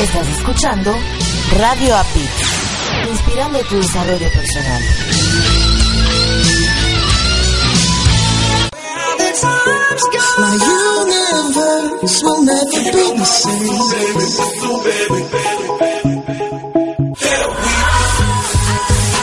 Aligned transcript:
Estás 0.00 0.28
escuchando 0.28 0.94
Radio 1.56 1.96
API, 1.96 2.28
inspirando 3.10 3.58
tu 3.60 3.76
desarrollo 3.76 4.30
personal. 4.30 4.82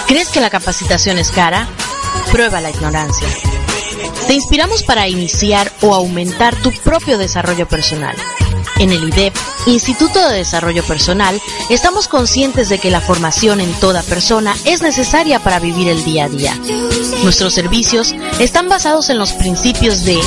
¿Crees 0.08 0.30
que 0.30 0.42
la 0.42 0.50
capacitación 0.50 1.20
es 1.20 1.30
cara? 1.30 1.68
Prueba 2.32 2.62
la 2.62 2.72
ignorancia. 2.72 3.28
Te 4.26 4.34
inspiramos 4.34 4.82
para 4.82 5.08
iniciar 5.08 5.72
o 5.82 5.94
aumentar 5.94 6.56
tu 6.56 6.72
propio 6.72 7.20
desarrollo 7.20 7.68
personal. 7.68 8.16
En 8.80 8.92
el 8.92 9.04
IDEP, 9.04 9.36
Instituto 9.66 10.28
de 10.28 10.36
Desarrollo 10.38 10.84
Personal, 10.84 11.42
estamos 11.70 12.10
conscientes 12.10 12.70
de 12.70 12.80
que 12.80 12.92
la 12.92 13.00
formación 13.00 13.62
en 13.62 13.72
toda 13.80 14.04
persona 14.04 14.54
es 14.66 14.82
necesaria 14.82 15.40
para 15.40 15.60
vivir 15.60 15.88
el 15.88 16.04
día 16.04 16.26
a 16.26 16.30
día. 16.30 16.60
Nuestros 17.24 17.54
servicios 17.54 18.14
están 18.40 18.68
basados 18.68 19.10
en 19.10 19.18
los 19.18 19.32
principios 19.34 20.04
de 20.04 20.20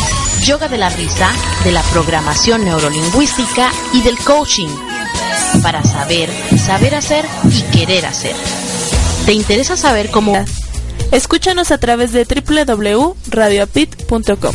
yoga 0.42 0.68
de 0.68 0.78
la 0.78 0.88
risa, 0.88 1.30
de 1.64 1.72
la 1.72 1.82
programación 1.82 2.64
neurolingüística 2.64 3.70
y 3.92 4.00
del 4.02 4.16
coaching, 4.18 4.68
para 5.62 5.84
saber, 5.84 6.30
saber 6.58 6.94
hacer 6.94 7.26
y 7.50 7.60
querer 7.76 8.06
hacer. 8.06 8.34
¿Te 9.26 9.34
interesa 9.34 9.76
saber 9.76 10.10
cómo... 10.10 10.42
Escúchanos 11.12 11.70
a 11.70 11.78
través 11.78 12.10
de 12.12 12.24
www.radioapit.com. 12.24 14.54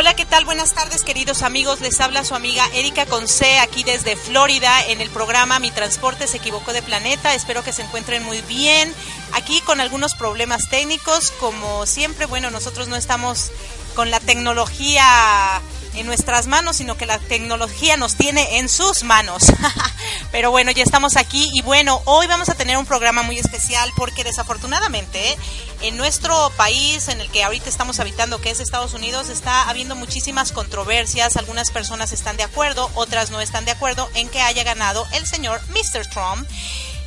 Hola, 0.00 0.16
¿qué 0.16 0.24
tal? 0.24 0.46
Buenas 0.46 0.72
tardes, 0.72 1.02
queridos 1.02 1.42
amigos. 1.42 1.82
Les 1.82 2.00
habla 2.00 2.24
su 2.24 2.34
amiga 2.34 2.66
Erika 2.72 3.04
Conce 3.04 3.58
aquí 3.58 3.82
desde 3.82 4.16
Florida 4.16 4.82
en 4.86 5.02
el 5.02 5.10
programa 5.10 5.58
Mi 5.58 5.70
Transporte 5.70 6.26
se 6.26 6.38
equivocó 6.38 6.72
de 6.72 6.80
planeta. 6.80 7.34
Espero 7.34 7.62
que 7.62 7.74
se 7.74 7.82
encuentren 7.82 8.24
muy 8.24 8.40
bien. 8.40 8.94
Aquí 9.34 9.60
con 9.60 9.78
algunos 9.78 10.14
problemas 10.14 10.70
técnicos, 10.70 11.32
como 11.32 11.84
siempre, 11.84 12.24
bueno, 12.24 12.50
nosotros 12.50 12.88
no 12.88 12.96
estamos 12.96 13.50
con 13.94 14.10
la 14.10 14.20
tecnología 14.20 15.60
en 15.94 16.06
nuestras 16.06 16.46
manos, 16.46 16.76
sino 16.76 16.96
que 16.96 17.06
la 17.06 17.18
tecnología 17.18 17.96
nos 17.96 18.14
tiene 18.14 18.58
en 18.58 18.68
sus 18.68 19.02
manos. 19.02 19.44
Pero 20.32 20.50
bueno, 20.50 20.70
ya 20.70 20.82
estamos 20.82 21.16
aquí 21.16 21.50
y 21.52 21.62
bueno, 21.62 22.00
hoy 22.04 22.26
vamos 22.26 22.48
a 22.48 22.54
tener 22.54 22.76
un 22.76 22.86
programa 22.86 23.22
muy 23.22 23.38
especial 23.38 23.90
porque 23.96 24.24
desafortunadamente 24.24 25.36
en 25.82 25.96
nuestro 25.96 26.50
país 26.56 27.08
en 27.08 27.20
el 27.20 27.30
que 27.30 27.42
ahorita 27.42 27.68
estamos 27.68 28.00
habitando, 28.00 28.40
que 28.40 28.50
es 28.50 28.60
Estados 28.60 28.94
Unidos, 28.94 29.28
está 29.28 29.68
habiendo 29.68 29.96
muchísimas 29.96 30.52
controversias. 30.52 31.36
Algunas 31.36 31.70
personas 31.70 32.12
están 32.12 32.36
de 32.36 32.42
acuerdo, 32.42 32.90
otras 32.94 33.30
no 33.30 33.40
están 33.40 33.64
de 33.64 33.72
acuerdo 33.72 34.08
en 34.14 34.28
que 34.28 34.40
haya 34.40 34.62
ganado 34.62 35.06
el 35.12 35.26
señor 35.26 35.60
Mr. 35.70 36.06
Trump. 36.08 36.48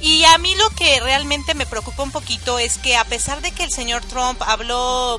Y 0.01 0.25
a 0.25 0.37
mí 0.37 0.53
lo 0.55 0.69
que 0.71 0.99
realmente 0.99 1.53
me 1.53 1.65
preocupa 1.65 2.03
un 2.03 2.11
poquito 2.11 2.59
es 2.59 2.77
que 2.77 2.97
a 2.97 3.05
pesar 3.05 3.41
de 3.41 3.51
que 3.51 3.63
el 3.63 3.71
señor 3.71 4.03
Trump 4.03 4.41
habló 4.41 5.17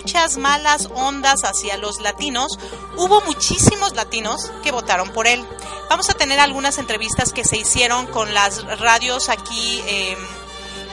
muchas 0.00 0.38
malas 0.38 0.88
ondas 0.94 1.44
hacia 1.44 1.76
los 1.76 2.00
latinos, 2.00 2.58
hubo 2.96 3.20
muchísimos 3.20 3.94
latinos 3.94 4.50
que 4.62 4.72
votaron 4.72 5.10
por 5.10 5.26
él. 5.26 5.44
Vamos 5.90 6.08
a 6.08 6.14
tener 6.14 6.40
algunas 6.40 6.78
entrevistas 6.78 7.34
que 7.34 7.44
se 7.44 7.58
hicieron 7.58 8.06
con 8.06 8.32
las 8.32 8.64
radios 8.78 9.28
aquí 9.28 9.82
eh, 9.86 10.16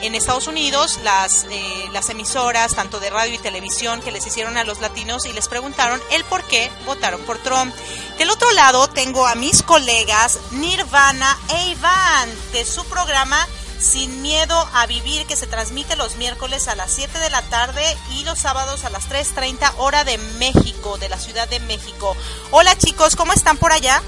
en 0.02 0.14
Estados 0.14 0.46
Unidos, 0.46 1.00
las, 1.04 1.44
eh, 1.44 1.88
las 1.90 2.10
emisoras, 2.10 2.74
tanto 2.74 3.00
de 3.00 3.08
radio 3.08 3.34
y 3.34 3.38
televisión, 3.38 4.02
que 4.02 4.12
les 4.12 4.26
hicieron 4.26 4.58
a 4.58 4.64
los 4.64 4.80
latinos 4.80 5.24
y 5.24 5.32
les 5.32 5.48
preguntaron 5.48 6.02
el 6.10 6.22
por 6.24 6.44
qué 6.44 6.70
votaron 6.84 7.22
por 7.22 7.38
Trump. 7.38 7.74
Del 8.18 8.28
otro 8.28 8.50
lado 8.52 8.88
tengo 8.88 9.26
a 9.26 9.34
mis 9.36 9.62
colegas 9.62 10.38
Nirvana 10.50 11.38
e 11.48 11.70
Iván 11.70 12.28
de 12.52 12.66
su 12.66 12.84
programa 12.84 13.48
sin 13.78 14.22
miedo 14.22 14.68
a 14.74 14.86
vivir 14.86 15.26
que 15.26 15.36
se 15.36 15.46
transmite 15.46 15.96
los 15.96 16.16
miércoles 16.16 16.68
a 16.68 16.74
las 16.74 16.92
7 16.92 17.18
de 17.18 17.30
la 17.30 17.42
tarde 17.42 17.82
y 18.10 18.24
los 18.24 18.38
sábados 18.38 18.84
a 18.84 18.90
las 18.90 19.08
3.30 19.08 19.74
hora 19.78 20.04
de 20.04 20.18
México, 20.38 20.98
de 20.98 21.08
la 21.08 21.18
Ciudad 21.18 21.48
de 21.48 21.60
México. 21.60 22.16
Hola 22.50 22.76
chicos, 22.76 23.16
¿cómo 23.16 23.32
están 23.32 23.56
por 23.56 23.72
allá? 23.72 24.02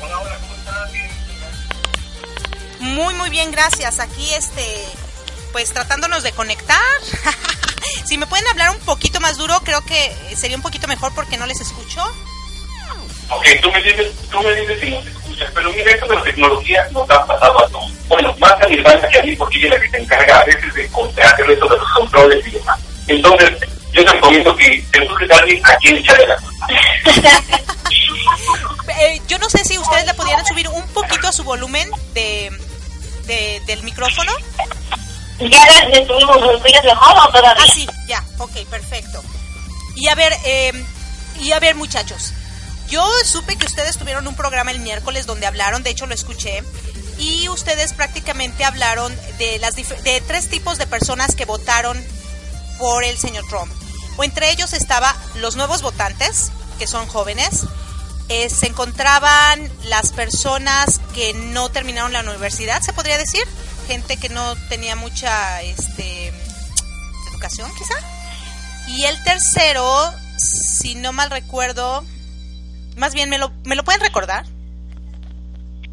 Hola, 0.00 0.18
hola, 0.20 0.38
¿cómo 0.38 0.54
están? 0.54 0.90
Muy, 2.80 3.14
muy 3.14 3.30
bien, 3.30 3.50
gracias. 3.50 3.98
Aquí, 3.98 4.32
este, 4.34 4.88
pues 5.52 5.72
tratándonos 5.72 6.22
de 6.22 6.32
conectar. 6.32 6.78
si 8.06 8.16
me 8.16 8.26
pueden 8.26 8.46
hablar 8.48 8.70
un 8.70 8.80
poquito 8.80 9.20
más 9.20 9.36
duro, 9.36 9.60
creo 9.64 9.84
que 9.84 10.16
sería 10.36 10.56
un 10.56 10.62
poquito 10.62 10.88
mejor 10.88 11.12
porque 11.14 11.36
no 11.36 11.46
les 11.46 11.60
escucho. 11.60 12.02
Ok, 13.30 13.46
tú 13.62 13.70
me 13.72 13.82
dices, 13.82 14.12
tú 14.30 14.40
me 14.42 14.54
dices 14.54 14.80
si 14.80 14.90
no 14.90 15.00
te 15.02 15.10
escuchas, 15.10 15.50
pero 15.54 15.70
mira, 15.72 15.90
esto 15.92 16.06
de 16.06 16.16
la 16.16 16.22
tecnología 16.22 16.88
nos 16.92 17.08
ha 17.10 17.26
pasado 17.26 17.64
a 17.64 17.68
todos. 17.68 17.90
Bueno, 18.08 18.34
más 18.38 18.52
a 18.60 18.66
mi 18.68 18.76
hermana 18.78 19.08
que 19.08 19.18
a 19.18 19.22
mí, 19.22 19.36
porque 19.36 19.58
ella 19.58 19.68
es 19.68 19.74
la 19.74 19.80
que 19.80 19.90
se 19.90 19.96
encarga 20.02 20.40
a 20.40 20.44
veces 20.44 20.74
de 20.74 21.22
hacer 21.22 21.50
eso 21.50 21.66
de 21.68 21.76
los 21.78 21.92
controles 21.92 22.46
y 22.46 22.50
demás. 22.50 22.78
Entonces, 23.06 23.50
yo 23.92 24.04
te 24.04 24.12
recomiendo 24.12 24.56
que 24.56 24.84
te 24.92 25.00
busques 25.08 25.30
a 25.30 25.36
alguien 25.38 25.66
a 25.66 25.76
quien 25.76 25.96
echarle 25.96 26.26
la 26.26 26.36
culpa. 26.38 26.66
Eh, 29.00 29.20
yo 29.28 29.38
no 29.38 29.48
sé 29.48 29.58
si 29.64 29.78
ustedes 29.78 30.06
le 30.06 30.14
pudieran 30.14 30.44
subir 30.46 30.68
un 30.68 30.86
poquito 30.88 31.28
a 31.28 31.32
su 31.32 31.42
volumen 31.44 31.88
de, 32.12 32.50
de- 33.26 33.60
del 33.66 33.82
micrófono. 33.82 34.32
Ya 35.38 35.46
le 35.88 36.00
días 36.00 36.82
de 36.82 36.88
mejor 36.88 37.16
o 37.18 37.28
todavía. 37.32 37.54
Ah, 37.58 37.66
sí, 37.72 37.86
ya, 38.06 38.22
ok, 38.38 38.52
perfecto. 38.68 39.22
Y 39.96 40.08
a 40.08 40.14
ver, 40.14 40.32
eh, 40.44 40.72
y 41.40 41.52
a 41.52 41.58
ver, 41.60 41.74
muchachos, 41.76 42.34
yo 42.90 43.08
supe 43.24 43.56
que 43.56 43.66
ustedes 43.66 43.96
tuvieron 43.96 44.26
un 44.26 44.34
programa 44.34 44.70
el 44.70 44.80
miércoles 44.80 45.26
donde 45.26 45.46
hablaron, 45.46 45.82
de 45.82 45.90
hecho 45.90 46.06
lo 46.06 46.14
escuché, 46.14 46.62
y 47.18 47.48
ustedes 47.48 47.92
prácticamente 47.92 48.64
hablaron 48.64 49.14
de 49.38 49.58
las 49.58 49.76
de 49.76 50.22
tres 50.26 50.48
tipos 50.48 50.78
de 50.78 50.86
personas 50.86 51.34
que 51.34 51.44
votaron 51.44 52.02
por 52.78 53.04
el 53.04 53.16
señor 53.18 53.46
Trump. 53.48 53.70
O 54.16 54.24
entre 54.24 54.50
ellos 54.50 54.72
estaba 54.72 55.14
los 55.36 55.56
nuevos 55.56 55.82
votantes, 55.82 56.50
que 56.78 56.86
son 56.86 57.06
jóvenes, 57.06 57.62
eh, 58.28 58.48
se 58.48 58.66
encontraban 58.66 59.70
las 59.84 60.12
personas 60.12 61.00
que 61.14 61.34
no 61.34 61.68
terminaron 61.68 62.12
la 62.12 62.20
universidad, 62.20 62.80
se 62.80 62.92
podría 62.92 63.18
decir, 63.18 63.42
gente 63.86 64.16
que 64.16 64.28
no 64.28 64.56
tenía 64.68 64.96
mucha 64.96 65.62
este, 65.62 66.32
educación 67.32 67.70
quizá. 67.76 67.94
Y 68.88 69.04
el 69.04 69.22
tercero, 69.24 70.12
si 70.38 70.94
no 70.94 71.12
mal 71.12 71.30
recuerdo, 71.30 72.04
más 72.96 73.14
bien 73.14 73.30
me 73.30 73.38
lo, 73.38 73.50
me 73.64 73.76
lo 73.76 73.84
pueden 73.84 74.00
recordar. 74.00 74.44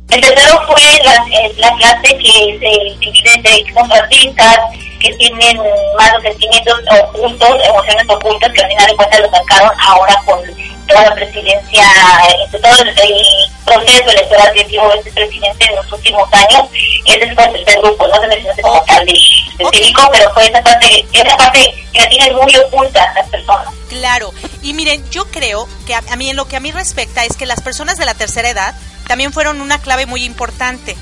El 0.10 0.22
tercero 0.22 0.62
fue 0.68 0.82
la, 1.04 1.16
eh, 1.32 1.54
la 1.58 1.76
clase 1.76 2.18
que 2.18 2.58
se 2.60 3.04
divide 3.04 3.34
entre 3.36 3.74
contratistas, 3.74 4.60
que 5.02 5.14
tienen 5.16 5.58
malos 5.98 6.24
sentimientos 6.24 6.80
ocultos, 7.04 7.58
emociones 7.68 8.10
ocultas, 8.10 8.52
que 8.54 8.62
al 8.62 8.70
final 8.70 8.88
de 8.88 8.96
cuentas 8.96 9.20
lo 9.20 9.30
sacaron 9.32 9.72
ahora 9.80 10.16
con 10.26 10.40
toda 10.88 11.04
la 11.04 11.16
presidencia, 11.16 11.84
eh, 12.30 12.48
todo 12.52 12.82
el, 12.82 12.90
el 12.90 13.52
proceso 13.66 14.10
electoral 14.10 14.54
que 14.54 14.64
tuvo 14.66 14.94
este 14.94 15.12
presidente 15.12 15.66
en 15.66 15.76
los 15.76 15.92
últimos 15.92 16.30
años. 16.34 16.70
Ese 17.06 17.34
fue 17.36 17.46
el 17.46 17.54
tercer 17.54 17.82
grupo, 17.82 18.08
no 18.08 18.22
se 18.22 18.28
mencionó 18.28 18.62
como 18.62 18.84
tal 18.86 19.06
de 19.06 19.14
pero 19.58 20.34
fue 20.34 20.48
esa 20.48 20.62
parte, 20.62 21.08
esa 21.12 21.38
parte 21.38 21.88
que 21.92 22.00
la 22.00 22.10
tienen 22.10 22.36
muy 22.36 22.56
oculta 22.58 23.14
las 23.16 23.28
personas. 23.30 23.74
Claro, 23.90 24.34
y 24.62 24.74
miren, 24.74 25.04
yo 25.10 25.26
creo 25.32 25.68
que 25.86 25.96
a, 25.96 26.04
a 26.10 26.16
mí 26.16 26.30
en 26.30 26.36
lo 26.36 26.48
que 26.48 26.58
a 26.58 26.60
mí 26.60 26.72
respecta 26.72 27.26
es 27.26 27.36
que 27.36 27.46
las 27.46 27.62
personas 27.62 27.98
de 27.98 28.06
la 28.06 28.14
tercera 28.14 28.50
edad 28.50 28.76
también 29.08 29.34
fueron 29.34 29.62
una 29.62 29.80
clave 29.80 30.06
muy 30.06 30.24
importante. 30.24 30.96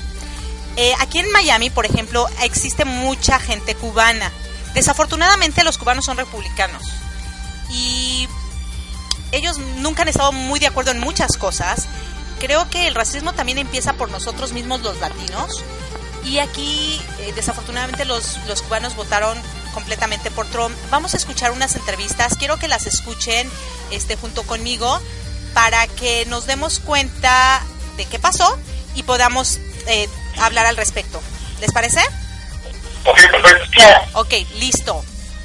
Eh, 0.76 0.92
aquí 1.00 1.18
en 1.18 1.30
Miami, 1.32 1.70
por 1.70 1.86
ejemplo, 1.86 2.26
existe 2.42 2.84
mucha 2.84 3.38
gente 3.38 3.74
cubana. 3.74 4.30
Desafortunadamente 4.74 5.64
los 5.64 5.78
cubanos 5.78 6.04
son 6.04 6.18
republicanos 6.18 6.82
y 7.70 8.28
ellos 9.32 9.58
nunca 9.58 10.02
han 10.02 10.08
estado 10.08 10.32
muy 10.32 10.60
de 10.60 10.66
acuerdo 10.66 10.90
en 10.90 11.00
muchas 11.00 11.36
cosas. 11.36 11.86
Creo 12.38 12.68
que 12.68 12.86
el 12.86 12.94
racismo 12.94 13.32
también 13.32 13.58
empieza 13.58 13.94
por 13.94 14.10
nosotros 14.10 14.52
mismos 14.52 14.82
los 14.82 15.00
latinos 15.00 15.64
y 16.24 16.38
aquí 16.38 17.00
eh, 17.20 17.32
desafortunadamente 17.34 18.04
los, 18.04 18.38
los 18.46 18.62
cubanos 18.62 18.96
votaron 18.96 19.38
completamente 19.72 20.30
por 20.30 20.46
Trump. 20.46 20.74
Vamos 20.90 21.14
a 21.14 21.16
escuchar 21.16 21.52
unas 21.52 21.76
entrevistas, 21.76 22.34
quiero 22.38 22.58
que 22.58 22.68
las 22.68 22.86
escuchen 22.86 23.48
este, 23.90 24.16
junto 24.16 24.42
conmigo 24.42 25.00
para 25.54 25.86
que 25.86 26.26
nos 26.26 26.46
demos 26.46 26.80
cuenta 26.80 27.62
de 27.96 28.04
qué 28.04 28.18
pasó 28.18 28.58
y 28.94 29.02
podamos 29.02 29.58
eh, 29.86 30.08
hablar 30.38 30.66
al 30.66 30.76
respecto. 30.76 31.20
¿Les 31.60 31.72
parece? 31.72 32.00
Ok, 34.14 34.34
listo. 34.56 35.04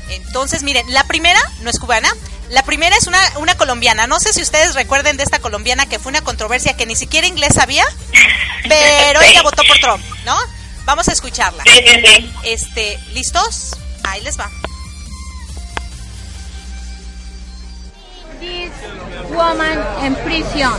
Entonces, 0.09 0.63
miren, 0.63 0.91
la 0.93 1.03
primera 1.05 1.39
no 1.61 1.69
es 1.69 1.79
cubana, 1.79 2.09
la 2.51 2.63
primera 2.63 2.95
es 2.95 3.07
una, 3.07 3.19
una 3.37 3.55
colombiana. 3.55 4.07
No 4.07 4.19
sé 4.19 4.33
si 4.33 4.41
ustedes 4.41 4.75
recuerden 4.75 5.17
de 5.17 5.23
esta 5.23 5.39
colombiana 5.39 5.85
que 5.85 5.99
fue 5.99 6.09
una 6.09 6.21
controversia 6.21 6.75
que 6.75 6.85
ni 6.85 6.95
siquiera 6.95 7.27
inglés 7.27 7.53
sabía, 7.55 7.85
pero 8.67 9.21
ella 9.21 9.41
votó 9.41 9.63
por 9.67 9.77
Trump, 9.79 10.03
¿no? 10.25 10.37
Vamos 10.85 11.07
a 11.07 11.13
escucharla. 11.13 11.63
Este, 12.43 12.99
¿listos? 13.13 13.75
Ahí 14.03 14.21
les 14.21 14.37
va. 14.39 14.49
This 18.39 18.71
woman 19.29 19.77
in 20.03 20.15
prison. 20.25 20.73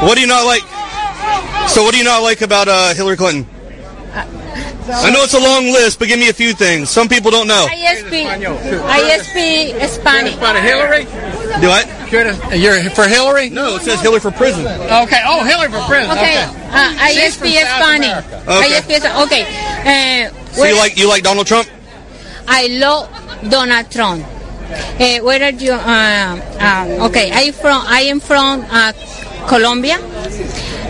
What 0.00 0.14
do 0.14 0.20
you 0.22 0.26
not 0.26 0.46
like? 0.46 0.64
So, 1.68 1.84
what 1.84 1.92
do 1.92 1.98
you 1.98 2.04
not 2.04 2.22
like 2.22 2.40
about 2.40 2.68
uh, 2.68 2.94
Hillary 2.94 3.18
Clinton? 3.18 3.59
I 4.90 5.10
know 5.10 5.22
it's 5.22 5.34
a 5.34 5.40
long 5.40 5.66
list, 5.66 5.98
but 5.98 6.08
give 6.08 6.18
me 6.18 6.28
a 6.28 6.32
few 6.32 6.52
things. 6.52 6.90
Some 6.90 7.08
people 7.08 7.30
don't 7.30 7.46
know. 7.46 7.66
I 7.70 7.96
speak, 7.98 8.26
I 8.26 9.18
speak 9.22 9.76
Spanish. 9.88 10.34
Hillary? 10.34 11.04
Do 11.60 11.68
what? 11.68 11.86
You're 12.58 12.90
for 12.90 13.06
Hillary? 13.06 13.50
No, 13.50 13.76
it 13.76 13.82
says 13.82 14.00
Hillary 14.00 14.20
for 14.20 14.30
prison. 14.32 14.66
Okay. 14.66 15.22
Oh, 15.26 15.44
Hillary 15.44 15.70
for 15.70 15.80
prison. 15.86 16.10
Okay, 16.10 16.42
Okay. 16.42 16.44
uh, 16.44 16.94
I 16.98 17.12
She's 17.12 17.36
from 17.36 17.48
speak 17.48 17.60
South 17.60 17.82
Spanish. 17.82 18.08
America. 18.08 18.42
Okay. 18.50 18.76
I 18.76 18.80
speak, 18.80 19.04
okay. 19.24 19.42
Uh, 20.26 20.54
So 20.54 20.64
you 20.64 20.76
like 20.76 20.96
you 20.98 21.08
like 21.08 21.22
Donald 21.22 21.46
Trump? 21.46 21.68
I 22.48 22.66
love 22.66 23.08
Donald 23.48 23.90
Trump. 23.90 24.24
Uh, 24.98 25.18
where 25.22 25.42
are 25.42 25.50
you? 25.50 25.72
Uh, 25.72 26.40
um, 26.58 27.06
okay, 27.10 27.30
I 27.32 27.50
from 27.52 27.82
I 27.86 28.00
am 28.10 28.20
from 28.20 28.64
uh, 28.70 28.92
Colombia. 29.48 29.98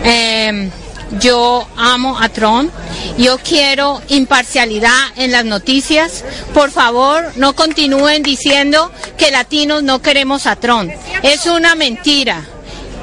Um, 0.01 0.73
yo 1.19 1.67
amo 1.77 2.19
a 2.21 2.29
Trump. 2.29 2.73
Yo 3.19 3.39
quiero 3.39 4.01
imparcialidad 4.09 4.99
en 5.17 5.33
las 5.33 5.45
noticias. 5.45 6.25
Por 6.55 6.71
favor, 6.71 7.33
no 7.37 7.55
continúen 7.55 8.23
diciendo 8.23 8.93
que 9.19 9.31
latinos 9.31 9.83
no 9.83 10.01
queremos 10.01 10.47
a 10.47 10.57
Trump. 10.57 10.93
Es 11.23 11.47
una 11.47 11.75
mentira. 11.75 12.43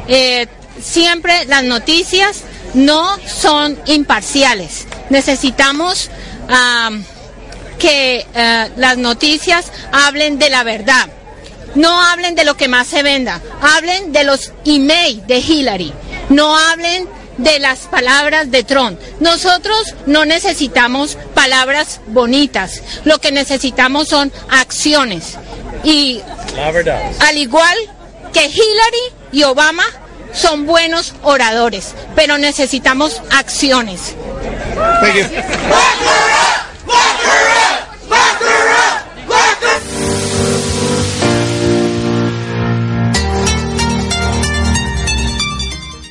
Eh, 0.07 0.47
siempre 0.81 1.45
las 1.45 1.63
noticias 1.63 2.43
no 2.73 3.17
son 3.27 3.77
imparciales. 3.85 4.87
Necesitamos 5.09 6.09
am, 6.49 7.03
que 7.79 8.25
eh, 8.33 8.71
las 8.77 8.97
noticias 8.97 9.71
hablen 9.91 10.39
de 10.39 10.49
la 10.49 10.63
verdad. 10.63 11.09
No 11.75 12.01
hablen 12.01 12.33
de 12.35 12.45
lo 12.45 12.57
que 12.57 12.67
más 12.67 12.87
se 12.87 13.03
venda. 13.03 13.41
Hablen 13.61 14.11
de 14.11 14.23
los 14.23 14.53
emails 14.65 15.27
de 15.27 15.37
Hillary. 15.39 15.93
No 16.29 16.57
hablen 16.57 17.07
de 17.37 17.59
las 17.59 17.79
palabras 17.79 18.51
de 18.51 18.63
Trump. 18.63 18.99
Nosotros 19.19 19.95
no 20.05 20.25
necesitamos 20.25 21.17
palabras 21.33 22.01
bonitas. 22.07 22.81
Lo 23.05 23.19
que 23.19 23.31
necesitamos 23.31 24.09
son 24.09 24.31
acciones. 24.49 25.37
Y 25.83 26.21
al 27.19 27.37
igual 27.37 27.77
que 28.33 28.45
Hillary 28.45 29.13
y 29.31 29.43
Obama 29.43 29.83
son 30.33 30.65
buenos 30.65 31.13
oradores, 31.23 31.93
pero 32.15 32.37
necesitamos 32.37 33.21
acciones. 33.31 34.15
Thank 34.77 35.15
you. 35.15 35.25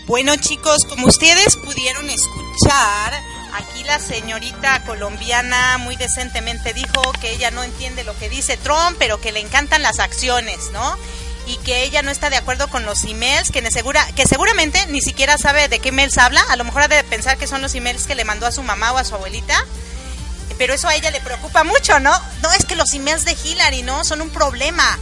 Bueno 0.07 0.37
chicos, 0.37 0.85
como 0.89 1.09
ustedes 1.09 1.57
pudieron 1.57 2.09
escuchar, 2.09 3.13
aquí 3.55 3.83
la 3.83 3.99
señorita 3.99 4.85
colombiana 4.85 5.79
muy 5.79 5.97
decentemente 5.97 6.73
dijo 6.73 7.11
que 7.21 7.33
ella 7.33 7.51
no 7.51 7.65
entiende 7.65 8.05
lo 8.05 8.17
que 8.17 8.29
dice 8.29 8.57
Trump, 8.57 8.97
pero 9.01 9.21
que 9.21 9.33
le 9.33 9.41
encantan 9.41 9.83
las 9.83 9.99
acciones, 9.99 10.71
¿no? 10.73 10.97
Y 11.49 11.57
que 11.57 11.83
ella 11.83 12.03
no 12.03 12.13
está 12.13 12.31
de 12.31 12.37
acuerdo 12.37 12.69
con 12.69 12.85
los 12.85 13.03
emails, 13.03 13.51
que, 13.51 13.61
que 14.15 14.27
seguramente 14.29 14.87
ni 14.91 15.01
siquiera 15.01 15.39
sabe 15.39 15.67
de 15.67 15.81
qué 15.81 15.89
emails 15.89 16.19
habla, 16.19 16.43
a 16.51 16.55
lo 16.55 16.63
mejor 16.63 16.83
ha 16.83 16.89
de 16.89 17.03
pensar 17.03 17.37
que 17.37 17.49
son 17.49 17.61
los 17.61 17.75
emails 17.75 18.07
que 18.07 18.15
le 18.15 18.25
mandó 18.25 18.47
a 18.47 18.53
su 18.53 18.63
mamá 18.63 18.93
o 18.93 18.99
a 18.99 19.05
su 19.05 19.17
abuelita, 19.17 19.67
pero 20.57 20.73
eso 20.73 20.87
a 20.87 20.95
ella 20.95 21.11
le 21.11 21.21
preocupa 21.21 21.65
mucho, 21.65 21.99
¿no? 21.99 22.13
No, 22.43 22.53
es 22.53 22.65
que 22.65 22.77
los 22.77 22.95
emails 22.95 23.25
de 23.25 23.37
Hillary, 23.45 23.83
¿no? 23.83 24.05
Son 24.05 24.21
un 24.21 24.31
problema. 24.31 25.01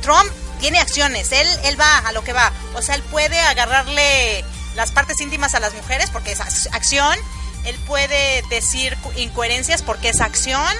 Trump 0.00 0.32
tiene 0.60 0.78
acciones, 0.80 1.32
él, 1.32 1.48
él 1.64 1.80
va 1.80 1.98
a 1.98 2.12
lo 2.12 2.22
que 2.24 2.32
va. 2.32 2.52
O 2.74 2.82
sea, 2.82 2.94
él 2.94 3.02
puede 3.02 3.38
agarrarle 3.40 4.44
las 4.74 4.90
partes 4.92 5.20
íntimas 5.20 5.54
a 5.54 5.60
las 5.60 5.74
mujeres 5.74 6.10
porque 6.10 6.32
es 6.32 6.40
ac- 6.40 6.68
acción. 6.72 7.16
Él 7.64 7.76
puede 7.86 8.42
decir 8.50 8.96
incoherencias 9.16 9.82
porque 9.82 10.10
es 10.10 10.20
acción. 10.20 10.72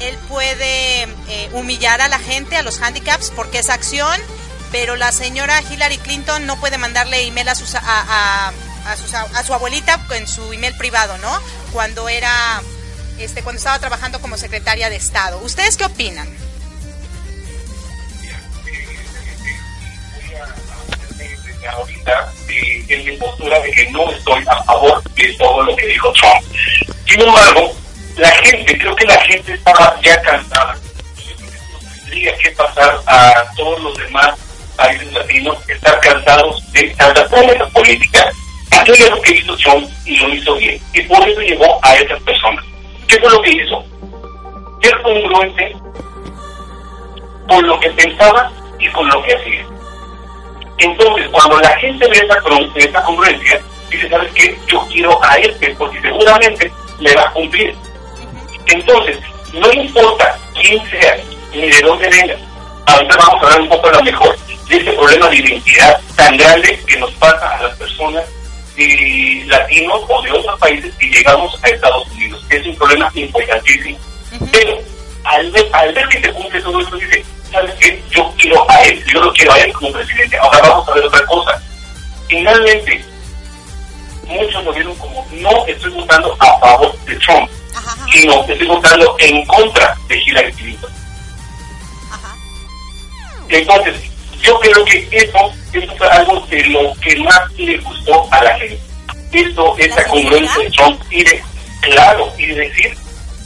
Él 0.00 0.16
puede 0.28 1.02
eh, 1.02 1.48
humillar 1.52 2.00
a 2.02 2.08
la 2.08 2.18
gente, 2.18 2.56
a 2.56 2.62
los 2.62 2.80
handicaps, 2.82 3.32
porque 3.34 3.58
es 3.60 3.70
acción. 3.70 4.20
Pero 4.72 4.96
la 4.96 5.12
señora 5.12 5.62
Hillary 5.62 5.98
Clinton 5.98 6.44
no 6.44 6.58
puede 6.60 6.76
mandarle 6.76 7.26
email 7.26 7.48
a, 7.48 7.54
sus, 7.54 7.74
a, 7.76 8.48
a 8.48 9.42
su 9.44 9.54
abuelita 9.54 10.04
en 10.10 10.26
su 10.26 10.52
email 10.52 10.76
privado, 10.76 11.16
¿no? 11.18 11.40
Cuando 11.72 12.08
era 12.08 12.60
este, 13.18 13.42
cuando 13.42 13.58
estaba 13.58 13.78
trabajando 13.78 14.20
como 14.20 14.36
secretaria 14.36 14.90
de 14.90 14.96
Estado. 14.96 15.38
¿Ustedes 15.38 15.76
qué 15.76 15.84
opinan? 15.84 16.28
Ahorita 21.70 22.32
eh, 22.48 22.84
en 22.88 23.04
mi 23.04 23.16
postura 23.16 23.58
de 23.60 23.70
que 23.70 23.90
no 23.90 24.10
estoy 24.10 24.44
a 24.48 24.62
favor 24.64 25.02
de 25.14 25.32
todo 25.34 25.62
lo 25.62 25.76
que 25.76 25.86
dijo 25.86 26.12
Trump. 26.12 26.44
Sin 27.06 27.20
embargo, 27.20 27.72
la 28.16 28.30
gente, 28.30 28.78
creo 28.78 28.96
que 28.96 29.06
la 29.06 29.20
gente 29.22 29.52
estaba 29.52 30.00
ya 30.02 30.20
cansada. 30.22 30.76
Tendría 32.04 32.36
que 32.38 32.50
pasar 32.52 33.00
a 33.06 33.44
todos 33.56 33.80
los 33.82 33.98
demás 33.98 34.38
países 34.76 35.12
latinos, 35.12 35.56
estar 35.68 36.00
cansados 36.00 36.72
de 36.72 36.84
tanta 36.96 37.26
política. 37.72 38.30
Aquello 38.70 39.04
es 39.04 39.10
lo 39.10 39.20
que 39.22 39.32
hizo 39.32 39.56
Trump 39.56 39.88
y 40.04 40.16
lo 40.16 40.28
hizo 40.34 40.54
bien. 40.56 40.80
Y 40.92 41.00
por 41.02 41.28
eso 41.28 41.40
llegó 41.40 41.78
a 41.82 41.94
esas 41.96 42.20
personas. 42.22 42.64
¿Qué 43.08 43.18
fue 43.18 43.30
lo 43.30 43.42
que 43.42 43.50
hizo? 43.50 43.84
Ser 44.82 45.02
congruente 45.02 45.76
con 47.48 47.66
lo 47.66 47.78
que 47.80 47.90
pensaba 47.90 48.50
y 48.78 48.88
con 48.90 49.08
lo 49.08 49.22
que 49.22 49.34
hacía. 49.34 49.75
Entonces, 50.78 51.26
cuando 51.32 51.58
la 51.60 51.76
gente 51.78 52.06
ve 52.08 52.18
esa, 52.18 52.40
con- 52.42 52.70
esa 52.76 53.02
congruencia, 53.02 53.60
dice, 53.90 54.08
¿sabes 54.08 54.30
qué? 54.34 54.58
Yo 54.66 54.86
quiero 54.92 55.18
a 55.24 55.36
este, 55.36 55.74
porque 55.76 56.00
seguramente 56.00 56.70
le 57.00 57.14
va 57.14 57.22
a 57.22 57.30
cumplir. 57.32 57.74
Entonces, 58.66 59.18
no 59.54 59.72
importa 59.72 60.36
quién 60.60 60.82
sea, 60.90 61.16
ni 61.54 61.68
de 61.70 61.80
dónde 61.80 62.08
venga. 62.08 62.36
Ahorita 62.86 63.16
vamos 63.16 63.42
a 63.42 63.46
hablar 63.46 63.60
un 63.62 63.68
poco 63.68 63.88
a 63.88 63.92
lo 63.92 64.02
mejor 64.02 64.36
de 64.68 64.76
ese 64.76 64.92
problema 64.92 65.28
de 65.28 65.36
identidad 65.36 66.00
tan 66.16 66.36
grande 66.36 66.78
que 66.86 66.96
nos 66.98 67.10
pasa 67.14 67.56
a 67.56 67.62
las 67.62 67.76
personas 67.76 68.24
de 68.76 69.42
latinos 69.46 70.00
o 70.08 70.22
de 70.22 70.32
otros 70.32 70.58
países 70.60 70.94
que 70.96 71.06
llegamos 71.06 71.58
a 71.62 71.68
Estados 71.68 72.06
Unidos. 72.10 72.44
Es 72.50 72.66
un 72.66 72.76
problema 72.76 73.10
importantísimo. 73.14 73.98
Pero 74.52 74.78
al 75.24 75.50
ver, 75.50 75.66
al 75.72 75.94
ver 75.94 76.08
que 76.08 76.20
se 76.20 76.32
cumple 76.32 76.60
todo 76.60 76.80
esto, 76.80 76.96
dice, 76.96 77.24
¿sabes 77.52 77.74
qué? 77.80 78.02
Yo 78.10 78.32
quiero 78.38 78.70
a 78.70 78.82
él, 78.82 79.04
yo 79.12 79.20
lo 79.20 79.32
quiero 79.32 79.52
a 79.52 79.58
él 79.60 79.72
como 79.72 79.92
presidente. 79.92 80.36
Ahora 80.38 80.60
vamos 80.60 80.88
a 80.88 80.92
ver 80.94 81.04
otra 81.04 81.24
cosa. 81.26 81.62
Finalmente, 82.28 83.04
muchos 84.26 84.64
lo 84.64 84.72
vieron 84.72 84.94
como, 84.96 85.26
no 85.32 85.66
estoy 85.66 85.90
votando 85.92 86.36
a 86.40 86.58
favor 86.58 86.98
de 87.04 87.14
Trump, 87.16 87.48
Ajá, 87.74 87.92
ajá, 87.92 88.06
sino 88.12 88.40
estoy 88.44 88.66
votando 88.66 89.16
en 89.20 89.44
contra 89.46 89.96
de 90.08 90.18
Hillary 90.18 90.52
Clinton. 90.52 90.90
ajá. 92.10 92.34
Entonces, 93.48 93.94
yo 94.42 94.58
creo 94.60 94.84
que 94.84 95.08
eso, 95.12 95.38
eso 95.72 95.96
fue 95.96 96.08
algo 96.08 96.40
de 96.50 96.62
lo 96.64 96.92
que 97.00 97.16
más 97.20 97.52
le 97.56 97.78
gustó 97.78 98.26
a 98.32 98.42
la 98.42 98.58
gente. 98.58 98.80
Esto, 99.32 99.74
esa 99.78 99.96
¿La 99.96 100.04
congruencia 100.08 100.62
de? 100.62 100.70
Trump 100.70 101.02
y 101.10 101.24
de, 101.24 101.42
claro, 101.82 102.32
y 102.38 102.46
de 102.46 102.54
decir, 102.54 102.96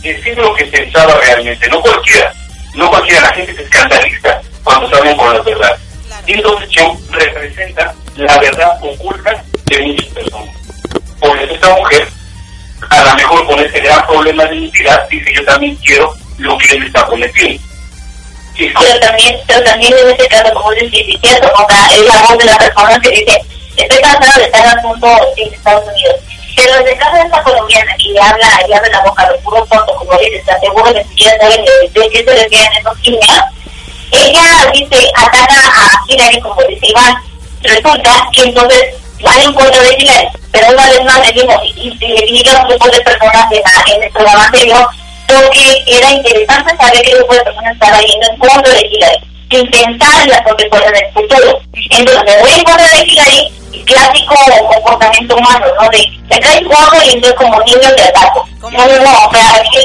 decir 0.02 0.38
lo 0.38 0.54
que 0.54 0.64
pensaba 0.66 1.14
realmente, 1.20 1.68
no 1.68 1.80
cualquiera, 1.80 2.32
no 2.74 2.88
cualquiera, 2.90 3.20
la 3.22 3.32
gente 3.32 3.54
se 3.54 3.62
escandaliza 3.62 4.40
cuando 4.64 4.88
saben 4.90 5.16
con 5.16 5.32
la 5.34 5.42
verdad. 5.42 5.76
Claro. 6.06 6.22
Y 6.26 6.32
entonces 6.32 6.68
Trump 6.70 7.00
representa 7.10 7.94
la 8.16 8.38
verdad 8.38 8.78
oculta 8.82 9.42
de 9.66 9.80
muchas 9.82 10.06
personas. 10.08 10.54
Por 11.20 11.38
eso 11.38 11.54
esta 11.54 11.74
mujer, 11.76 12.08
a 12.88 13.02
lo 13.04 13.14
mejor 13.14 13.46
con 13.46 13.60
ese 13.60 13.80
gran 13.80 14.06
problema 14.06 14.44
de 14.44 14.56
identidad, 14.56 15.08
dice 15.08 15.32
yo 15.34 15.44
también 15.44 15.76
quiero 15.76 16.14
lo 16.38 16.56
que 16.58 16.72
él 16.76 16.84
está 16.84 17.06
prometiendo. 17.06 17.62
Como- 18.74 18.86
pero 18.86 19.00
también, 19.00 19.36
pero 19.46 19.64
también 19.64 19.94
en 19.94 20.10
ese 20.14 20.28
caso, 20.28 20.52
como 20.52 20.70
sí, 20.72 20.90
es 21.14 21.20
cierto, 21.20 21.50
o 21.56 21.66
sea, 21.68 21.86
es 21.94 22.00
la 22.06 22.22
voz 22.22 22.38
de 22.38 22.44
la 22.44 22.58
persona 22.58 23.00
que 23.00 23.10
dice, 23.10 23.40
estoy 23.76 24.00
cansada 24.02 24.38
de 24.38 24.44
estar 24.44 24.60
en 24.66 24.78
asunto 24.78 25.08
en 25.36 25.54
Estados 25.54 25.84
Unidos. 25.88 26.16
Pero 26.60 26.76
en 26.76 26.88
el 26.88 26.98
caso 26.98 27.16
de 27.16 27.22
esta 27.22 27.42
colombiana 27.42 27.96
que 27.96 28.10
le 28.10 28.20
habla, 28.20 28.60
le 28.68 28.74
abre 28.74 28.90
la 28.90 29.00
boca 29.00 29.22
a 29.22 29.30
los 29.30 29.40
puros 29.40 29.66
tontos, 29.70 29.96
como 29.96 30.12
dices, 30.18 30.44
te 30.44 30.52
aseguro 30.52 30.84
que 30.92 31.02
ni 31.02 31.08
siquiera 31.08 31.38
saben 31.40 31.64
de, 31.64 32.10
qué 32.10 32.18
se 32.22 32.36
refieren 32.36 32.72
esos 32.78 33.00
niños, 33.00 33.40
ella 34.12 34.70
dice, 34.74 35.10
ataca 35.16 35.56
a 35.56 36.04
Hillary 36.06 36.40
como 36.40 36.62
dice 36.64 36.86
Iván. 36.86 37.14
Resulta 37.62 38.28
que 38.34 38.42
entonces 38.42 38.94
van 39.22 39.40
en 39.40 39.54
contra 39.54 39.80
de 39.80 39.96
Hillary, 39.98 40.28
pero 40.52 40.68
una 40.68 40.88
vez 40.90 41.04
más 41.04 41.26
le 41.26 41.32
digo, 41.32 41.52
y, 41.64 41.96
y 41.98 42.08
le 42.08 42.26
dije 42.26 42.54
a 42.54 42.60
un 42.60 42.68
grupo 42.68 42.88
de 42.90 43.00
personas 43.00 43.46
en, 43.94 44.02
el 44.02 44.10
programa 44.10 44.44
anterior, 44.44 44.86
porque 45.28 45.82
era 45.86 46.12
interesante 46.12 46.76
saber 46.76 47.00
qué 47.00 47.14
grupo 47.14 47.34
de 47.36 47.40
personas 47.40 47.72
estaba 47.72 48.00
yendo 48.00 48.26
en 48.32 48.38
contra 48.38 48.74
de 48.74 48.86
Hillary, 48.86 49.20
sin 49.50 49.70
pensar 49.70 50.22
en 50.24 50.28
las 50.28 50.42
consecuencias 50.42 50.92
del 50.92 51.12
futuro. 51.14 51.60
Entonces 51.88 52.24
me 52.26 52.42
voy 52.42 52.50
en 52.50 52.64
contra 52.64 52.86
de 52.86 53.02
Hillary, 53.06 53.52
clásico 53.84 54.34
comportamiento 54.74 55.36
humano, 55.36 55.66
¿no? 55.80 55.88
De, 55.90 56.06
me 56.28 56.40
caes 56.40 56.62
gordo 56.64 57.02
y 57.04 57.10
entonces 57.14 57.36
como 57.38 57.60
niño 57.62 57.94
te 57.96 58.02
ataco. 58.04 58.48
No, 58.60 58.70
no, 58.70 58.86
no, 58.86 59.26
o 59.26 59.32
sea, 59.32 59.54
aquí, 59.56 59.78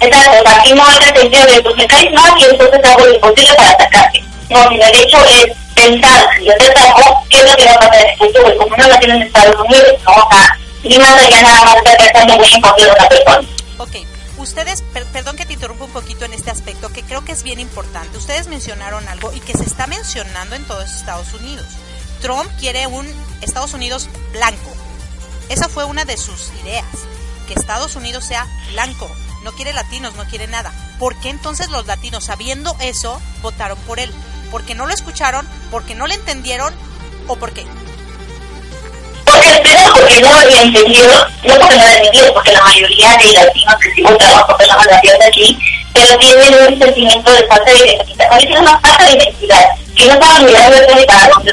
exacto, 0.00 0.50
aquí 0.50 0.72
no 0.74 0.84
hay 0.86 0.96
sentido 1.16 1.46
de, 1.46 1.62
pues 1.62 1.76
me 1.76 1.86
caes 1.86 2.12
mal 2.12 2.32
y 2.38 2.44
entonces 2.44 2.80
hago 2.84 3.06
lo 3.06 3.14
imposible 3.14 3.54
para 3.56 3.70
atacarte. 3.70 4.24
No, 4.50 4.68
sino 4.68 4.84
el 4.86 4.94
hecho 4.96 5.18
es 5.24 5.46
pensar, 5.74 6.28
si 6.38 6.44
yo 6.44 6.52
te 6.58 6.66
ataco, 6.70 7.24
¿qué 7.30 7.38
es 7.38 7.50
lo 7.50 7.56
que 7.56 7.64
va 7.64 7.72
a 7.72 7.78
pasar 7.78 7.94
en 8.04 8.10
el 8.10 8.16
futuro? 8.18 8.56
Como 8.58 8.76
no 8.76 8.88
lo 8.88 8.98
tienen 8.98 9.16
en 9.16 9.22
Estados 9.22 9.56
Unidos, 9.60 9.92
¿no? 10.04 10.12
O 10.12 10.28
sea, 10.30 10.58
y 10.82 10.98
más 10.98 11.22
allá 11.22 11.42
nada 11.42 11.64
más 11.64 11.74
de 11.84 11.96
pensando 11.96 12.36
contra 12.36 12.72
de 12.76 12.90
una 12.92 13.08
persona. 13.08 13.48
Ok, 13.78 13.96
ustedes, 14.36 14.82
per- 14.92 15.06
perdón 15.06 15.36
que 15.36 15.46
te 15.46 15.54
interrumpa 15.54 15.84
un 15.86 15.92
poquito 15.92 16.24
en 16.26 16.34
este 16.34 16.50
aspecto, 16.50 16.92
que 16.92 17.02
creo 17.02 17.24
que 17.24 17.32
es 17.32 17.42
bien 17.42 17.58
importante. 17.58 18.18
Ustedes 18.18 18.48
mencionaron 18.48 19.08
algo 19.08 19.32
y 19.32 19.40
que 19.40 19.54
se 19.56 19.64
está 19.64 19.86
mencionando 19.86 20.54
en 20.56 20.64
todos 20.66 20.84
Estados 20.84 21.32
Unidos. 21.32 21.66
Trump 22.24 22.50
quiere 22.58 22.86
un 22.86 23.06
Estados 23.42 23.74
Unidos 23.74 24.08
blanco. 24.32 24.72
Esa 25.50 25.68
fue 25.68 25.84
una 25.84 26.06
de 26.06 26.16
sus 26.16 26.50
ideas, 26.62 26.86
que 27.46 27.52
Estados 27.52 27.96
Unidos 27.96 28.24
sea 28.24 28.46
blanco. 28.72 29.14
No 29.42 29.52
quiere 29.52 29.74
latinos, 29.74 30.14
no 30.14 30.24
quiere 30.24 30.46
nada. 30.46 30.72
¿Por 30.98 31.16
qué 31.16 31.28
entonces 31.28 31.68
los 31.68 31.86
latinos, 31.86 32.24
sabiendo 32.24 32.74
eso, 32.80 33.20
votaron 33.42 33.76
por 33.80 34.00
él? 34.00 34.10
¿Porque 34.50 34.74
no 34.74 34.86
lo 34.86 34.94
escucharon? 34.94 35.46
¿Porque 35.70 35.94
no 35.94 36.06
le 36.06 36.14
entendieron? 36.14 36.72
¿O 37.28 37.36
por 37.36 37.52
qué? 37.52 37.66
Porque 39.26 40.22
no 40.22 40.34
había 40.34 40.62
entendido, 40.62 41.28
no 41.42 41.54
porque 41.60 41.76
no 41.76 41.84
había 41.84 41.96
entendido, 41.98 42.32
porque 42.32 42.52
la 42.52 42.62
mayoría 42.62 43.18
de 43.18 43.32
latinos 43.34 43.74
que 43.82 43.94
sí 43.94 44.02
votaron 44.02 44.46
por 44.46 44.56
personas 44.56 44.86
nacidas 44.86 45.28
aquí, 45.28 45.58
pero 45.92 46.18
tienen 46.18 46.72
un 46.72 46.78
sentimiento 46.78 47.30
de 47.30 47.46
falta 47.48 47.70
de 47.70 47.84
identidad, 47.84 48.32
a 48.32 48.38
tienen 48.38 48.58
una 48.62 48.80
falta 48.80 49.04
de 49.04 49.12
identidad, 49.12 49.64
que 49.94 50.06
no 50.06 50.14
estaban 50.14 50.46
mirando 50.46 50.76
de 50.78 51.06
para 51.06 51.28
dónde 51.28 51.52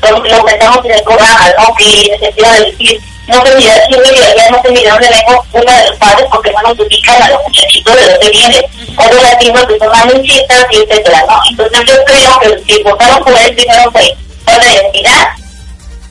como 0.00 0.22
que 0.22 0.30
lo 0.30 0.38
comentamos 0.38 0.84
en 0.84 0.92
el 0.92 1.02
programa, 1.02 1.52
¿no? 1.58 1.74
que 1.74 2.16
necesidad 2.20 2.52
de 2.54 2.70
decir, 2.70 3.00
no 3.28 3.44
se 3.44 3.54
mira 3.56 3.74
si 3.86 3.92
ya 3.92 4.50
no 4.50 4.62
se 4.62 4.70
mira 4.70 4.92
dónde 4.92 5.08
vengo 5.10 5.44
una 5.52 5.76
de 5.76 5.88
los 5.90 5.96
padres 5.98 6.26
porque 6.30 6.52
no 6.52 6.62
nos 6.62 6.80
ubican 6.80 7.22
a 7.22 7.28
los 7.30 7.42
muchachitos 7.42 7.94
de 7.94 8.10
dónde 8.10 8.30
vienen, 8.30 8.62
o 8.96 9.14
los 9.14 9.22
latinos 9.22 9.66
que 9.66 9.78
son 9.78 9.88
manunchistas 9.88 10.66
y 10.70 10.76
etcétera, 10.76 11.24
¿no? 11.28 11.40
Entonces 11.50 11.84
yo 11.84 12.04
creo 12.04 12.38
que 12.40 12.62
si 12.66 12.82
votaron 12.82 13.22
por 13.22 13.38
él 13.38 13.54
primero 13.54 13.90
fue 13.92 14.16
falta 14.44 14.66
de 14.66 14.74
identidad, 14.74 15.28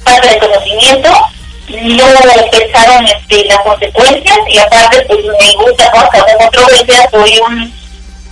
falta 0.04 0.28
de 0.28 0.40
conocimiento, 0.40 1.10
no 1.70 2.06
pensaron 2.52 3.06
este, 3.06 3.46
las 3.46 3.60
consecuencias 3.60 4.38
y 4.48 4.58
aparte 4.60 5.02
pues 5.08 5.20
me 5.20 5.64
gusta 5.64 5.86
¿no? 5.86 6.10
causar 6.10 6.38
controversia, 6.38 7.10
soy 7.10 7.40
un 7.40 7.77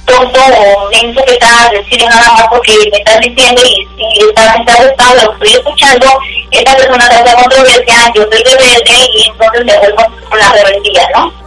tonto 0.05 0.39
o 0.39 0.89
menso 0.89 1.23
que 1.25 1.33
está 1.33 1.69
diciendo 1.71 2.07
nada 2.09 2.31
más 2.33 2.47
porque 2.49 2.73
me 2.91 2.97
están 2.97 3.19
diciendo 3.21 3.61
y 3.63 3.87
si 3.97 4.19
está 4.29 4.55
está 4.55 4.75
gustando 4.85 5.23
lo 5.23 5.33
estoy 5.33 5.53
escuchando, 5.53 6.19
esta 6.51 6.75
persona 6.77 7.09
causa 7.09 7.35
controversia, 7.35 8.11
yo 8.15 8.21
soy 8.31 8.43
rebelde 8.43 9.09
y 9.13 9.27
entonces 9.29 9.65
me 9.65 9.77
vuelvo 9.79 10.29
con 10.29 10.39
la 10.39 10.51
rebeldía, 10.53 11.07
¿no? 11.15 11.45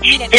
Miren, 0.00 0.30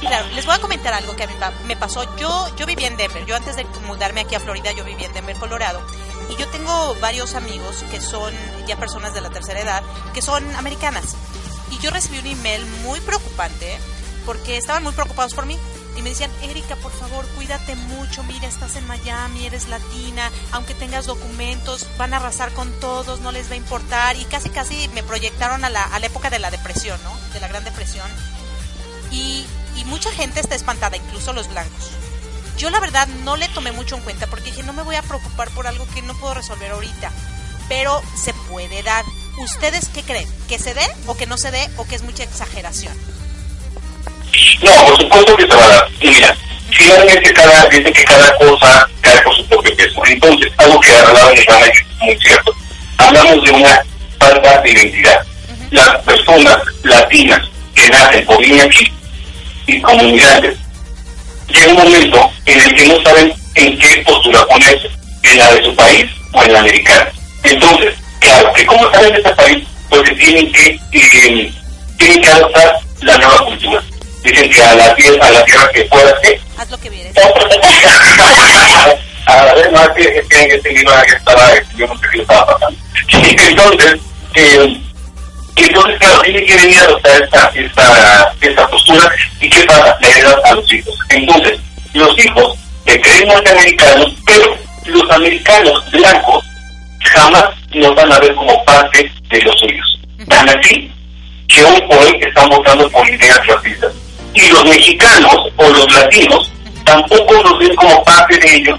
claro, 0.00 0.26
les 0.34 0.44
voy 0.44 0.56
a 0.56 0.58
comentar 0.58 0.92
algo 0.92 1.14
que 1.14 1.22
a 1.22 1.26
mí 1.28 1.34
pa- 1.38 1.52
me 1.66 1.76
pasó. 1.76 2.04
Yo, 2.16 2.48
yo 2.56 2.66
viví 2.66 2.84
en 2.84 2.96
Denver. 2.96 3.24
Yo 3.26 3.36
antes 3.36 3.54
de 3.54 3.64
mudarme 3.86 4.22
aquí 4.22 4.34
a 4.34 4.40
Florida, 4.40 4.72
yo 4.72 4.82
viví 4.84 5.04
en 5.04 5.12
Denver, 5.12 5.36
Colorado. 5.36 5.80
Y 6.30 6.36
yo 6.36 6.48
tengo 6.48 6.96
varios 6.96 7.36
amigos 7.36 7.84
que 7.92 8.00
son 8.00 8.34
ya 8.66 8.74
personas 8.76 9.14
de 9.14 9.20
la 9.20 9.30
tercera 9.30 9.60
edad, 9.60 9.82
que 10.14 10.20
son 10.20 10.44
americanas. 10.56 11.14
Y 11.70 11.78
yo 11.78 11.92
recibí 11.92 12.18
un 12.18 12.26
email 12.26 12.66
muy 12.82 12.98
preocupante 13.02 13.78
porque 14.26 14.56
estaban 14.56 14.82
muy 14.82 14.92
preocupados 14.92 15.32
por 15.32 15.46
mí. 15.46 15.56
Y 15.96 16.02
me 16.02 16.10
decían, 16.10 16.30
Erika, 16.42 16.76
por 16.76 16.92
favor, 16.92 17.26
cuídate 17.36 17.76
mucho. 17.76 18.22
Mira, 18.24 18.48
estás 18.48 18.76
en 18.76 18.86
Miami, 18.86 19.46
eres 19.46 19.68
latina. 19.68 20.30
Aunque 20.52 20.74
tengas 20.74 21.06
documentos, 21.06 21.86
van 21.98 22.14
a 22.14 22.16
arrasar 22.16 22.52
con 22.52 22.70
todos, 22.80 23.20
no 23.20 23.32
les 23.32 23.48
va 23.48 23.54
a 23.54 23.56
importar. 23.56 24.16
Y 24.16 24.24
casi, 24.24 24.50
casi 24.50 24.88
me 24.88 25.02
proyectaron 25.02 25.64
a 25.64 25.70
la, 25.70 25.84
a 25.84 25.98
la 25.98 26.06
época 26.06 26.30
de 26.30 26.38
la 26.38 26.50
depresión, 26.50 26.98
¿no? 27.04 27.16
De 27.32 27.40
la 27.40 27.48
Gran 27.48 27.64
Depresión 27.64 28.10
y, 29.14 29.46
y 29.76 29.84
mucha 29.84 30.10
gente 30.12 30.40
está 30.40 30.54
espantada, 30.54 30.96
incluso 30.96 31.32
los 31.32 31.48
blancos. 31.48 31.90
Yo 32.58 32.70
la 32.70 32.80
verdad 32.80 33.06
no 33.24 33.36
le 33.36 33.48
tomé 33.48 33.72
mucho 33.72 33.96
en 33.96 34.02
cuenta 34.02 34.26
porque 34.26 34.50
dije, 34.50 34.62
no 34.62 34.72
me 34.72 34.82
voy 34.82 34.96
a 34.96 35.02
preocupar 35.02 35.50
por 35.50 35.66
algo 35.66 35.86
que 35.88 36.02
no 36.02 36.14
puedo 36.14 36.34
resolver 36.34 36.70
ahorita, 36.70 37.10
pero 37.68 38.00
se 38.16 38.32
puede 38.34 38.82
dar. 38.82 39.04
¿Ustedes 39.38 39.88
qué 39.88 40.02
creen? 40.02 40.28
¿Que 40.48 40.58
se 40.60 40.74
dé 40.74 40.86
o 41.06 41.16
que 41.16 41.26
no 41.26 41.36
se 41.36 41.50
dé 41.50 41.68
o 41.76 41.84
que 41.84 41.96
es 41.96 42.02
mucha 42.02 42.22
exageración? 42.22 42.96
No, 44.62 44.86
por 44.86 45.00
supuesto 45.00 45.36
que 45.36 45.46
se 45.46 45.56
va 45.56 45.64
a 45.64 45.68
dar. 45.68 45.88
Y 46.00 46.08
mira, 46.08 46.36
finalmente 46.70 47.32
cada, 47.32 47.66
dice 47.66 47.92
que 47.92 48.04
cada 48.04 48.36
cosa 48.36 48.88
cae 49.00 49.22
por 49.22 49.34
su 49.36 49.46
propio 49.46 49.76
peso. 49.76 50.02
Entonces, 50.06 50.52
algo 50.58 50.80
que 50.80 50.92
hablaba 50.96 51.32
en 51.32 51.42
Ivana 51.42 51.66
es 51.66 51.86
muy 52.00 52.18
cierto. 52.18 52.54
Hablamos 52.98 53.44
de 53.44 53.50
una 53.50 53.82
falta 54.18 54.60
de 54.60 54.70
identidad. 54.70 55.20
Las 55.70 55.96
personas 56.02 56.58
latinas 56.82 57.40
que 57.74 57.88
nacen 57.90 58.24
o 58.28 58.38
viven 58.38 58.60
aquí 58.60 58.92
y 59.66 59.80
como 59.80 60.02
inmigrantes, 60.02 60.56
llega 61.48 61.72
un 61.72 61.78
momento 61.78 62.30
en 62.46 62.60
el 62.60 62.74
que 62.74 62.88
no 62.88 63.02
saben 63.02 63.32
en 63.54 63.78
qué 63.78 64.02
postura 64.06 64.46
ponerse, 64.46 64.90
en 65.22 65.38
la 65.38 65.54
de 65.54 65.64
su 65.64 65.74
país 65.74 66.06
o 66.32 66.42
en 66.42 66.52
la 66.52 66.60
americana. 66.60 67.10
Entonces, 67.42 67.94
claro, 68.20 68.52
que 68.52 68.66
como 68.66 68.90
saben 68.90 69.12
de 69.12 69.18
este 69.18 69.30
país, 69.34 69.64
pues 69.88 70.18
tienen 70.18 70.52
que, 70.52 70.78
eh, 70.92 71.52
tienen 71.98 72.20
que 72.20 72.28
adoptar 72.28 72.78
la 73.00 73.18
nueva 73.18 73.44
cultura. 73.46 73.82
Dicen 74.24 74.50
que 74.50 74.62
a 74.62 74.74
la 74.74 74.94
tierra, 74.96 75.26
a 75.26 75.30
la 75.30 75.44
tierra 75.44 75.70
que 75.72 75.84
fuera 75.84 76.12
que 76.22 76.40
Haz 76.56 76.70
lo 76.70 76.78
que 76.78 76.88
vieres. 76.88 77.12
a 79.26 79.54
ver, 79.54 79.72
no, 79.72 79.82
es 79.82 79.88
que, 79.90 80.18
es 80.18 80.26
que 80.28 80.42
en 80.42 80.52
este 80.52 80.72
libro 80.72 80.92
ya 80.92 81.16
estaba, 81.16 81.50
yo 81.76 81.86
no 81.86 81.98
sé 81.98 82.06
qué 82.12 82.22
estaba 82.22 82.46
pasando. 82.46 82.78
Entonces, 83.12 84.00
eh, 84.34 84.80
entonces, 85.56 85.98
claro, 85.98 86.22
tiene 86.22 86.44
que 86.44 86.56
venir 86.56 86.78
a 86.78 86.82
adoptar 86.82 87.22
esta, 87.22 87.52
esta, 87.54 88.34
esta 88.40 88.66
postura. 88.68 89.10
¿Y 89.40 89.50
qué 89.50 89.64
pasa? 89.64 89.96
Le 90.00 90.10
heredan 90.10 90.40
a 90.44 90.54
los 90.54 90.72
hijos. 90.72 90.98
Entonces, 91.10 91.60
los 91.92 92.18
hijos 92.18 92.58
se 92.86 93.00
creen 93.00 93.28
norteamericanos, 93.28 94.14
pero 94.26 94.56
los 94.86 95.10
americanos 95.10 95.90
blancos 95.90 96.44
jamás 97.00 97.44
nos 97.74 97.94
van 97.94 98.12
a 98.12 98.18
ver 98.18 98.34
como 98.34 98.64
parte 98.64 99.10
de 99.28 99.42
los 99.42 99.58
suyos. 99.58 100.00
Tan 100.28 100.48
así 100.48 100.90
que 101.48 101.64
hoy 101.64 101.80
por 101.82 101.98
hoy 101.98 102.18
están 102.20 102.48
votando 102.48 102.90
por 102.90 103.08
ideas 103.08 103.46
racistas. 103.46 103.92
Y 104.34 104.48
los 104.48 104.64
mexicanos 104.64 105.36
o 105.56 105.64
los 105.68 105.92
latinos 105.92 106.50
tampoco 106.84 107.34
nos 107.42 107.58
ven 107.58 107.74
como 107.76 108.02
parte 108.04 108.36
de 108.38 108.56
ellos. 108.56 108.78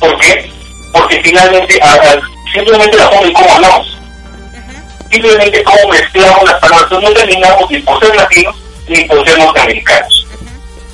¿Por 0.00 0.18
qué? 0.18 0.50
Porque 0.92 1.20
finalmente 1.22 1.78
a- 1.82 2.20
simplemente 2.52 2.96
la 2.96 3.08
forma 3.08 3.26
en 3.28 3.32
cómo 3.32 3.52
hablamos. 3.54 3.98
Simplemente 5.10 5.62
cómo 5.64 5.88
mezclamos 5.90 6.44
las 6.44 6.60
palabras. 6.60 6.90
No 7.02 7.10
terminamos 7.12 7.70
ni 7.70 7.78
por 7.78 7.98
ser 8.04 8.14
latinos 8.16 8.54
ni 8.88 9.04
por 9.04 9.26
ser 9.26 9.38
norteamericanos. 9.38 10.26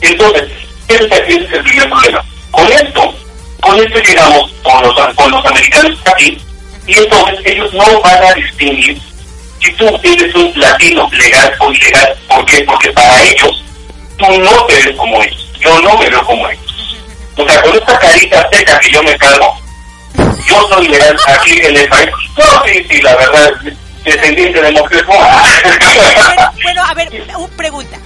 Entonces, 0.00 0.44
ese 0.88 1.04
es 1.06 1.52
el 1.52 1.62
primer 1.64 1.88
problema. 1.88 2.24
Con 2.50 2.70
esto, 2.72 3.14
con 3.60 3.78
esto 3.78 3.98
llegamos 4.00 4.52
con 4.62 4.82
los, 4.82 5.14
con 5.14 5.30
los 5.30 5.44
americanos 5.46 5.98
aquí, 6.12 6.38
y 6.86 6.98
entonces 6.98 7.38
ellos 7.46 7.72
no 7.72 8.00
van 8.00 8.22
a 8.24 8.34
distinguir 8.34 9.00
si 9.62 9.72
tú 9.72 9.86
eres 10.02 10.34
un 10.34 10.52
latino 10.56 11.08
legal 11.12 11.52
o 11.60 11.72
ilegal. 11.72 12.14
¿Por 12.28 12.44
qué? 12.44 12.62
Porque 12.64 12.90
para 12.92 13.22
ellos, 13.22 13.63
tú 14.18 14.26
no 14.38 14.66
te 14.66 14.74
ves 14.74 14.96
como 14.96 15.22
ellos. 15.22 15.52
Yo 15.60 15.80
no 15.82 15.96
me 15.98 16.08
veo 16.08 16.24
como 16.24 16.48
ellos. 16.48 16.64
O 17.36 17.48
sea, 17.48 17.62
con 17.62 17.74
esta 17.74 17.98
carita 17.98 18.48
seca 18.52 18.78
que 18.78 18.90
yo 18.90 19.02
me 19.02 19.16
cargo, 19.16 19.56
yo 20.46 20.68
soy 20.68 20.88
legal 20.88 21.16
aquí 21.26 21.58
en 21.58 21.76
el 21.76 21.88
país. 21.88 22.10
No, 22.36 22.64
sí, 22.64 22.86
sí, 22.88 23.00
la 23.02 23.16
verdad, 23.16 23.50
descendiente 24.04 24.62
de 24.62 24.72
mujer. 24.72 25.04
Bueno, 25.06 25.24
bueno, 26.62 26.84
a 26.84 26.94
ver, 26.94 27.08
una 27.36 27.56
pregunta. 27.56 27.96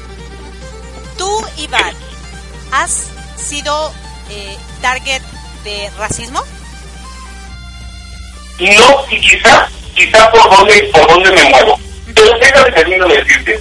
Tú, 1.16 1.44
Iván, 1.58 1.94
¿has 2.72 3.08
sido 3.36 3.92
eh, 4.30 4.56
target 4.80 5.22
de 5.64 5.90
racismo? 5.98 6.42
No, 8.60 9.04
y 9.10 9.20
quizá, 9.20 9.68
quizá 9.94 10.30
por 10.30 10.50
dónde, 10.50 10.90
por 10.92 11.06
dónde 11.06 11.30
me 11.32 11.44
muevo. 11.50 11.78
Pero 12.14 12.38
déjame 12.38 12.72
termino 12.72 13.06
de 13.06 13.22
decirte. 13.22 13.60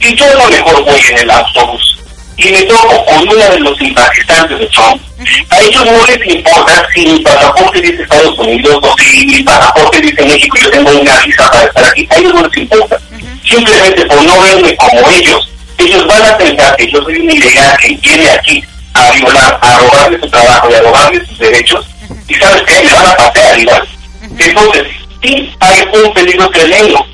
Si 0.00 0.14
yo 0.14 0.24
a 0.24 0.34
lo 0.34 0.48
mejor 0.48 0.84
voy 0.84 1.00
en 1.10 1.18
el 1.18 1.30
autobús. 1.30 1.98
Y 2.36 2.52
me 2.52 2.62
toco 2.62 3.04
con 3.04 3.28
uno 3.28 3.34
de 3.34 3.58
los 3.58 3.76
simpatizantes 3.78 4.58
de 4.60 4.66
Trump, 4.66 5.02
a 5.50 5.60
ellos 5.60 5.84
no 5.84 6.06
les 6.06 6.34
importa 6.36 6.86
si 6.94 7.04
mi 7.04 7.18
pasaporte 7.18 7.80
dice 7.80 8.02
Estados 8.02 8.38
Unidos 8.38 8.78
o 8.80 8.94
si 8.96 9.26
mi 9.26 9.42
pasaporte 9.42 10.00
dice 10.00 10.24
México 10.24 10.56
y 10.56 10.62
yo 10.62 10.70
tengo 10.70 10.90
una 11.00 11.18
visa 11.24 11.50
para 11.50 11.64
estar 11.64 11.84
aquí. 11.84 12.06
A 12.10 12.16
ellos 12.16 12.34
no 12.34 12.46
les 12.46 12.56
importa. 12.56 13.00
simplemente 13.44 14.06
por 14.06 14.22
no 14.22 14.40
verme 14.40 14.76
como 14.76 15.10
ellos, 15.10 15.48
ellos 15.78 16.06
van 16.06 16.26
a 16.26 16.38
pensar 16.38 16.76
que 16.76 16.90
yo 16.92 17.02
soy 17.02 17.16
un 17.16 17.30
ilegal 17.30 17.76
que 17.78 17.98
viene 18.02 18.30
aquí 18.30 18.64
a 18.94 19.10
violar, 19.12 19.58
a 19.60 19.78
robarle 19.78 20.20
su 20.20 20.30
trabajo 20.30 20.68
y 20.70 20.74
a 20.74 20.82
robarle 20.82 21.26
sus 21.26 21.38
derechos, 21.38 21.86
y 22.28 22.34
sabes 22.34 22.62
que 22.62 22.84
le 22.84 22.92
van 22.92 23.06
a 23.06 23.16
pasear 23.16 23.58
igual. 23.58 23.88
Entonces, 24.38 24.84
sí 25.22 25.50
hay 25.58 25.88
un 25.92 26.12
peligro 26.12 26.48
tremendo 26.50 27.04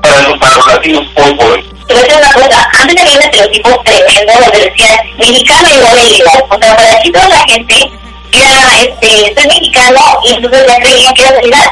para 0.00 0.22
los, 0.22 0.38
para 0.38 0.56
los 0.56 0.66
latinos 0.66 1.06
hoy 1.14 1.34
por 1.34 1.52
hoy. 1.52 1.64
Pero 1.86 2.00
es 2.00 2.16
una 2.16 2.32
cosa, 2.32 2.70
antes 2.80 3.02
había 3.02 3.16
un 3.16 3.22
estereotipo 3.22 3.82
tremendo 3.82 4.32
donde 4.40 4.70
decían 4.70 4.96
mexicano 5.18 5.68
igual 5.68 5.98
a 5.98 6.04
ilegal. 6.04 6.44
O 6.48 6.58
sea, 6.58 6.76
para 6.76 6.92
aquí 6.92 7.12
toda 7.12 7.28
la 7.28 7.40
gente 7.40 7.90
era, 8.32 8.78
este, 8.78 9.34
soy 9.34 9.46
mexicano 9.48 10.00
y 10.24 10.34
entonces 10.34 10.66
ya 10.66 10.76
creían 10.76 11.14
que 11.14 11.22
era 11.24 11.42
ilegal. 11.42 11.70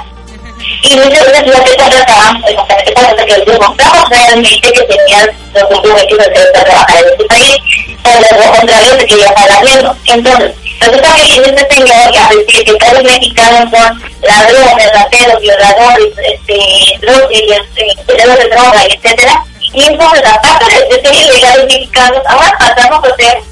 Y 0.83 0.97
muchas 0.97 1.27
veces 1.27 1.47
no 1.47 1.65
te 1.65 1.77
contrataban, 1.77 2.41
pues, 2.43 2.55
o 2.57 2.67
sea, 2.67 2.77
te 2.85 2.93
pasa 2.93 3.25
que 3.25 3.35
demostramos 3.47 4.09
realmente 4.11 4.73
que 4.73 4.83
tenías 4.83 5.29
los 5.55 5.71
documentos 5.71 6.19
de 6.19 6.63
trabajar 6.63 6.97
en 6.99 7.13
este 7.13 7.25
país, 7.25 7.57
o 8.05 8.45
lo 8.45 8.53
contrario 8.53 8.97
te 8.97 9.07
querías 9.07 9.33
pagar 9.33 9.65
menos. 9.65 9.97
Entonces, 10.07 10.55
resulta 10.81 11.15
que 11.15 11.23
viene 11.25 11.49
este 11.49 11.75
señor 11.75 11.93
a 11.93 12.29
decir 12.35 12.65
que 12.65 12.75
todos 12.75 12.93
los 12.95 13.03
mexicanos 13.05 13.71
son 13.71 14.03
ladrones, 14.23 14.93
rateros, 14.95 15.41
violadores, 15.41 16.13
este, 16.19 16.99
drogas, 17.01 17.31
este, 17.31 18.15
de 18.15 18.49
droga, 18.49 18.85
etcétera. 18.85 19.45
Y 19.73 19.83
entonces, 19.85 20.23
aparte 20.27 20.73
de 20.73 21.01
ser 21.03 21.15
ilegales 21.15 21.65
mexicanos, 21.67 22.23
ahora 22.27 22.57
pasamos 22.59 23.05
a 23.05 23.17
ser 23.17 23.43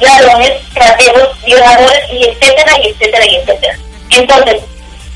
ladrones, 0.00 0.52
rateros, 0.74 1.44
violadores, 1.44 2.02
y 2.12 2.24
etcétera, 2.24 2.72
y 2.82 2.88
etcétera, 2.88 3.26
y 3.26 3.36
etcétera. 3.36 3.78
Entonces, 4.10 4.62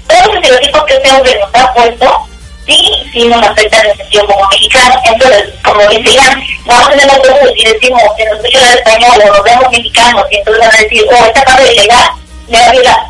todos 0.09 0.27
los 0.27 0.37
estereotipos 0.37 0.85
que 0.85 0.95
este 0.95 1.11
hombre 1.11 1.39
nos 1.39 1.63
ha 1.63 1.73
puesto, 1.75 2.29
sí, 2.73 3.11
sí 3.13 3.29
nos 3.29 3.47
afectan 3.47 3.85
en 3.85 3.91
el 3.91 3.97
sentido 3.97 4.27
como 4.27 4.49
mexicano. 4.49 4.95
Entonces, 5.05 5.55
como 5.63 5.81
dice 5.89 6.15
Iván, 6.15 6.43
vamos 6.67 6.87
a 6.87 6.91
tener 6.91 7.07
nosotros 7.07 7.53
y 7.57 7.65
decimos 7.65 8.03
que 8.17 8.25
nos 8.25 8.39
escucha 8.39 8.73
el 8.73 8.79
español 8.79 9.23
o 9.23 9.27
nos 9.27 9.45
vemos 9.45 9.71
mexicanos, 9.71 10.25
y 10.31 10.37
entonces 10.37 10.61
van 10.61 10.75
a 10.75 10.83
decir, 10.83 11.05
oh, 11.11 11.25
esta 11.27 11.43
parte 11.43 11.65
es 11.65 11.77
ilegal, 11.77 12.11
me 12.49 12.59
va 12.59 12.67
a 12.67 12.73
violar. 12.73 13.01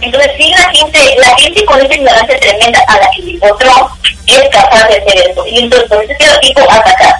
Entonces, 0.00 0.32
sí, 0.38 0.50
la 0.56 0.70
gente, 0.70 1.16
la 1.18 1.36
gente 1.36 1.64
con 1.64 1.80
esa 1.80 1.94
ignorancia 1.94 2.40
tremenda 2.40 2.80
a 2.86 2.98
la 2.98 3.10
que 3.10 3.22
llegó 3.22 3.56
Trump 3.56 3.90
es 4.26 4.48
capaz 4.50 4.88
de 4.88 4.98
hacer 4.98 5.30
eso. 5.30 5.46
Y 5.46 5.58
entonces, 5.58 5.88
con 5.88 6.02
ese 6.02 6.12
estereotipo, 6.12 6.70
atacar. 6.70 7.14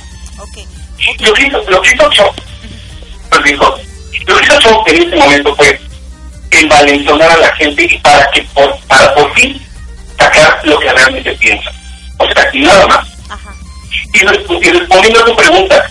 Lo 1.20 1.32
que 1.32 1.46
hizo, 1.46 1.62
lo 1.68 1.80
que 1.80 1.94
hizo 1.94 2.10
pues 3.30 3.44
dijo, 3.44 3.78
lo 4.26 4.36
que 4.36 4.44
hizo 4.44 4.84
en 4.86 5.02
este 5.02 5.16
momento 5.16 5.54
fue 5.56 5.80
envalentonar 6.50 7.30
a 7.30 7.36
la 7.36 7.52
gente 7.56 7.84
y 7.84 7.98
para 7.98 8.30
que 8.30 8.42
por, 8.54 8.76
para 8.88 9.14
por 9.14 9.32
fin 9.34 9.60
sacar 10.18 10.60
lo 10.64 10.78
que 10.78 10.92
realmente 10.92 11.32
piensa. 11.32 11.70
O 12.18 12.26
sea, 12.26 12.48
y 12.52 12.60
nada 12.60 12.86
más. 12.86 13.08
Y, 14.12 14.18
resp- 14.20 14.66
y 14.66 14.70
respondiendo 14.70 15.20
a 15.20 15.24
tu 15.24 15.36
pregunta, 15.36 15.90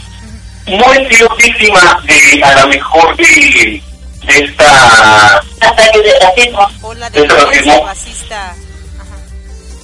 no 0.68 0.94
he 0.94 1.10
sido 1.14 1.30
víctima 1.38 2.02
de, 2.06 2.44
a 2.44 2.56
lo 2.62 2.68
mejor, 2.68 3.16
de, 3.16 3.82
de 4.26 4.40
esta... 4.46 5.38
Ataques 5.62 6.04
de 6.04 6.20
racismo. 6.20 6.68
O 6.82 6.94
la 6.94 7.10
de 7.10 7.22
de 7.22 7.26
violencia 7.28 7.52
racismo. 7.52 7.86
racista. 7.88 8.56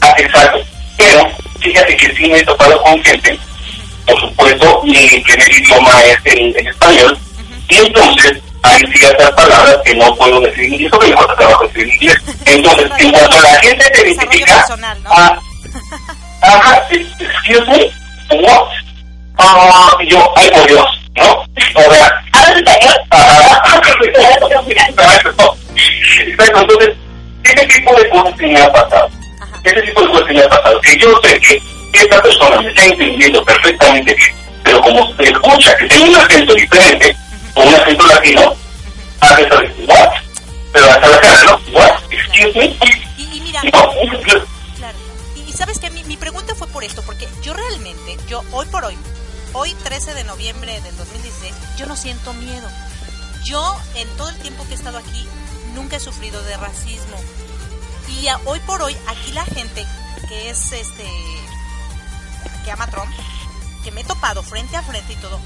Ah, 0.01 0.15
exacto. 0.17 0.59
Pero 0.97 1.31
fíjate 1.61 1.95
que 1.97 2.15
sí 2.15 2.27
me 2.27 2.39
he 2.39 2.43
topado 2.45 2.81
con 2.83 3.01
gente, 3.03 3.39
por 4.05 4.19
supuesto, 4.19 4.81
mi 4.83 5.07
primer 5.21 5.51
idioma 5.51 6.03
es 6.03 6.17
el, 6.25 6.55
el 6.57 6.67
español, 6.67 7.17
y 7.69 7.75
entonces 7.77 8.33
hay 8.63 8.81
ciertas 8.93 9.31
palabras 9.31 9.77
que 9.85 9.95
no 9.95 10.15
puedo 10.15 10.39
decir 10.41 10.65
en 10.65 10.73
inglés, 10.73 10.91
porque 10.91 11.09
yo 11.09 11.15
cuando 11.15 11.35
trabajo 11.35 11.69
en 11.75 11.89
inglés. 11.89 12.17
Entonces, 12.45 12.91
en 12.99 13.11
cuanto 13.11 13.41
la 13.41 13.59
gente 13.61 13.85
se 13.93 14.07
identifica, 14.07 14.65
ah, 15.05 15.39
ajá, 16.41 16.81
excuse 16.89 17.61
me, 17.67 18.37
what? 18.41 18.67
Ah, 19.37 19.91
y 19.99 20.09
yo, 20.09 20.33
ay 20.35 20.49
por 20.51 20.67
Dios, 20.67 20.85
¿no? 21.15 21.31
O 21.33 21.91
sea, 21.91 22.23
¿hablas 22.31 22.57
español? 22.57 22.95
Ajá. 23.09 23.61
Exacto. 24.89 25.57
Exacto, 26.25 26.61
entonces, 26.61 26.95
ese 27.43 27.65
tipo 27.67 27.95
de 27.95 28.09
cosas 28.09 28.35
que 28.37 28.47
me 28.47 28.61
ha 28.61 28.71
pasado, 28.71 29.09
ese 29.63 29.81
tipo 29.81 30.01
de 30.01 30.07
cosas 30.07 30.27
que 30.27 30.33
me 30.33 30.43
ha 30.43 30.49
pasado, 30.49 30.81
que 30.81 30.97
yo 30.97 31.21
sé 31.23 31.39
que 31.39 31.61
esta 31.93 32.21
persona 32.21 32.61
me 32.61 32.69
está 32.69 32.85
entendiendo 32.85 33.43
perfectamente 33.43 34.13
bien, 34.15 34.35
pero 34.63 34.81
como 34.81 35.15
se 35.15 35.23
escucha 35.23 35.75
que 35.77 35.85
tiene 35.87 36.09
un 36.09 36.15
acento 36.15 36.53
diferente, 36.53 37.15
o 37.55 37.61
un 37.61 37.73
acento 37.75 38.07
latino, 38.07 38.55
eso 39.21 39.57
de, 39.57 39.85
what? 39.87 40.09
Pero 40.71 40.89
hasta 40.91 41.07
la 41.07 41.21
cara, 41.21 41.43
¿no? 41.45 41.61
What? 41.77 41.91
Excuse 42.11 42.57
me? 42.57 42.77
Y, 43.17 43.37
y 43.37 43.41
mira, 43.41 43.61
No, 43.63 43.91
claro. 44.75 44.97
Y, 45.35 45.41
y 45.49 45.53
sabes 45.53 45.79
que 45.79 45.89
mi, 45.91 46.03
mi 46.03 46.17
pregunta 46.17 46.55
fue 46.55 46.67
por 46.67 46.83
esto, 46.83 47.01
porque 47.03 47.27
yo 47.41 47.53
realmente, 47.53 48.17
yo 48.27 48.43
hoy 48.51 48.65
por 48.67 48.83
hoy, 48.85 48.97
hoy 49.53 49.73
13 49.83 50.13
de 50.15 50.23
noviembre 50.23 50.79
del 50.81 50.97
2016, 50.97 51.53
yo 51.77 51.85
no 51.85 51.95
siento 51.95 52.33
miedo. 52.33 52.67
Yo 53.43 53.75
en 53.95 54.07
todo 54.17 54.29
el 54.29 54.37
tiempo 54.37 54.65
que 54.65 54.71
he 54.71 54.75
estado 54.75 54.97
aquí 54.97 55.27
nunca 55.75 55.97
he 55.97 55.99
sufrido 55.99 56.41
de 56.43 56.55
racismo. 56.57 57.17
Y 58.19 58.27
a- 58.27 58.39
hoy 58.45 58.59
por 58.61 58.81
hoy 58.81 58.95
aquí 59.07 59.31
la 59.33 59.43
gente 59.45 59.85
que 60.29 60.49
es 60.49 60.71
este 60.71 61.03
que 62.65 62.71
ama 62.71 62.85
a 62.85 62.87
Trump, 62.89 63.11
que 63.83 63.91
me 63.91 64.01
he 64.01 64.03
topado 64.05 64.41
frente 64.43 64.77
a 64.77 64.81
frente 64.83 65.13
y 65.13 65.15
todo, 65.17 65.39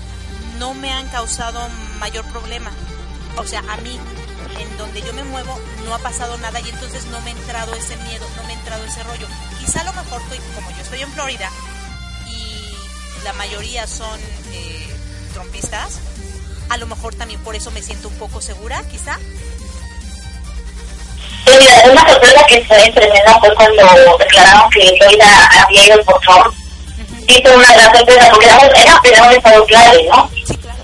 no 0.60 0.74
me 0.74 0.92
han 0.92 1.08
causado 1.10 1.60
mayor 2.00 2.26
problema. 2.26 2.72
O 3.38 3.46
sea, 3.46 3.60
a 3.70 3.78
mí, 3.78 4.00
en 4.60 4.78
donde 4.78 5.02
yo 5.02 5.14
me 5.14 5.24
muevo, 5.24 5.60
no 5.86 5.94
ha 5.94 6.00
pasado 6.00 6.38
nada 6.38 6.60
y 6.60 6.70
entonces 6.70 7.06
no 7.06 7.20
me 7.22 7.32
ha 7.32 7.34
entrado 7.34 7.74
ese 7.76 7.96
miedo, 7.98 8.26
no 8.36 8.44
me 8.44 8.54
ha 8.54 8.56
entrado 8.58 8.84
ese 8.86 9.04
rollo. 9.04 9.28
Quizá 9.60 9.82
a 9.82 9.84
lo 9.84 9.94
mejor, 9.94 10.22
estoy, 10.22 10.40
como 10.56 10.72
yo 10.72 10.82
estoy 10.82 11.02
en 11.02 11.12
Florida 11.12 11.50
y 12.28 13.24
la 13.24 13.34
mayoría 13.34 13.86
son 13.86 14.20
eh, 14.52 14.88
trompistas, 15.34 16.00
a 16.70 16.78
lo 16.78 16.88
mejor 16.88 17.16
también 17.16 17.40
por 17.42 17.56
eso 17.56 17.72
me 17.72 17.82
siento 17.82 18.08
un 18.08 18.16
poco 18.16 18.42
segura, 18.42 18.82
quizá. 18.90 19.20
Pues 21.46 21.60
mira, 21.60 21.92
una 21.92 22.10
sorpresa 22.10 22.46
que 22.48 22.66
fue 22.66 22.92
tremenda 22.92 23.40
fue 23.40 23.54
cuando 23.56 24.18
declararon 24.18 24.70
que 24.72 24.96
Florida 24.98 25.50
había 25.64 25.88
ido 25.88 26.04
por. 26.04 26.20
Sí, 27.28 27.42
fue 27.42 27.56
una 27.56 27.74
gran 27.74 27.96
sorpresa 27.96 28.30
porque 28.32 29.10
era 29.12 29.28
un 29.28 29.34
estado 29.34 29.66
clave, 29.66 30.08
¿no? 30.10 30.37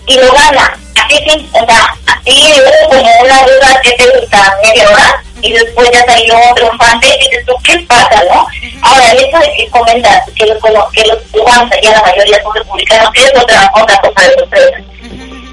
Y 0.08 0.16
lo 0.18 0.32
gana. 0.34 0.78
Así, 1.04 1.18
sí, 1.28 1.50
o 1.54 1.66
sea, 1.66 1.96
así 2.06 2.54
hubo 2.54 2.90
como 2.90 3.12
una 3.22 3.44
duda 3.44 3.82
que 3.82 3.92
te 3.94 4.20
gusta 4.20 4.56
media 4.64 4.90
hora 4.90 5.24
y 5.42 5.52
después 5.52 5.90
ya 5.92 6.06
salió 6.06 6.36
triunfante 6.56 7.08
y 7.08 7.30
dices, 7.30 7.46
tú, 7.46 7.54
¿qué 7.64 7.78
pasa, 7.90 8.24
no? 8.30 8.48
Ahora, 8.82 9.12
el 9.12 9.20
hecho 9.20 9.38
de 9.40 9.54
que 9.58 9.70
comentas 9.70 10.24
que 10.36 10.46
los, 10.46 10.58
que 10.94 11.06
los 11.06 11.18
cubanos 11.32 11.72
allá 11.72 11.92
la 11.92 12.02
mayoría 12.02 12.42
son 12.42 12.54
republicanos, 12.56 13.12
que 13.12 13.26
es 13.26 13.32
otra, 13.36 13.72
otra 13.76 14.02
cosa 14.02 14.22
de 14.22 14.34
sorpresa. 14.36 14.78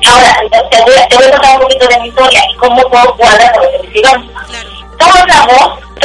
Ahora, 0.06 0.40
te 0.70 0.82
voy, 0.82 0.94
a, 0.94 1.08
te 1.08 1.16
voy 1.16 1.24
a 1.24 1.30
contar 1.32 1.56
un 1.56 1.62
poquito 1.62 1.86
de 1.88 2.00
mi 2.00 2.08
historia 2.08 2.40
y 2.48 2.56
cómo 2.56 2.82
todo 2.82 3.16
cuadra 3.16 3.52
con 3.52 3.64
lo 3.64 3.70
que 3.70 3.88
decimos. 3.88 4.26
Somos 5.00 5.26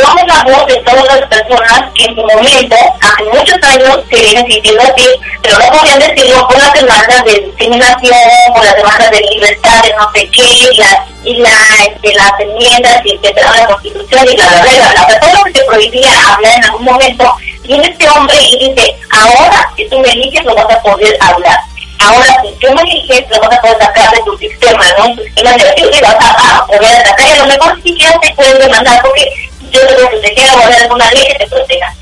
somos 0.02 0.24
la 0.28 0.44
voz 0.44 0.68
de 0.68 0.76
todas 0.82 1.06
las 1.06 1.30
personas 1.30 1.84
que 1.94 2.06
en 2.06 2.16
su 2.16 2.22
momento, 2.22 2.76
hace 3.02 3.24
muchos 3.24 3.58
años, 3.64 4.00
se 4.10 4.18
vienen 4.18 4.46
sintiendo 4.52 4.84
así, 4.84 5.08
pero 5.42 5.60
no 5.60 5.78
podían 5.78 6.00
decirlo 6.00 6.48
por 6.48 6.58
las 6.58 6.74
demandas 6.74 7.24
de 7.26 7.40
discriminación, 7.40 8.16
por 8.54 8.66
las 8.66 8.76
demandas 8.76 9.12
de 9.12 9.22
libertad, 9.22 9.84
de 9.84 9.94
no 9.94 10.12
sé 10.14 10.30
qué, 10.32 10.44
y, 10.44 10.78
la, 10.78 11.06
y 11.24 11.36
la, 11.38 11.86
este, 11.88 12.14
las 12.16 12.40
enmiendas, 12.40 13.02
y 13.06 13.16
etcétera, 13.16 13.52
la 13.58 13.68
constitución, 13.68 14.26
y 14.32 14.38
la 14.38 14.46
la 14.46 14.64
la 14.64 15.34
lo 15.34 15.44
que 15.44 15.60
se 15.60 15.66
prohibía 15.66 16.34
hablar 16.34 16.56
en 16.58 16.64
algún 16.66 16.86
momento, 16.86 17.36
viene 17.64 17.88
este 17.88 18.10
hombre 18.10 18.36
y 18.40 18.70
dice, 18.70 18.96
ahora, 19.12 19.70
si 19.76 19.88
tú 19.90 20.00
me 20.00 20.12
eliges, 20.12 20.44
lo 20.44 20.56
vas 20.56 20.70
a 20.70 20.82
poder 20.82 21.18
hablar. 21.22 21.60
Ahora, 22.00 22.38
si 22.44 22.52
tú 22.60 22.74
me 22.74 22.82
eliges, 22.82 23.26
lo 23.30 23.40
vas 23.40 23.58
a 23.58 23.62
poder 23.62 23.78
sacar 23.80 24.12
de 24.12 24.24
tu 24.24 24.38
sistema, 24.38 24.84
¿no? 24.98 25.16
Tu 25.16 25.24
sistema 25.24 25.52
negativo 25.52 25.90
y 25.92 26.02
vas 26.02 26.16
a, 26.20 26.66
poder 26.68 26.96
atacar. 26.98 27.28
Y 27.28 27.32
a 27.32 27.38
lo 27.38 27.46
mejor 27.48 27.76
si 27.78 27.90
siquiera 27.90 28.20
te 28.20 28.34
pueden 28.34 28.60
demandar 28.60 29.02
porque 29.02 29.26
yo 29.72 29.88
te 29.88 29.94
voy 29.94 30.04
a 30.04 30.10
proteger 30.10 30.54
o 30.54 30.64
haber 30.64 30.82
alguna 30.82 31.10
ley 31.12 31.26
que 31.28 31.36
te 31.36 31.48
proteja. 31.48 31.94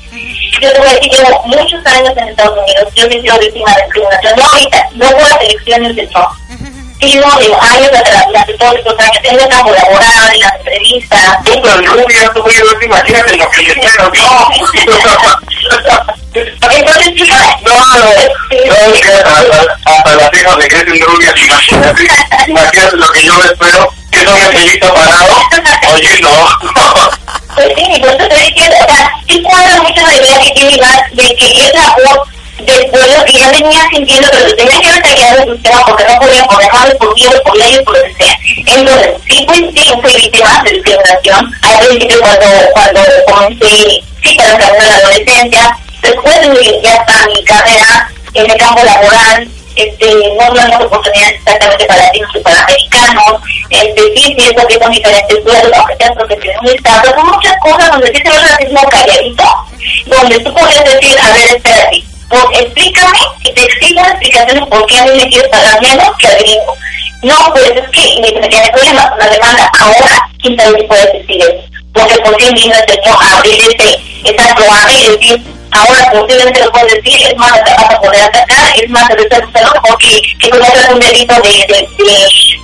Yo 0.60 0.72
te 0.72 0.78
voy 0.78 0.88
a 0.88 0.94
decir, 0.94 1.12
llevo 1.12 1.42
muchos 1.46 1.86
años 1.86 2.12
en 2.16 2.28
Estados 2.28 2.58
Unidos. 2.58 2.88
Yo 2.94 3.06
he 3.06 3.20
sido 3.20 3.38
víctima 3.38 3.74
de 3.74 3.82
discriminación. 3.84 4.36
No 4.36 4.44
ahorita, 4.44 4.88
no 4.92 5.10
por 5.10 5.28
las 5.28 5.40
elecciones 5.40 5.96
de 5.96 6.06
Trump. 6.06 6.28
Sí, 7.00 7.16
no, 7.16 7.38
digo, 7.38 7.58
años 7.60 7.88
atrás, 7.88 8.24
durante 8.26 8.54
todos 8.54 8.76
estos 8.76 8.98
años, 8.98 9.18
tengo 9.22 9.44
una 9.44 9.62
colaborada 9.62 10.32
en 10.32 10.40
las 10.40 10.54
entrevistas. 10.54 11.44
Tú, 11.44 11.60
pero 11.60 11.74
el 11.74 11.86
rubio, 11.86 12.32
tú, 12.32 12.42
güey, 12.42 12.56
imagínate 12.82 13.36
lo 13.36 13.50
que 13.50 13.64
yo 13.64 13.74
quiero, 13.74 14.04
Entonces, 16.34 17.12
fíjate. 17.14 17.62
No, 17.62 17.74
no, 17.74 17.86
no, 17.94 18.10
es 18.10 18.28
que 19.00 19.08
hasta, 19.84 20.16
las 20.16 20.34
hijas 20.34 20.56
le 20.56 20.66
crecen 20.68 21.00
rubias, 21.00 21.32
imagínate, 21.36 22.08
imagínate 22.48 22.96
lo 22.96 23.12
que 23.12 23.24
yo 23.24 23.44
espero, 23.44 23.88
que 24.10 24.24
son 24.24 24.36
el 24.36 24.48
pelito 24.48 24.92
parado, 24.94 25.36
oye, 25.92 26.20
no. 26.20 26.48
Pues 27.54 27.68
sí, 27.76 28.00
por 28.00 28.08
eso 28.08 28.28
te 28.28 28.34
diciendo, 28.34 28.76
o 28.80 28.86
sea, 28.86 29.10
sí 29.28 29.42
cuadra 29.42 29.82
mucho 29.82 30.02
la 30.02 30.14
idea 30.14 30.40
que 30.40 30.50
tiene 30.52 30.72
Iván 30.72 31.00
de 31.12 31.36
que 31.36 31.50
es 31.50 31.72
la 31.74 31.94
voz 31.94 32.28
del 32.58 32.86
pueblo 32.90 33.24
que 33.24 33.32
ya 33.32 33.50
venía 33.50 33.88
sintiendo, 33.90 34.28
pero 34.30 34.56
tenía 34.56 34.80
que 34.80 35.00
cambiado 35.00 35.42
el 35.42 35.52
sistema 35.52 35.84
porque 35.86 36.04
no 36.04 36.18
podían 36.20 36.46
por 36.46 36.58
dejarlo 36.58 36.98
por 36.98 37.14
miedo, 37.14 37.42
por 37.44 37.56
leyes, 37.56 37.82
por 37.82 37.96
lo 37.96 38.04
que 38.04 38.14
sea. 38.14 38.38
Entonces, 38.66 39.10
sí, 39.28 39.44
pues 39.46 39.60
sí, 39.74 39.92
fui 40.02 40.16
víctima 40.16 40.62
de 40.64 40.70
discriminación. 40.72 41.54
Al 41.62 41.78
principio 41.86 42.20
cuando, 42.20 42.46
cuando 42.72 43.00
comencé, 43.26 44.02
sí, 44.22 44.36
entrar 44.38 44.76
en 44.76 44.88
la 44.88 44.96
adolescencia, 44.96 45.78
después 46.02 46.40
de 46.40 46.80
ya 46.82 46.94
está 46.94 47.26
mi 47.26 47.44
carrera 47.44 48.10
en 48.34 48.50
el 48.50 48.56
campo 48.56 48.84
laboral, 48.84 49.48
este, 49.76 50.06
no 50.06 50.42
hay 50.42 50.68
las 50.68 50.80
oportunidades 50.80 51.34
exactamente 51.34 51.84
para 51.86 52.02
latinos 52.02 52.30
y 52.34 52.40
para 52.40 52.64
americanos, 52.64 53.40
este, 53.70 54.02
sí, 54.16 54.36
es 54.38 54.66
que 54.66 54.78
son 54.82 54.92
diferentes 54.92 55.42
sueldos, 55.42 55.72
aunque 55.78 55.96
seas 55.96 56.12
profesionista, 56.12 57.02
pero 57.02 57.14
son 57.16 57.26
muchas 57.26 57.54
cosas 57.62 57.90
donde 57.90 58.06
sí 58.08 58.22
se 58.22 58.30
ve 58.30 58.36
el 58.36 58.42
racismo 58.42 58.80
calladito, 58.88 59.44
donde 60.06 60.40
tú 60.40 60.54
podrías 60.54 60.84
decir, 60.84 61.18
a 61.20 61.32
ver, 61.32 61.56
espérate, 61.56 62.04
pues, 62.28 62.60
explícame 62.60 63.18
y 63.44 63.52
te 63.52 63.64
exijo 63.64 64.00
explicaciones 64.00 64.66
por 64.66 64.86
qué 64.86 64.98
a 64.98 65.04
mí 65.04 65.10
me 65.16 65.28
quieres 65.28 65.48
pagar 65.48 65.80
menos 65.80 66.10
que 66.18 66.26
al 66.26 66.38
gringo. 66.38 66.76
No, 67.22 67.36
pues 67.52 67.70
es 67.70 67.88
que 67.90 68.20
me 68.20 68.48
tiene 68.48 68.70
problemas 68.70 69.10
con 69.10 69.18
la 69.18 69.28
demanda. 69.28 69.70
Ahora, 69.78 70.28
¿quién 70.42 70.56
sabe 70.56 70.78
si 70.78 70.86
puedes 70.86 71.12
decir 71.12 71.42
eso? 71.42 71.64
Porque 71.92 72.16
por 72.16 72.42
sí 72.42 72.52
mismo 72.52 72.74
enseñó 72.74 73.18
a 73.18 73.38
abrir 73.38 73.60
ese, 73.60 73.98
esa 74.24 74.54
cloaca 74.54 74.92
y 74.92 75.10
decir, 75.10 75.42
ahora 75.74 76.10
posiblemente 76.12 76.64
lo 76.64 76.72
puedes 76.72 76.94
decir, 76.94 77.26
es 77.26 77.36
más, 77.36 77.52
vas 77.52 77.94
a 77.94 78.00
poder 78.00 78.22
atacar, 78.22 78.72
es 78.76 78.88
más, 78.88 79.08
te 79.08 79.22
estás 79.22 79.42
mejor 79.52 79.98
que, 79.98 80.22
un 80.92 81.00
delito 81.00 81.34
de, 81.34 81.66
de, 81.68 81.88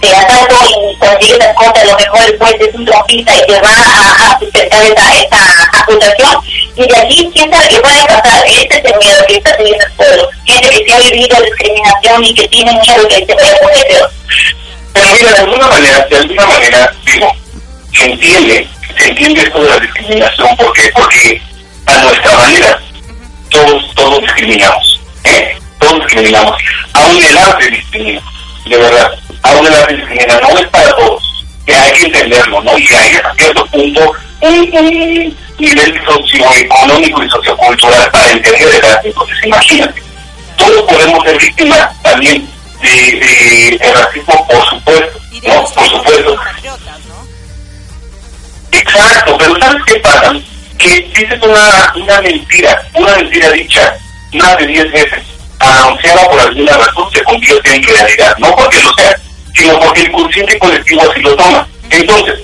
y 0.02 0.96
consigues 0.96 1.38
las 1.38 1.54
cosas, 1.54 1.82
a 1.82 1.84
lo 1.84 1.96
mejor 1.96 2.20
el 2.26 2.38
juez 2.38 2.54
es 2.60 2.74
un 2.74 2.84
trompista 2.84 3.32
y 3.36 3.46
te 3.46 3.60
va 3.60 3.70
a, 3.70 4.32
a 4.32 4.38
sustentar 4.38 4.82
esa, 4.82 5.20
esa 5.20 5.70
acusación. 5.80 6.40
Y 6.76 6.86
de 6.86 6.96
aquí, 6.96 7.30
quién 7.34 7.50
sabe 7.50 7.68
qué 7.68 7.80
puede 7.80 8.04
pasar, 8.06 8.42
este 8.46 8.78
es 8.78 8.84
el 8.84 8.98
miedo 8.98 9.24
que 9.26 9.36
está 9.36 9.56
teniendo 9.56 9.84
el 9.84 9.92
pueblo. 9.92 10.28
Gente 10.46 10.68
que 10.70 10.84
se 10.84 10.92
ha 10.92 10.98
vivido 11.10 11.42
discriminación 11.42 12.24
y 12.24 12.34
que 12.34 12.48
tiene 12.48 12.72
miedo 12.72 13.08
que 13.08 13.16
se 13.16 13.34
puede 13.34 13.56
poner 13.56 13.86
peor. 13.88 14.10
Pero 14.92 15.14
mira, 15.14 15.32
de 15.32 15.38
alguna 15.40 15.66
manera, 15.66 16.06
de 16.06 16.16
alguna 16.16 16.46
manera, 16.46 16.92
digo, 17.04 17.32
se 17.92 18.04
entiende, 18.04 18.68
se 18.98 19.08
entiende 19.08 19.42
esto 19.42 19.62
de 19.62 19.70
la 19.70 19.78
discriminación, 19.78 20.56
¿por 20.56 20.72
qué? 20.72 20.90
Porque 20.94 21.42
a 21.86 21.98
nuestra 21.98 22.36
manera, 22.36 22.80
todos, 23.50 23.94
todos 23.94 24.20
discriminamos, 24.20 25.00
¿eh? 25.24 25.58
Todos 25.78 26.00
discriminamos. 26.06 26.56
Aún 26.92 27.24
el 27.24 27.38
arte 27.38 27.70
discrimina, 27.70 28.22
de 28.66 28.76
verdad. 28.76 29.12
Aún 29.42 29.66
el 29.66 29.74
arte 29.74 29.96
discrimina, 29.96 30.40
no 30.40 30.58
es 30.58 30.66
para 30.68 30.90
todos, 30.96 31.44
que 31.66 31.74
hay 31.74 31.92
que 31.92 32.04
entenderlo, 32.06 32.62
¿no? 32.62 32.78
Y 32.78 32.88
hay 32.88 33.14
a 33.16 33.34
cierto 33.36 33.66
punto 33.66 34.12
un, 34.40 35.36
nivel 35.58 36.00
socioeconómico 36.06 37.22
y 37.22 37.28
sociocultural 37.28 38.10
para 38.10 38.30
entender 38.30 38.74
el 38.74 38.84
arte. 38.84 39.08
Entonces, 39.08 39.36
imagínate, 39.44 40.02
todos 40.56 40.82
podemos 40.82 41.24
ser 41.24 41.38
víctimas 41.38 42.02
también 42.02 42.48
de, 42.82 42.88
de, 42.88 43.78
de 43.78 43.92
racismo, 43.92 44.46
por 44.48 44.68
supuesto, 44.68 45.20
¿no? 45.42 45.64
Por 45.64 45.88
supuesto. 45.88 46.36
Exacto, 48.72 49.36
pero 49.38 49.58
¿sabes 49.58 49.82
qué 49.86 49.94
pasa? 50.00 50.34
Que 50.80 51.00
dices 51.14 51.40
una, 51.42 51.92
una 51.94 52.20
mentira, 52.22 52.82
una 52.94 53.14
mentira 53.16 53.50
dicha 53.50 53.94
más 54.32 54.56
de 54.58 54.66
10 54.66 54.92
veces, 54.92 55.22
anunciada 55.58 56.28
por 56.28 56.40
alguna 56.40 56.72
razón, 56.76 57.10
se 57.12 57.22
convierte 57.22 57.74
en 57.74 57.82
realidad. 57.82 58.36
No 58.38 58.56
porque 58.56 58.80
lo 58.80 58.92
sea, 58.94 59.16
sino 59.54 59.78
porque 59.78 60.00
el 60.02 60.12
consciente 60.12 60.58
colectivo 60.58 61.02
así 61.10 61.20
lo 61.20 61.36
toma. 61.36 61.68
Entonces, 61.90 62.40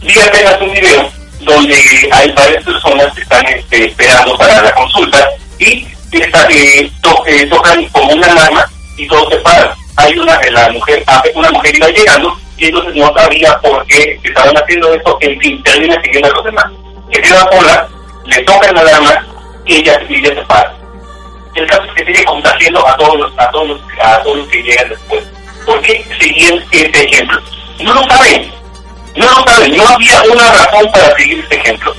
vi 0.00 0.18
apenas 0.18 0.60
un 0.60 0.72
video 0.72 1.12
donde 1.40 2.08
hay 2.12 2.32
varias 2.32 2.64
personas 2.64 3.12
que 3.14 3.22
están 3.22 3.46
este, 3.46 3.86
esperando 3.86 4.36
para 4.38 4.62
la 4.62 4.72
consulta 4.74 5.28
y 5.58 5.86
esta, 6.12 6.46
eh, 6.50 6.90
to, 7.02 7.24
eh, 7.26 7.46
tocan 7.46 7.84
como 7.88 8.12
una 8.12 8.26
alarma 8.26 8.66
y 8.96 9.06
todos 9.06 9.28
se 9.30 9.36
paran. 9.40 9.70
Hay 9.96 10.18
una, 10.18 10.40
la 10.50 10.68
mujer, 10.70 11.04
una 11.34 11.50
mujer 11.50 11.76
iba 11.76 11.88
llegando 11.88 12.36
y 12.56 12.66
entonces 12.66 12.94
no 12.94 13.12
sabía 13.14 13.58
por 13.60 13.84
qué 13.86 14.18
estaban 14.22 14.56
haciendo 14.56 14.94
esto, 14.94 15.18
en 15.20 15.38
fin, 15.40 15.62
termina 15.62 16.00
siguiendo 16.02 16.28
a 16.28 16.32
los 16.32 16.44
demás. 16.44 16.66
Que 17.12 17.20
queda 17.20 17.48
sola, 17.52 17.88
le 18.24 18.42
tocan 18.42 18.74
la 18.74 18.80
alarma 18.80 19.26
y 19.66 19.76
ella, 19.76 20.00
y 20.08 20.14
ella 20.16 20.34
se 20.34 20.42
para. 20.46 20.74
El 21.54 21.66
caso 21.66 21.82
es 21.84 21.92
que 21.92 22.06
sigue 22.06 22.24
contagiando 22.24 22.86
a 22.88 22.96
todos 22.96 23.18
los, 23.18 23.38
a 23.38 23.50
todos 23.50 23.68
los, 23.68 23.80
a 24.02 24.22
todos 24.22 24.38
los 24.38 24.48
que 24.48 24.62
llegan 24.62 24.88
después. 24.88 25.22
¿Por 25.66 25.80
qué 25.82 26.04
siguen 26.18 26.64
este 26.72 27.04
ejemplo? 27.04 27.40
No 27.80 27.94
lo 27.94 28.02
saben, 28.04 28.50
no 29.16 29.26
lo 29.26 29.44
saben, 29.44 29.76
no 29.76 29.86
había 29.86 30.22
una 30.22 30.50
razón 30.50 30.90
para 30.92 31.14
seguir 31.16 31.40
este 31.40 31.56
ejemplo. 31.56 31.94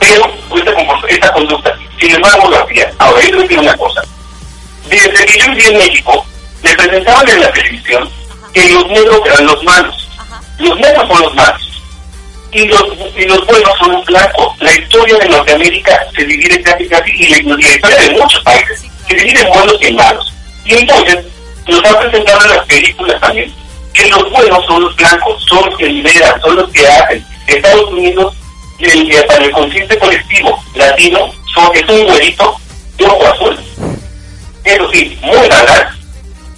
Pero 0.00 0.30
esta, 0.56 0.72
esta 1.08 1.32
conducta, 1.32 1.76
sin 2.00 2.14
embargo, 2.14 2.48
lo 2.48 2.64
hacía. 2.64 2.90
Ahora, 2.98 3.22
yo 3.22 3.36
les 3.36 3.48
digo 3.48 3.62
una 3.62 3.76
cosa. 3.76 4.02
Desde 4.88 5.26
que 5.26 5.38
yo 5.38 5.46
viví 5.50 5.66
en 5.66 5.78
México, 5.78 6.26
me 6.62 6.74
presentaban 6.74 7.28
en 7.28 7.40
la 7.40 7.52
televisión 7.52 8.10
que 8.52 8.70
los 8.70 8.86
negros 8.88 9.20
eran 9.26 9.46
los 9.46 9.64
malos. 9.64 10.08
Los 10.58 10.78
negros 10.78 11.08
son 11.08 11.22
los 11.22 11.34
malos. 11.34 11.73
Y 12.54 12.68
los, 12.68 12.84
y 13.16 13.24
los 13.24 13.44
buenos 13.46 13.78
son 13.80 13.92
los 13.92 14.04
blancos. 14.04 14.46
La 14.60 14.72
historia 14.72 15.18
de 15.18 15.28
Norteamérica 15.28 16.06
se 16.14 16.24
divide 16.24 16.62
casi 16.62 16.86
casi, 16.86 17.10
y 17.10 17.28
la, 17.28 17.38
historia 17.38 17.96
de 17.96 18.10
muchos 18.10 18.40
países, 18.44 18.84
se 19.08 19.14
divide 19.16 19.40
en 19.40 19.48
buenos 19.48 19.76
y 19.80 19.86
en 19.86 19.96
malos. 19.96 20.32
Y 20.64 20.74
entonces, 20.74 21.18
nos 21.66 21.84
han 21.84 21.98
presentado 21.98 22.44
en 22.44 22.50
las 22.56 22.66
películas 22.66 23.20
también, 23.20 23.52
que 23.92 24.08
los 24.08 24.30
buenos 24.30 24.64
son 24.66 24.82
los 24.82 24.94
blancos, 24.94 25.44
son 25.48 25.66
los 25.66 25.76
que 25.76 25.86
liberan, 25.86 26.40
son 26.40 26.54
los 26.54 26.70
que 26.70 26.86
hacen. 26.86 27.26
Estados 27.48 27.90
Unidos, 27.90 28.34
el, 28.78 29.12
el, 29.12 29.24
para 29.26 29.44
el 29.44 29.50
consciente 29.50 29.98
colectivo 29.98 30.62
latino, 30.76 31.32
son, 31.54 31.74
es 31.74 31.88
un 31.88 32.04
güerito 32.04 32.56
de 32.98 33.06
ojo 33.06 33.26
azul. 33.26 33.58
Eso 34.62 34.90
sí, 34.92 35.18
muy 35.22 35.48
galán, 35.48 35.88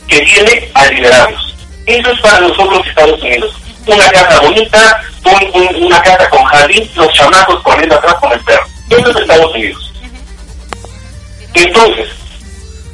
que 0.08 0.20
viene 0.20 0.70
a 0.74 0.86
liderarnos. 0.88 1.54
Eso 1.86 2.10
es 2.10 2.20
para 2.20 2.40
nosotros 2.40 2.86
Estados 2.86 3.22
Unidos. 3.22 3.54
Una 3.86 4.10
casa 4.10 4.40
bonita, 4.40 5.00
un, 5.26 5.62
un, 5.62 5.84
una 5.84 6.00
casa 6.02 6.28
con 6.30 6.44
jardín, 6.44 6.90
los 6.94 7.12
chamacos 7.12 7.62
corriendo 7.62 7.96
atrás 7.96 8.14
con 8.14 8.32
el 8.32 8.40
perro. 8.40 8.66
Eso 8.90 9.10
es 9.10 9.16
Estados 9.16 9.54
Unidos. 9.54 9.92
Entonces, 11.54 12.08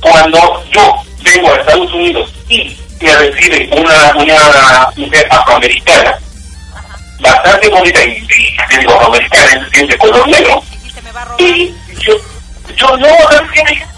cuando 0.01 0.65
yo 0.71 0.95
vengo 1.23 1.53
a 1.53 1.57
Estados 1.57 1.93
Unidos 1.93 2.33
y 2.49 2.77
me 3.01 3.15
recibe 3.17 3.69
una, 3.73 4.13
una 4.17 4.89
mujer 4.97 5.27
afroamericana, 5.31 6.19
bastante 7.21 7.69
bonita, 7.69 8.05
y, 8.05 8.27
y 8.73 8.79
digo 8.79 8.93
afroamericana, 8.95 9.69
es 9.73 9.89
de 9.89 9.99
color 9.99 10.29
negro, 10.29 10.63
y 11.39 11.75
yo, 12.01 12.15
yo 12.77 12.97
no, 12.97 13.09
¿sabes 13.29 13.51
qué? 13.53 13.92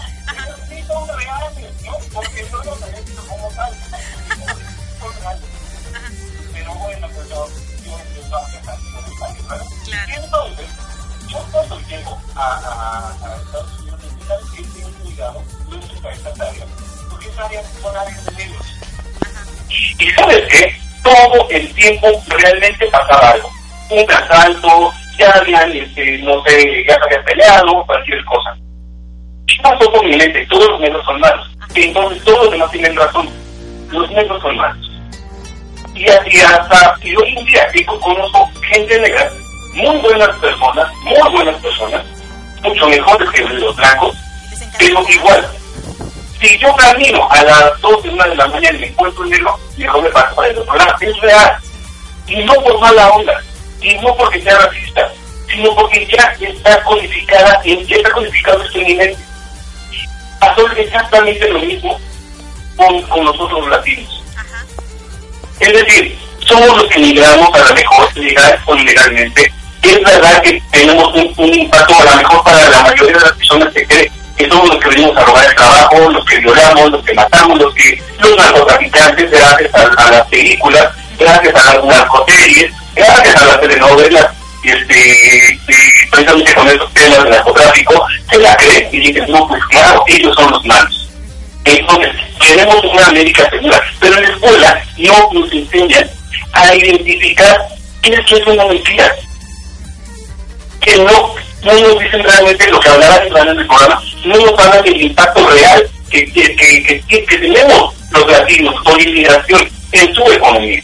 Yo 11.55 11.67
cuando 11.67 11.79
llego 11.87 12.17
a, 12.35 12.41
a, 12.41 13.27
a 13.27 13.35
Estados 13.37 13.79
Unidos, 13.79 13.99
¿sabes 14.27 14.45
qué? 14.55 14.63
Tengo 14.63 14.89
cuidado, 15.03 15.43
estoy 15.81 15.99
para 15.99 16.15
estas 16.15 16.39
áreas, 16.39 16.67
porque 17.09 17.27
esas 17.27 17.45
áreas 17.45 17.65
son 17.81 17.97
áreas 17.97 18.25
de 18.25 18.31
negros. 18.33 18.65
Y 19.99 20.09
¿sabes 20.11 20.43
qué? 20.49 20.75
Todo 21.03 21.49
el 21.49 21.73
tiempo 21.73 22.07
realmente 22.27 22.85
pasaba 22.87 23.31
algo. 23.31 23.49
Un 23.89 24.11
asalto, 24.11 24.91
ya 25.17 25.31
habían, 25.31 25.71
este, 25.71 26.17
no 26.19 26.43
sé, 26.43 26.85
ya 26.87 26.97
habían 27.03 27.23
peleado, 27.23 27.85
cualquier 27.85 28.23
cosa. 28.25 28.57
¿Qué 29.47 29.55
pasó 29.61 29.91
con 29.91 30.09
mi 30.09 30.17
mente? 30.17 30.45
Todos 30.47 30.67
los 30.71 30.79
negros 30.81 31.05
son 31.05 31.19
malos. 31.19 31.57
Entonces 31.75 32.23
todos 32.23 32.39
los 32.45 32.51
demás 32.51 32.71
tienen 32.71 32.95
razón. 32.95 33.29
Los 33.91 34.09
negros 34.11 34.41
son 34.41 34.57
malos. 34.57 34.91
Y 35.93 36.09
así 36.09 36.41
hasta, 36.41 36.95
y 37.01 37.15
hoy 37.15 37.37
en 37.37 37.45
día 37.45 37.67
que 37.71 37.85
conozco 37.85 38.49
gente 38.69 38.99
negra, 38.99 39.31
muy 39.75 39.97
buenas 39.97 40.35
personas, 40.37 40.93
muy 41.03 41.31
buenas 41.31 41.55
personas, 41.61 42.03
mucho 42.63 42.87
mejores 42.87 43.29
que 43.31 43.41
los 43.43 43.75
blancos, 43.75 44.15
pero 44.79 45.09
igual, 45.09 45.49
si 46.39 46.57
yo 46.57 46.73
camino 46.75 47.27
a 47.29 47.43
las 47.43 47.81
2 47.81 48.03
de 48.03 48.09
una 48.09 48.25
de 48.25 48.35
la 48.35 48.47
mañana 48.47 48.77
y 48.77 48.81
me 48.81 48.87
encuentro 48.87 49.23
en 49.25 49.31
negro, 49.31 49.59
mejor 49.77 50.01
me 50.01 50.09
paso 50.09 50.35
para 50.35 50.47
el 50.47 50.57
otro 50.57 50.75
lado, 50.75 50.95
es 51.01 51.21
real. 51.21 51.57
Y 52.27 52.43
no 52.43 52.53
por 52.55 52.79
mala 52.79 53.09
onda, 53.09 53.41
y 53.81 53.95
no 53.97 54.15
porque 54.15 54.41
sea 54.41 54.57
racista, 54.57 55.11
sino 55.49 55.75
porque 55.75 56.07
ya 56.07 56.35
está 56.39 56.81
codificada, 56.83 57.61
ya 57.63 57.95
está 57.95 58.11
codificado 58.11 58.63
esto 58.63 58.79
en 58.79 58.87
mi 58.87 58.95
mente. 58.95 59.23
Pasó 60.39 60.67
exactamente 60.71 61.49
lo 61.49 61.59
mismo 61.59 61.99
con, 62.77 63.01
con 63.03 63.25
nosotros 63.25 63.59
los 63.59 63.69
latinos. 63.69 64.23
Es 65.59 65.73
decir, 65.73 66.17
somos 66.47 66.77
los 66.77 66.85
que 66.87 66.99
migramos 66.99 67.53
a 67.53 67.69
lo 67.69 67.75
mejor 67.75 68.17
legal 68.17 68.61
o 68.65 68.75
ilegalmente. 68.75 69.53
Es 69.85 70.03
verdad 70.03 70.41
que 70.41 70.61
tenemos 70.71 71.13
un, 71.13 71.53
impacto 71.53 71.93
a 71.99 72.05
lo 72.05 72.15
mejor 72.17 72.43
para 72.43 72.69
la 72.69 72.81
mayoría 72.81 73.17
de 73.17 73.23
las 73.23 73.31
personas 73.33 73.73
que 73.73 73.85
creen 73.85 74.11
que 74.35 74.49
somos 74.49 74.67
los 74.67 74.79
que 74.79 74.89
venimos 74.89 75.15
a 75.15 75.23
robar 75.23 75.45
el 75.45 75.55
trabajo, 75.55 76.09
los 76.09 76.25
que 76.25 76.39
violamos, 76.39 76.91
los 76.91 77.05
que 77.05 77.13
matamos, 77.13 77.59
los 77.59 77.73
que 77.75 78.01
los 78.19 78.35
narcotraficantes, 78.35 79.31
gracias 79.31 79.75
a, 79.75 79.83
a 79.83 80.11
las 80.11 80.27
películas, 80.27 80.89
gracias 81.19 81.55
a 81.55 81.75
las 81.75 81.85
narcoseries, 81.85 82.71
gracias 82.95 83.35
a 83.35 83.45
las 83.45 83.61
telenovelas, 83.61 84.27
este, 84.63 85.59
precisamente 86.11 86.53
con 86.55 86.67
esos 86.67 86.93
temas 86.93 87.23
de 87.23 87.29
narcotráfico, 87.29 88.05
se 88.29 88.39
la 88.39 88.57
creen 88.57 88.89
y 88.91 88.99
dicen, 88.99 89.25
no, 89.29 89.47
pues 89.47 89.63
claro, 89.69 90.03
ellos 90.07 90.35
son 90.35 90.51
los 90.51 90.65
malos. 90.65 91.09
Entonces, 91.63 92.11
queremos 92.41 92.83
una 92.83 93.07
América 93.07 93.47
segura, 93.49 93.81
pero 93.99 94.17
en 94.17 94.23
la 94.23 94.29
escuela 94.29 94.83
no 94.97 95.29
nos 95.31 95.51
enseñan 95.51 96.09
a 96.53 96.75
identificar 96.75 97.67
qué 98.01 98.13
es 98.13 98.47
una 98.47 98.65
mentira. 98.65 99.15
Que 100.85 100.97
no, 100.97 101.33
no 101.63 101.73
nos 101.73 101.99
dicen 101.99 102.23
realmente 102.23 102.67
lo 102.69 102.79
que 102.79 102.89
hablaban 102.89 103.27
en 103.27 103.59
el 103.59 103.67
programa, 103.67 104.01
no 104.23 104.35
nos 104.37 104.59
hablan 104.59 104.83
del 104.83 105.01
impacto 105.01 105.49
real 105.49 105.89
que, 106.11 106.31
que, 106.31 107.03
que, 107.07 107.19
tenemos 107.21 107.93
los 108.11 108.31
latinos 108.31 108.75
con 108.83 108.99
inmigración 109.01 109.67
en 109.91 110.13
su 110.13 110.31
economía. 110.31 110.83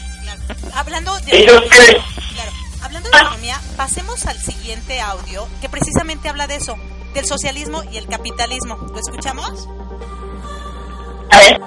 Hablando 0.74 1.16
de, 1.20 1.38
Ellos 1.38 1.62
creen 1.70 1.96
claro, 2.34 2.50
hablando 2.82 3.10
de 3.10 3.18
economía, 3.18 3.60
pasemos 3.76 4.26
al 4.26 4.38
siguiente 4.38 5.00
audio 5.00 5.46
que 5.60 5.68
precisamente 5.68 6.28
habla 6.28 6.48
de 6.48 6.56
eso, 6.56 6.76
del 7.14 7.24
socialismo 7.24 7.84
y 7.92 7.98
el 7.98 8.06
capitalismo. 8.08 8.76
¿Lo 8.76 8.98
escuchamos? 8.98 9.68
A 11.30 11.38
ver. 11.38 11.60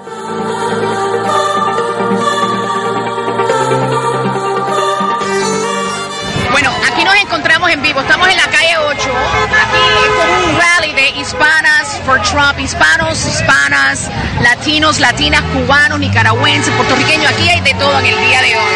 En 7.68 7.82
vivo, 7.82 8.00
estamos 8.00 8.28
en 8.28 8.36
la 8.36 8.44
calle 8.44 8.76
8, 8.76 8.94
aquí 8.94 9.78
con 10.16 10.28
un 10.50 10.58
rally 10.58 10.92
de 10.92 11.08
hispanas 11.20 12.00
for 12.04 12.20
Trump, 12.22 12.58
hispanos, 12.60 13.26
hispanas, 13.26 14.08
latinos, 14.40 15.00
latinas, 15.00 15.42
cubanos, 15.52 15.98
nicaragüenses, 15.98 16.72
puertorriqueños, 16.74 17.32
aquí 17.32 17.48
hay 17.48 17.60
de 17.60 17.74
todo 17.74 17.98
en 17.98 18.06
el 18.06 18.18
día 18.18 18.42
de 18.42 18.56
hoy. 18.56 18.74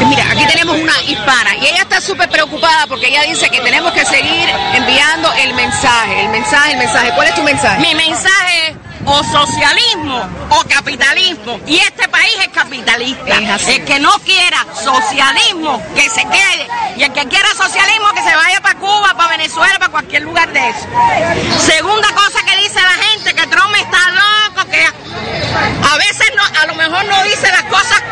Es. 0.00 0.06
Mira, 0.06 0.24
aquí 0.30 0.46
tenemos 0.46 0.76
una 0.76 1.02
hispana 1.06 1.56
y 1.56 1.66
ella 1.66 1.82
está 1.82 2.00
súper 2.00 2.28
preocupada 2.30 2.86
porque 2.86 3.08
ella 3.08 3.22
dice 3.22 3.50
que 3.50 3.60
tenemos 3.60 3.92
que 3.92 4.04
seguir 4.04 4.48
enviando 4.74 5.32
el 5.34 5.54
mensaje, 5.54 6.22
el 6.22 6.30
mensaje, 6.30 6.72
el 6.72 6.78
mensaje. 6.78 7.12
¿Cuál 7.14 7.28
es 7.28 7.34
tu 7.34 7.42
mensaje? 7.42 7.80
Mi 7.80 7.94
mensaje 7.94 8.76
o 9.04 9.24
socialismo 9.24 10.28
o 10.50 10.64
capitalismo. 10.68 11.60
Y 11.66 11.78
este 11.78 12.08
país 12.08 12.32
es 12.40 12.48
capitalista. 12.48 13.56
Es. 13.56 13.68
El 13.68 13.84
que 13.84 13.98
no 13.98 14.12
quiera 14.20 14.64
socialismo, 14.74 15.82
que 15.94 16.08
se 16.08 16.22
quede. 16.22 16.68
Y 16.96 17.02
el 17.02 17.12
que 17.12 17.26
quiera 17.26 17.48
socialismo, 17.56 18.12
que 18.14 18.22
se 18.22 18.34
vaya 18.34 18.60
para 18.60 18.78
Cuba, 18.78 19.14
para 19.16 19.30
Venezuela, 19.30 19.74
para 19.78 19.90
cualquier 19.90 20.22
lugar 20.22 20.52
de 20.52 20.68
eso. 20.68 20.86
Segunda 21.58 22.08
cosa 22.14 22.44
que 22.44 22.56
dice 22.58 22.80
la 22.80 23.04
gente, 23.04 23.34
que 23.34 23.46
Trump 23.46 23.74
está 23.76 23.98
loco, 24.10 24.70
que 24.70 24.84
a 24.84 25.96
veces 25.96 26.32
no, 26.36 26.60
a 26.60 26.66
lo 26.66 26.74
mejor 26.74 27.04
no 27.04 27.22
dice 27.24 27.48
las 27.50 27.64
cosas 27.64 28.02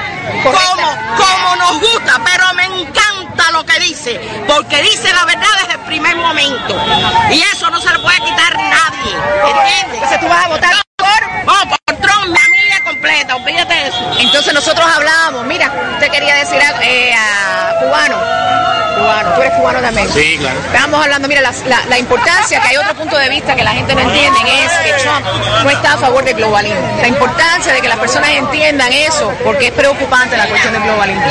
como, 0.42 0.96
como 1.16 1.56
nos 1.56 1.80
gusta, 1.80 2.20
pero 2.24 2.54
me 2.54 2.64
encanta 2.64 3.50
lo 3.52 3.64
que 3.64 3.78
dice, 3.80 4.20
porque 4.46 4.82
dice 4.82 5.12
la 5.12 5.24
verdad 5.24 5.48
desde 5.60 5.74
el 5.74 5.80
primer 5.80 6.16
momento. 6.16 6.76
Y 7.30 7.40
eso 7.40 7.70
no 7.70 7.80
se 7.80 7.92
lo 7.92 8.02
puede 8.02 8.18
quitar 8.18 8.56
nadie. 8.56 9.16
Vas 10.30 10.44
a 10.44 10.48
votar 10.48 10.70
por... 10.96 11.44
No, 11.44 11.76
por 11.86 11.96
Trump, 11.96 12.26
mi 12.28 12.36
familia 12.36 12.84
completa, 12.84 13.34
olvídate 13.34 13.74
de 13.74 13.88
eso. 13.88 14.16
Entonces 14.20 14.54
nosotros 14.54 14.86
hablábamos, 14.86 15.44
mira, 15.46 15.72
usted 15.94 16.08
quería 16.08 16.36
decir 16.36 16.60
a, 16.62 16.84
eh, 16.84 17.12
a 17.12 17.74
cubano, 17.80 18.16
cubano, 19.00 19.32
tú 19.34 19.40
eres 19.42 19.54
cubano 19.54 19.80
también. 19.80 20.08
Sí, 20.12 20.36
claro. 20.38 20.58
Estábamos 20.66 21.02
hablando, 21.04 21.28
mira, 21.28 21.40
la, 21.40 21.52
la- 21.66 21.84
la 21.86 21.98
importancia, 21.98 22.60
que 22.60 22.68
hay 22.68 22.76
otro 22.76 22.94
punto 22.94 23.16
de 23.18 23.28
vista 23.28 23.54
que 23.56 23.64
la 23.64 23.72
gente 23.72 23.94
no 23.94 24.00
entiende, 24.02 24.38
es 24.64 24.72
que 24.84 24.92
Trump 25.02 25.26
no 25.64 25.70
está 25.70 25.94
a 25.94 25.98
favor 25.98 26.24
del 26.24 26.34
globalismo. 26.34 26.98
La 27.00 27.08
importancia 27.08 27.72
de 27.72 27.80
que 27.80 27.88
las 27.88 27.98
personas 27.98 28.30
entiendan 28.30 28.92
eso, 28.92 29.32
porque 29.44 29.66
es 29.68 29.72
preocupante 29.72 30.36
la 30.36 30.46
cuestión 30.46 30.72
del 30.72 30.82
globalismo. 30.82 31.24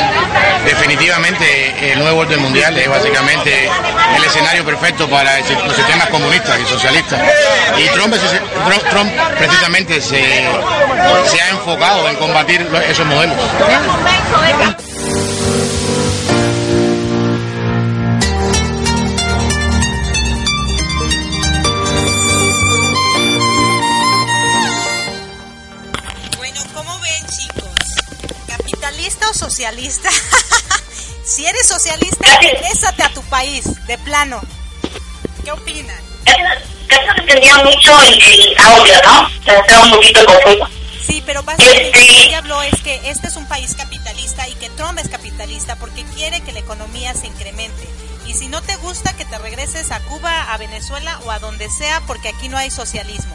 Definitivamente 0.64 1.92
el 1.92 1.98
nuevo 2.00 2.20
orden 2.20 2.40
mundial 2.42 2.76
es 2.76 2.88
básicamente 2.88 3.68
el 4.16 4.24
escenario 4.24 4.64
perfecto 4.64 5.08
para 5.08 5.38
los 5.38 5.74
sistemas 5.76 6.08
comunistas 6.08 6.58
y 6.60 6.66
socialistas. 6.66 7.20
Y 7.78 7.88
Trump, 7.88 8.14
Trump, 8.66 8.82
Trump 8.90 9.10
precisamente 9.38 10.00
se, 10.00 10.46
se 11.26 11.40
ha 11.42 11.48
enfocado 11.50 12.08
en 12.08 12.16
combatir 12.16 12.66
esos 12.88 13.06
modelos. 13.06 13.36
¿Capitalista 29.30 29.32
o 29.32 29.34
socialista? 29.34 30.10
si 31.24 31.46
eres 31.46 31.66
socialista, 31.68 32.38
regrésate 32.40 33.02
a 33.02 33.08
tu 33.10 33.22
país, 33.22 33.64
de 33.86 33.98
plano. 33.98 34.40
¿Qué 35.44 35.52
opinan? 35.52 35.96
Casi 36.24 36.42
no- 36.42 37.14
entendía 37.16 37.56
mucho 37.58 38.00
el, 38.02 38.56
audio, 38.58 38.94
¿no? 39.04 39.30
Se 39.44 39.56
estaba 39.56 39.84
un 39.84 39.90
poquito 39.92 40.24
confuso. 40.26 40.68
Sí, 41.06 41.22
pero 41.24 41.42
básicamente 41.42 41.86
Este- 41.88 42.00
lo 42.00 42.06
que 42.06 42.22
ella 42.24 42.38
habló 42.38 42.62
es 42.62 42.80
que 42.82 43.00
este 43.10 43.28
es 43.28 43.36
un 43.36 43.46
país 43.46 43.74
capitalista 43.76 44.48
y 44.48 44.54
que 44.54 44.68
Trump 44.70 44.98
es 44.98 45.08
capitalista 45.08 45.76
porque 45.76 46.04
quiere 46.14 46.40
que 46.42 46.52
la 46.52 46.60
economía 46.60 47.14
se 47.14 47.26
incremente. 47.26 47.88
Y 48.26 48.34
si 48.34 48.48
no 48.48 48.62
te 48.62 48.76
gusta, 48.76 49.12
que 49.16 49.24
te 49.24 49.38
regreses 49.38 49.90
a 49.90 50.00
Cuba, 50.00 50.52
a 50.52 50.56
Venezuela 50.58 51.18
o 51.24 51.30
a 51.30 51.38
donde 51.38 51.68
sea, 51.70 52.00
porque 52.06 52.28
aquí 52.28 52.48
no 52.48 52.58
hay 52.58 52.70
socialismo. 52.70 53.34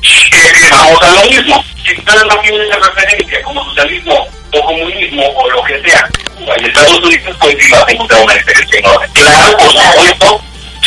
que 0.00 0.68
vamos 0.70 1.02
a 1.02 1.10
lo 1.22 1.30
mismo. 1.30 1.64
Si 1.84 1.94
ustedes 1.98 2.24
no 2.26 2.40
tienen 2.40 2.70
referencia 2.72 3.42
como 3.42 3.64
socialismo 3.66 4.26
comunismo 4.60 5.26
o 5.34 5.50
lo 5.50 5.62
que 5.64 5.80
sea, 5.82 6.08
Cuba 6.36 6.54
y 6.60 6.66
Estados 6.66 6.98
Unidos, 7.00 7.36
pues 7.40 7.56
sí 7.60 7.70
vas 7.72 7.86
a 7.88 7.90
encontrar 7.92 8.22
una 8.22 8.34
diferencia 8.34 8.78
enorme. 8.78 9.06
Claro, 9.14 9.56
por 9.58 9.68
supuesto, 9.72 10.40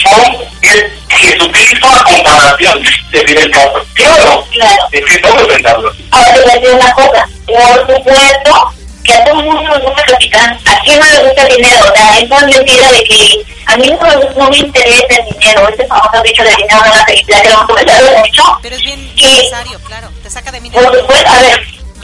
son 0.03 0.35
es 0.61 0.85
Jesucristo 1.09 1.87
a 1.87 2.03
comparación 2.03 2.83
de 3.11 3.19
Fidel 3.27 3.51
Castro. 3.51 3.85
Claro, 3.93 4.45
Claro. 4.51 4.87
es 4.91 5.05
que 5.05 5.17
todo 5.19 5.47
pensarlo 5.47 5.89
así. 5.89 6.05
Ahora 6.11 6.33
te 6.33 6.41
voy 6.41 6.49
a 6.51 6.53
decir 6.55 6.75
una 6.75 6.91
cosa. 6.93 7.27
Por 7.45 7.95
supuesto 7.95 8.73
que 9.03 9.13
a 9.13 9.23
todo 9.23 9.39
el 9.39 9.45
mundo 9.45 9.61
le 9.77 9.85
gusta 9.85 10.01
el 10.01 10.11
capitán. 10.11 10.59
¿A 10.65 10.79
quién 10.83 10.99
no 10.99 11.05
le 11.05 11.19
gusta 11.27 11.41
el 11.47 11.55
dinero? 11.55 11.85
O 11.91 11.95
sea, 11.95 12.19
es 12.19 12.29
mentira 12.29 12.91
de 12.91 13.03
que 13.03 13.45
a 13.67 13.77
mí 13.77 13.89
no 13.89 13.99
me, 14.01 14.15
no 14.35 14.49
me 14.49 14.57
interesa 14.57 15.15
el 15.17 15.25
dinero. 15.39 15.69
Este 15.69 15.85
famoso 15.87 16.21
dicho 16.23 16.43
de 16.43 16.49
dinero 16.55 16.79
no 16.85 16.95
la 16.95 17.05
felicidad 17.05 17.41
que 17.41 17.47
lo 17.49 17.53
hemos 17.55 17.65
comentado 17.67 18.17
mucho. 18.17 18.43
Pero 18.61 18.75
es 18.75 18.81
bien 18.81 19.11
¿Qué? 19.15 19.25
necesario, 19.27 19.79
claro. 19.87 20.09
Te 20.23 20.29
saca 20.29 20.51
de 20.51 20.61
mí. 20.61 20.69
Por 20.71 20.83
supuesto, 20.99 21.29
a 21.31 21.39
ver, 21.41 21.61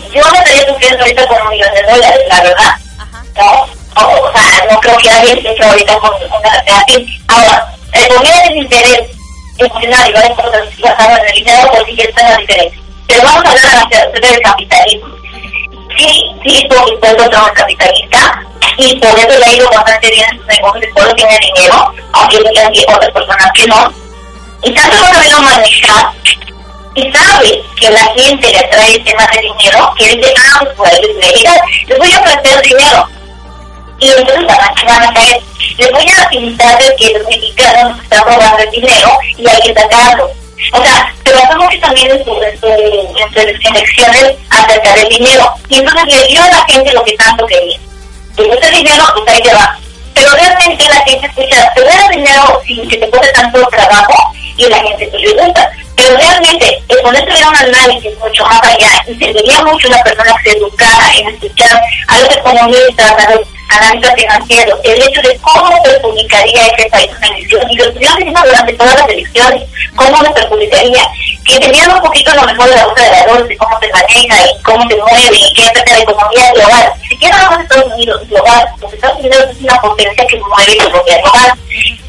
yo 0.09 0.21
no 0.21 0.33
estaría 0.33 0.67
sufriendo 0.67 1.03
ahorita 1.03 1.27
con 1.27 1.49
millón 1.49 1.73
de 1.73 1.83
dólares, 1.83 2.19
la 2.29 2.41
verdad. 2.41 2.75
Ajá. 2.97 3.23
¿no? 3.37 3.81
O, 3.93 4.29
o 4.29 4.31
sea, 4.33 4.65
no 4.71 4.79
creo 4.79 4.97
que 4.97 5.09
alguien 5.09 5.45
esté 5.45 5.63
ahorita 5.63 5.99
con 5.99 6.11
una 6.15 6.79
así. 6.79 7.07
Ahora, 7.27 7.67
el 7.93 8.07
gobierno 8.07 8.41
del 8.43 8.57
interés 8.57 9.21
y 9.57 10.13
varias 10.13 10.35
cosas 10.35 10.79
basadas 10.79 11.19
en 11.19 11.25
el 11.25 11.33
dinero, 11.33 11.71
sí 11.85 11.95
que 11.95 12.03
está 12.03 12.29
la 12.29 12.37
diferencia. 12.37 12.81
Pero 13.07 13.21
vamos 13.23 13.45
a 13.45 13.49
hablar 13.49 13.87
acerca 13.91 14.27
del 14.27 14.41
capitalismo. 14.41 15.07
Sí, 15.97 16.31
sí, 16.43 16.67
por 16.69 16.87
supuesto, 16.87 17.29
Trump 17.29 17.47
es 17.47 17.53
capitalista 17.53 18.41
y 18.77 18.99
por 18.99 19.19
eso 19.19 19.39
le 19.39 19.45
ha 19.45 19.53
ido 19.53 19.69
bastante 19.69 20.09
bien 20.09 20.25
en 20.31 20.37
sus 20.37 20.47
negocios, 20.47 20.93
por 20.93 21.03
eso 21.03 21.15
tiene 21.15 21.39
dinero, 21.53 21.93
aunque 22.13 22.39
muchas 22.39 22.69
otras 22.87 23.11
personas 23.11 23.51
que 23.53 23.67
no. 23.67 23.93
Y 24.63 24.73
tanto 24.73 24.95
lo 24.95 25.05
sabido 25.05 25.41
manejar 25.41 26.11
y 26.93 27.11
sabe 27.11 27.63
que 27.79 27.89
la 27.89 28.03
gente 28.15 28.47
le 28.47 28.59
atrae 28.59 28.95
el 28.95 29.03
tema 29.03 29.27
de 29.33 29.41
dinero, 29.41 29.93
que 29.97 30.07
dice, 30.07 30.33
ah, 30.37 30.61
pues 30.75 30.91
les, 30.99 31.97
voy 31.97 32.11
a 32.11 32.19
ofrecer 32.19 32.61
dinero. 32.61 33.07
Y 33.99 34.07
entonces 34.07 34.45
van 34.45 34.59
a, 34.59 34.73
van 34.85 35.03
a 35.03 35.13
caer. 35.13 35.41
Les 35.77 35.91
voy 35.91 36.05
a 36.09 36.29
pintar 36.29 36.77
de 36.79 36.95
que 36.97 37.13
los 37.13 37.27
mexicanos 37.27 37.95
nos 37.95 38.03
están 38.03 38.25
robando 38.25 38.63
el 38.63 38.71
dinero 38.71 39.17
y 39.37 39.47
hay 39.47 39.61
que 39.61 39.73
sacarlo. 39.73 40.29
O 40.73 40.83
sea, 40.83 41.13
mucho 41.57 41.79
también 41.79 42.11
en, 42.11 42.23
su, 42.23 42.41
en, 42.41 42.59
su, 42.59 42.67
en 42.67 43.33
sus 43.33 43.65
elecciones 43.65 44.35
acerca 44.49 44.93
del 44.93 45.09
dinero. 45.09 45.53
Y 45.69 45.77
entonces 45.77 46.03
le 46.13 46.27
dio 46.27 46.43
a 46.43 46.49
la 46.49 46.65
gente 46.65 46.93
lo 46.93 47.03
que 47.03 47.13
tanto 47.13 47.45
quería. 47.45 47.79
Gusta 48.35 48.67
el 48.69 48.75
dinero, 48.75 49.03
pues 49.15 49.35
ahí 49.35 49.53
va. 49.53 49.77
Pero 50.13 50.29
realmente 50.33 50.83
la 50.89 51.01
gente 51.03 51.27
escucha, 51.27 51.71
te 51.73 51.81
voy 51.81 52.17
dinero 52.17 52.61
sin 52.65 52.87
que 52.89 52.97
te 52.97 53.09
cueste 53.09 53.31
tanto 53.33 53.65
trabajo 53.67 54.33
y 54.65 54.69
la 54.69 54.79
gente 54.79 55.07
te 55.07 55.19
le 55.19 55.33
gusta. 55.33 55.71
Pero 55.95 56.17
realmente, 56.17 56.83
el 56.89 56.97
ponerse 56.99 57.31
a 57.31 57.35
ver 57.35 57.47
un 57.47 57.75
análisis 57.75 58.17
mucho 58.17 58.45
más 58.45 58.61
allá 58.63 59.03
y 59.07 59.15
serviría 59.17 59.63
mucho 59.63 59.87
una 59.87 60.03
persona 60.03 60.33
que 60.43 60.51
se 60.51 60.57
educara 60.57 61.13
en 61.15 61.27
escuchar 61.29 61.81
a 62.07 62.19
los 62.19 62.37
economistas, 62.37 63.11
a 63.11 63.35
los 63.35 63.47
analistas 63.71 64.13
financieros, 64.15 64.79
el 64.83 65.01
hecho 65.01 65.21
de 65.21 65.37
cómo 65.39 65.83
perjudicaría 65.83 66.67
ese 66.67 66.89
país 66.89 67.09
una 67.17 67.27
elección. 67.27 67.69
Y 67.69 67.75
lo 67.75 67.85
estuvieron 67.85 68.17
diciendo 68.17 68.41
durante 68.45 68.73
todas 68.73 68.95
las 68.95 69.09
elecciones, 69.09 69.63
cómo 69.95 70.23
nos 70.23 70.33
perjudicaría. 70.33 71.07
Que 71.45 71.59
tenían 71.59 71.91
un 71.91 72.01
poquito 72.01 72.33
lo 72.33 72.43
mejor 72.43 72.69
de 72.69 72.75
la 72.75 72.85
bolsa 72.85 73.03
de 73.03 73.09
valores, 73.09 73.47
de 73.47 73.57
cómo 73.57 73.79
se 73.79 73.89
maneja 73.91 74.45
y 74.45 74.61
cómo 74.61 74.87
se 74.87 74.95
mueve 74.95 75.37
y 75.37 75.53
qué 75.53 75.63
es 75.63 75.91
la 75.91 75.99
economía 75.99 76.51
global. 76.53 76.93
Ni 77.01 77.07
siquiera 77.07 77.49
los 77.49 77.59
Estados 77.59 77.93
Unidos 77.93 78.27
global, 78.29 78.65
los 78.79 78.93
Estados 78.93 79.19
Unidos 79.19 79.47
es 79.51 79.61
una 79.61 79.81
potencia 79.81 80.27
que 80.27 80.39
mueve 80.39 80.75
la 80.75 80.83
economía 80.83 81.21
global. 81.21 81.53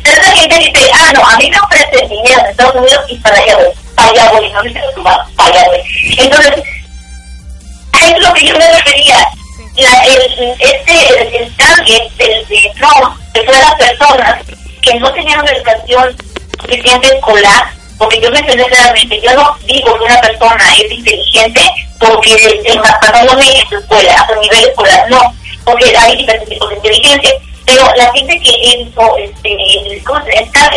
Pero 0.03 0.23
la 0.23 0.31
gente 0.33 0.59
dice, 0.59 0.91
ah, 0.95 1.13
no, 1.15 1.27
a 1.27 1.37
mí 1.39 1.51
me 1.51 1.59
ofrecen 1.59 2.09
dinero 2.09 2.41
en 2.41 2.47
Estados 2.47 2.75
Unidos 2.75 3.05
y 3.09 3.17
para 3.19 3.37
allá 3.39 3.57
voy, 3.57 3.67
para 3.95 4.09
allá 4.11 4.31
voy, 4.33 4.51
no 4.51 5.01
humanos, 5.01 5.27
para 5.37 5.49
allá 5.49 5.67
voy. 5.69 5.81
Entonces, 6.19 6.65
a 7.93 8.07
eso 8.07 8.17
es 8.17 8.23
lo 8.23 8.35
que 8.35 8.47
yo 8.47 8.59
me 8.59 8.69
refería. 8.69 9.29
La, 9.77 10.05
el, 10.05 10.55
este, 10.59 11.21
el, 11.21 11.35
el 11.35 11.57
target 11.57 12.11
del, 12.19 12.47
de 12.47 12.73
Trump, 12.77 13.17
que 13.33 13.43
fue 13.43 13.55
las 13.55 13.75
personas 13.77 14.45
que 14.83 14.95
no 15.01 15.13
tenían 15.13 15.41
una 15.41 15.51
educación 15.51 16.17
suficiente 16.61 17.09
escolar 17.09 17.73
porque 18.03 18.21
yo 18.21 18.33
mencioné 18.33 18.65
claramente, 18.65 19.21
yo 19.21 19.33
no 19.35 19.57
digo 19.65 19.97
que 19.97 20.05
una 20.05 20.21
persona 20.21 20.75
es 20.75 20.91
inteligente 20.91 21.61
porque 22.01 22.81
pasándome 23.01 23.61
en 23.61 23.69
su 23.69 23.77
escuela, 23.77 24.15
a 24.15 24.27
su 24.27 24.41
nivel 24.41 24.69
escolar, 24.69 25.09
no, 25.09 25.21
porque 25.65 25.97
hay 25.97 26.17
diferentes 26.17 26.49
tipos 26.49 26.69
de 26.71 26.77
inteligencia, 26.77 27.31
pero 27.65 27.85
la 27.95 28.13
gente 28.13 28.41
que 28.41 28.51
hizo, 28.51 29.17
este, 29.19 30.03
¿cómo 30.05 30.25
se 30.25 30.33
llama? 30.33 30.73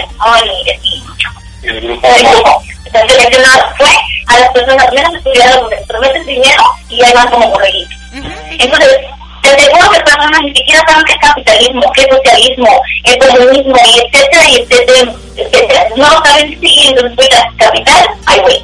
El 1.66 1.82
grupo. 1.82 2.08
El 2.08 2.28
grupo. 2.28 2.64
Seleccionado 2.92 3.64
fue 3.78 3.90
a 4.28 4.40
las 4.40 4.50
personas 4.52 4.94
menos 4.94 5.16
estudiadas 5.16 5.60
donde 5.60 5.78
prometen 5.88 6.26
dinero 6.26 6.64
y 6.90 7.04
ahí 7.04 7.14
van 7.14 7.30
como 7.30 7.50
borreguitos. 7.50 7.98
Entonces, 8.14 8.98
te 9.42 9.50
aseguro 9.50 9.90
que 9.90 10.00
personas 10.00 10.42
ni 10.44 10.56
siquiera 10.56 10.82
saben 10.88 11.06
qué 11.06 11.14
es 11.14 11.20
capitalismo, 11.20 11.92
qué 11.94 12.02
es 12.02 12.08
socialismo, 12.10 12.82
el 13.04 13.18
comunismo, 13.18 13.76
y 13.86 14.00
etcétera, 14.00 14.50
y 14.50 14.56
etcétera, 14.56 15.14
etcétera. 15.36 15.88
No 15.98 16.24
saben 16.24 16.60
si 16.62 16.88
entonces 16.88 17.30
capital, 17.58 18.08
ay 18.28 18.40
güey. 18.40 18.64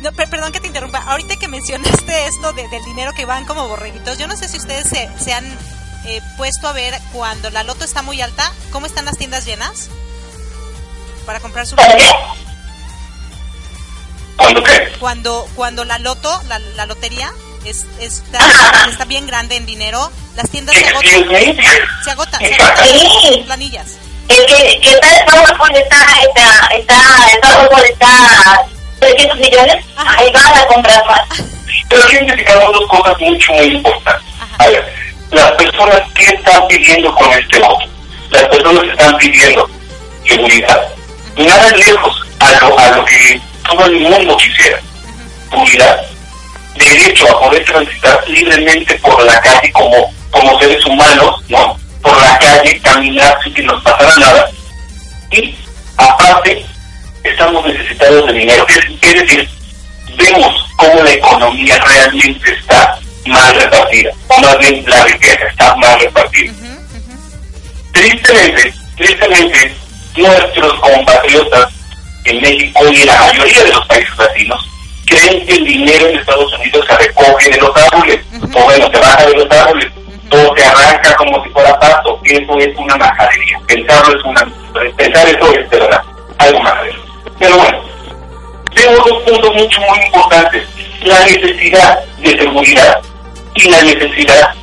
No, 0.00 0.12
perdón 0.12 0.52
que 0.52 0.60
te 0.60 0.68
interrumpa. 0.68 0.98
Ahorita 0.98 1.36
que 1.36 1.48
mencionaste 1.48 2.26
esto 2.28 2.52
de, 2.52 2.68
del 2.68 2.84
dinero 2.84 3.12
que 3.14 3.26
van 3.26 3.44
como 3.44 3.68
borreguitos, 3.68 4.18
yo 4.18 4.26
no 4.26 4.36
sé 4.36 4.48
si 4.48 4.56
ustedes 4.56 4.88
se, 4.88 5.08
se 5.18 5.32
han 5.34 5.44
eh, 6.06 6.20
puesto 6.36 6.68
a 6.68 6.72
ver 6.72 6.94
cuando 7.12 7.50
la 7.50 7.64
loto 7.64 7.84
está 7.84 8.02
muy 8.02 8.22
alta, 8.22 8.52
cómo 8.70 8.86
están 8.86 9.04
las 9.04 9.18
tiendas 9.18 9.44
llenas 9.44 9.90
para 11.28 11.40
comprar 11.40 11.66
su 11.66 11.76
loto. 11.76 11.92
¿Cuándo 14.36 14.62
qué? 14.62 14.92
Cuando, 14.98 15.46
cuando 15.54 15.84
la 15.84 15.98
loto, 15.98 16.40
la, 16.48 16.58
la 16.58 16.86
lotería, 16.86 17.30
es, 17.66 17.84
está, 18.00 18.38
está 18.90 19.04
bien 19.04 19.26
grande 19.26 19.56
en 19.56 19.66
dinero, 19.66 20.10
las 20.36 20.48
tiendas 20.48 20.74
se 20.74 20.88
agotan. 20.88 21.10
Se 22.02 22.10
agotan, 22.12 22.40
se 22.40 22.54
agotan 22.54 22.86
las 23.28 23.38
planillas. 23.44 23.98
El 24.28 24.46
que, 24.46 24.80
que 24.80 24.88
está 24.88 25.26
PowerPoint 25.26 25.76
está, 25.76 26.06
está, 26.26 26.66
está, 26.68 27.32
el 27.76 27.90
está 27.90 28.66
300 29.00 29.38
millones, 29.38 29.84
ahí 29.96 30.32
van 30.32 30.56
a 30.56 30.66
comprar 30.66 31.04
más. 31.04 31.42
Pero 31.90 32.04
aquí 32.04 32.14
identificamos 32.14 32.72
dos 32.72 32.88
cosas 32.88 33.20
mucho, 33.20 33.52
muy 33.52 33.66
importantes. 33.66 34.24
A 34.56 34.66
ver, 34.66 34.94
las 35.32 35.52
personas 35.52 36.00
que 36.14 36.24
están 36.24 36.66
pidiendo 36.68 37.14
con 37.14 37.30
este 37.34 37.60
voto, 37.60 37.84
las 38.30 38.44
personas 38.44 38.84
están 38.84 39.18
pidiendo 39.18 39.68
seguridad, 40.26 40.88
nada 41.38 41.70
lejos 41.72 42.22
a 42.40 42.52
lo, 42.52 42.78
a 42.78 42.90
lo 42.90 43.04
que 43.04 43.40
todo 43.68 43.86
el 43.86 44.00
mundo 44.00 44.36
quisiera, 44.36 44.80
seguridad, 45.50 46.00
derecho 46.76 47.28
a 47.28 47.40
poder 47.40 47.64
transitar 47.64 48.24
libremente 48.28 48.94
por 48.96 49.22
la 49.24 49.40
calle 49.40 49.72
como, 49.72 50.12
como 50.30 50.58
seres 50.58 50.84
humanos, 50.86 51.42
¿no? 51.48 51.78
Por 52.02 52.16
la 52.20 52.38
calle, 52.38 52.80
caminar 52.80 53.38
sin 53.42 53.54
que 53.54 53.62
nos 53.62 53.82
pasara 53.82 54.16
nada. 54.16 54.50
Y 55.30 55.54
aparte, 55.96 56.64
estamos 57.24 57.66
necesitados 57.66 58.26
de 58.26 58.32
dinero. 58.32 58.66
Es, 58.68 58.78
es 59.02 59.20
decir, 59.20 59.48
vemos 60.16 60.66
cómo 60.76 61.02
la 61.02 61.12
economía 61.12 61.78
realmente 61.78 62.52
está 62.52 62.98
mal 63.26 63.54
repartida. 63.54 64.10
Más 64.40 64.58
bien, 64.58 64.84
la 64.86 65.04
riqueza 65.04 65.44
está 65.50 65.74
mal 65.76 66.00
repartida. 66.00 66.52
Tristemente, 67.92 68.74
tristemente, 68.96 69.76
nuestros 70.18 70.74
compatriotas 70.80 71.72
en 72.24 72.40
México 72.40 72.80
y 72.90 73.00
en 73.00 73.06
la 73.06 73.16
mayoría 73.16 73.64
de 73.64 73.72
los 73.72 73.86
países 73.86 74.18
latinos 74.18 74.68
creen 75.06 75.46
que 75.46 75.54
el 75.54 75.64
dinero 75.64 76.08
en 76.08 76.18
Estados 76.18 76.52
Unidos 76.54 76.84
se 76.86 76.96
recoge 76.98 77.50
de 77.50 77.58
los 77.58 77.76
árboles, 77.76 78.20
o 78.42 78.64
bueno, 78.64 78.90
se 78.92 78.98
baja 78.98 79.26
de 79.26 79.34
los 79.34 79.50
árboles, 79.50 79.88
todo 80.28 80.54
se 80.56 80.64
arranca 80.64 81.14
como 81.16 81.42
si 81.42 81.50
fuera 81.50 81.78
pasto, 81.80 82.20
eso 82.24 82.58
es 82.58 82.76
una 82.76 82.96
majadería. 82.96 83.58
Pensarlo 83.66 84.18
es 84.18 84.24
una, 84.24 84.46
pensar 84.96 85.28
eso 85.28 85.52
es 85.54 85.70
de 85.70 85.78
verdad, 85.78 86.02
algo 86.38 86.60
majadero. 86.60 87.00
Pero 87.38 87.56
bueno, 87.56 87.78
tengo 88.74 88.96
dos 88.96 89.22
puntos 89.22 89.54
mucho 89.54 89.80
muy 89.80 89.98
importantes. 90.04 90.68
La 91.02 91.20
necesidad 91.24 92.04
de 92.18 92.30
seguridad 92.38 93.00
y 93.54 93.70
la 93.70 93.82
necesidad 93.82 94.54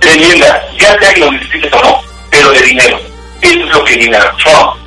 tremenda, 0.00 0.62
ya 0.78 0.98
sea 0.98 1.14
que 1.14 1.20
lo 1.20 1.32
necesites 1.32 1.72
o 1.72 1.82
no, 1.82 2.00
pero 2.30 2.50
de 2.50 2.62
dinero. 2.62 3.00
Eso 3.40 3.60
es 3.60 3.74
lo 3.74 3.84
que 3.84 3.96
viene 3.96 4.18
Trump. 4.42 4.83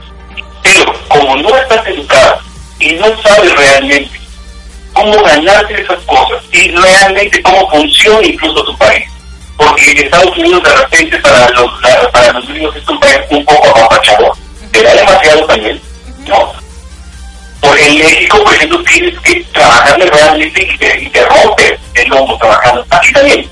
Pero 0.77 0.93
como 1.07 1.35
no 1.37 1.57
estás 1.57 1.87
educada 1.87 2.39
y 2.79 2.91
no 2.93 3.05
sabes 3.23 3.55
realmente 3.55 4.19
cómo 4.93 5.23
ganarte 5.23 5.81
esas 5.81 5.97
cosas 6.03 6.43
y 6.51 6.69
realmente 6.69 7.41
cómo 7.41 7.67
funciona 7.69 8.27
incluso 8.27 8.63
tu 8.63 8.77
país, 8.77 9.03
porque 9.57 9.91
Estados 9.91 10.37
Unidos 10.37 10.61
de 10.61 10.75
repente 10.75 11.17
para 11.17 11.49
los 11.49 11.71
para 12.11 12.31
los 12.33 12.49
niños 12.49 12.75
es 12.75 12.87
un 12.87 12.99
país 12.99 13.17
un 13.31 13.43
poco 13.45 13.67
apapachado, 13.69 14.37
te 14.71 14.83
da 14.83 14.93
demasiado 14.93 15.45
también, 15.47 15.81
¿no? 16.27 16.53
Porque 17.59 17.87
en 17.87 17.97
México, 17.97 18.43
por 18.43 18.53
ejemplo, 18.53 18.83
tienes 18.83 19.19
que 19.21 19.43
trabajar 19.51 19.99
realmente 19.99 20.61
y 20.61 20.77
te, 20.77 21.01
y 21.01 21.09
te 21.09 21.25
rompes 21.25 21.73
el 21.95 22.07
lomo 22.09 22.37
trabajando. 22.37 22.85
Aquí 22.91 23.11
también, 23.13 23.49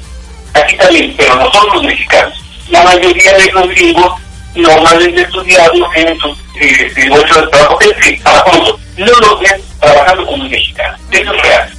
aquí 0.53 0.77
también, 0.77 1.13
pero 1.17 1.35
nosotros 1.35 1.73
los 1.73 1.83
mexicanos, 1.85 2.33
la 2.69 2.83
mayoría 2.83 3.33
de 3.33 3.51
los 3.51 3.67
gringos 3.69 4.13
normalmente 4.55 5.21
estudiados 5.21 5.77
tienen 5.93 6.17
sus 6.19 6.37
eh, 6.61 6.91
negocios 6.95 7.41
de 7.41 7.47
trabajo, 7.47 7.81
es 7.81 7.97
decir, 7.97 8.23
trabajo 8.23 8.79
no 8.97 9.05
los 9.05 9.39
ven 9.39 9.61
trabajando 9.79 10.25
como 10.25 10.43
mexicanos. 10.45 10.99
Eso 11.11 11.33
es 11.33 11.41
real. 11.41 11.73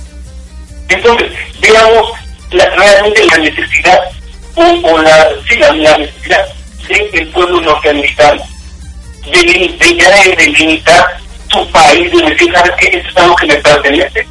Entonces, 0.88 1.32
veamos 1.60 2.12
la, 2.50 2.68
realmente 2.70 3.24
la 3.24 3.38
necesidad 3.38 4.00
o, 4.54 4.98
la, 4.98 5.28
sí, 5.48 5.56
la, 5.56 5.98
necesidad 5.98 6.46
del 7.12 7.28
pueblo 7.28 7.60
norteamericano 7.60 8.42
de, 9.30 9.76
de 9.78 9.96
ya 9.96 10.22
de 10.22 10.36
delimitar 10.36 11.18
su 11.50 11.66
país, 11.70 12.10
de 12.12 12.30
decir, 12.30 12.52
¿sabes 12.52 12.72
qué? 12.78 12.98
Eso 12.98 13.08
es 13.08 13.16
algo 13.16 13.36
que 13.36 13.46
me 13.46 13.56
pertenece. 13.56 14.26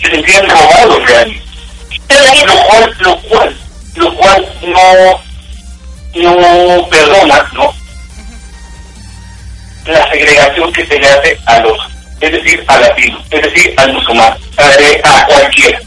Se 0.00 0.10
sentían 0.10 0.48
robados 0.48 1.02
realmente. 1.06 1.50
Lo 2.46 2.64
cual, 2.64 2.96
lo 3.00 3.16
cual, 3.20 3.56
lo 3.94 4.14
cual 4.16 4.48
no, 4.62 5.20
no 6.14 6.88
perdona, 6.88 7.48
¿no? 7.52 7.79
La 9.86 10.10
segregación 10.10 10.72
que 10.72 10.86
se 10.86 10.98
le 10.98 11.08
hace 11.08 11.38
a 11.46 11.58
los, 11.60 11.78
es 12.20 12.30
decir, 12.30 12.64
al 12.68 12.80
latino, 12.82 13.18
es 13.30 13.42
decir, 13.42 13.74
al 13.76 13.92
musulmán, 13.92 14.36
a, 14.58 15.20
a 15.20 15.26
cualquiera. 15.26 15.80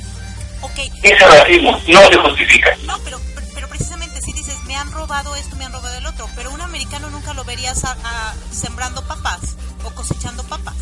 Okay. 0.62 0.92
Ese 1.04 1.26
racismo 1.26 1.80
no 1.88 2.08
se 2.08 2.18
justifica. 2.18 2.76
No, 2.86 2.98
pero, 3.04 3.20
pero 3.54 3.68
precisamente 3.70 4.20
si 4.22 4.34
dices, 4.34 4.58
me 4.66 4.76
han 4.76 4.92
robado 4.92 5.36
esto, 5.36 5.56
me 5.56 5.66
han 5.66 5.74
robado 5.74 5.98
el 5.98 6.06
otro, 6.06 6.28
pero 6.36 6.52
un 6.52 6.62
americano 6.62 7.10
nunca 7.12 7.34
lo 7.34 7.44
verías 7.44 7.84
a, 7.86 7.92
a, 8.04 8.34
sembrando 8.52 9.02
papas 9.08 9.56
o 9.84 9.92
cosechando 9.92 10.44
papas. 10.44 10.76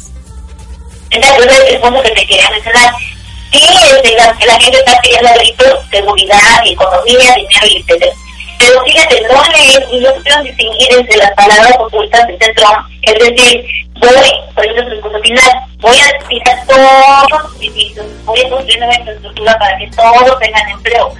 Entonces, 1.09 1.59
el 1.69 1.81
punto 1.81 2.01
que 2.03 2.11
te 2.11 2.25
quería 2.25 2.49
mencionar, 2.49 2.95
sí, 3.51 3.59
este, 3.61 4.15
la, 4.15 4.33
la 4.45 4.59
gente 4.59 4.77
está 4.77 4.97
pidiendo 5.01 5.33
gritos, 5.35 5.79
seguridad, 5.91 6.61
economía, 6.65 7.35
dinero 7.35 7.67
y 7.67 7.77
etcétera. 7.77 8.13
Pero 8.61 8.83
fíjate, 8.83 9.21
no 9.21 9.41
y 9.91 9.99
no 10.01 10.13
supieron 10.13 10.43
distinguir 10.43 10.93
entre 10.95 11.17
las 11.17 11.31
palabras 11.31 11.73
ocultas 11.79 12.27
de 12.27 12.37
Trump. 12.37 12.87
Es 13.01 13.13
decir, 13.15 13.65
voy, 13.99 14.31
por 14.53 14.63
ejemplo, 14.63 14.83
su 14.83 14.89
discurso 14.91 15.19
final, 15.19 15.51
voy 15.79 15.97
a 15.97 16.27
quitar 16.27 16.65
todos 16.67 17.31
los 17.31 17.55
edificios, 17.55 18.05
voy 18.23 18.39
a 18.39 18.49
construir 18.49 18.83
una 18.83 18.95
infraestructura 18.95 19.57
para 19.57 19.77
que 19.79 19.87
todos 19.87 20.39
tengan 20.39 20.69
empleo. 20.69 21.11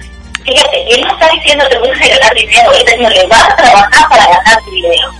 Fíjate, 0.44 0.94
él 0.94 1.00
no 1.00 1.12
está 1.14 1.28
diciendo 1.30 1.64
que 1.68 1.78
voy 1.78 1.90
a 1.90 2.08
ganar 2.08 2.34
dinero, 2.34 2.72
él 2.72 2.78
está 2.78 3.10
que 3.10 3.26
va 3.26 3.44
a 3.44 3.56
trabajar 3.56 4.08
para 4.08 4.24
ganar 4.24 4.62
su 4.64 4.70
dinero. 4.70 5.10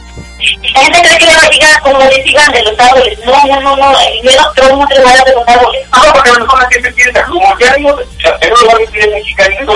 La 0.75 0.81
gente 0.81 0.99
cree 1.03 1.19
que 1.19 1.27
le 1.27 1.37
va 1.37 1.43
a 1.43 1.51
llegar 1.51 1.83
como 1.83 1.99
le 1.99 2.23
sigan 2.23 2.53
de 2.53 2.63
los 2.63 2.79
árboles. 2.79 3.19
No, 3.25 3.47
no, 3.47 3.61
no, 3.61 3.77
no, 3.77 4.01
el 4.01 4.23
dinero 4.23 4.45
Trump 4.55 4.81
no 4.81 4.87
se 4.87 5.03
va 5.03 5.25
de 5.25 5.35
los 5.35 5.49
árboles. 5.49 5.87
Ah, 5.91 6.11
porque 6.15 6.31
a 6.31 6.33
lo 6.35 6.41
mejor 6.41 6.63
la 6.63 6.69
gente 6.69 6.93
piensa, 6.93 7.25
como 7.25 7.59
ya 7.59 7.75
digo, 7.75 7.99
pero 8.41 8.57
lo 8.57 8.67
va 8.67 8.75
a 8.75 8.79
decir 8.79 9.05
el 9.05 9.11
mexicano, 9.11 9.75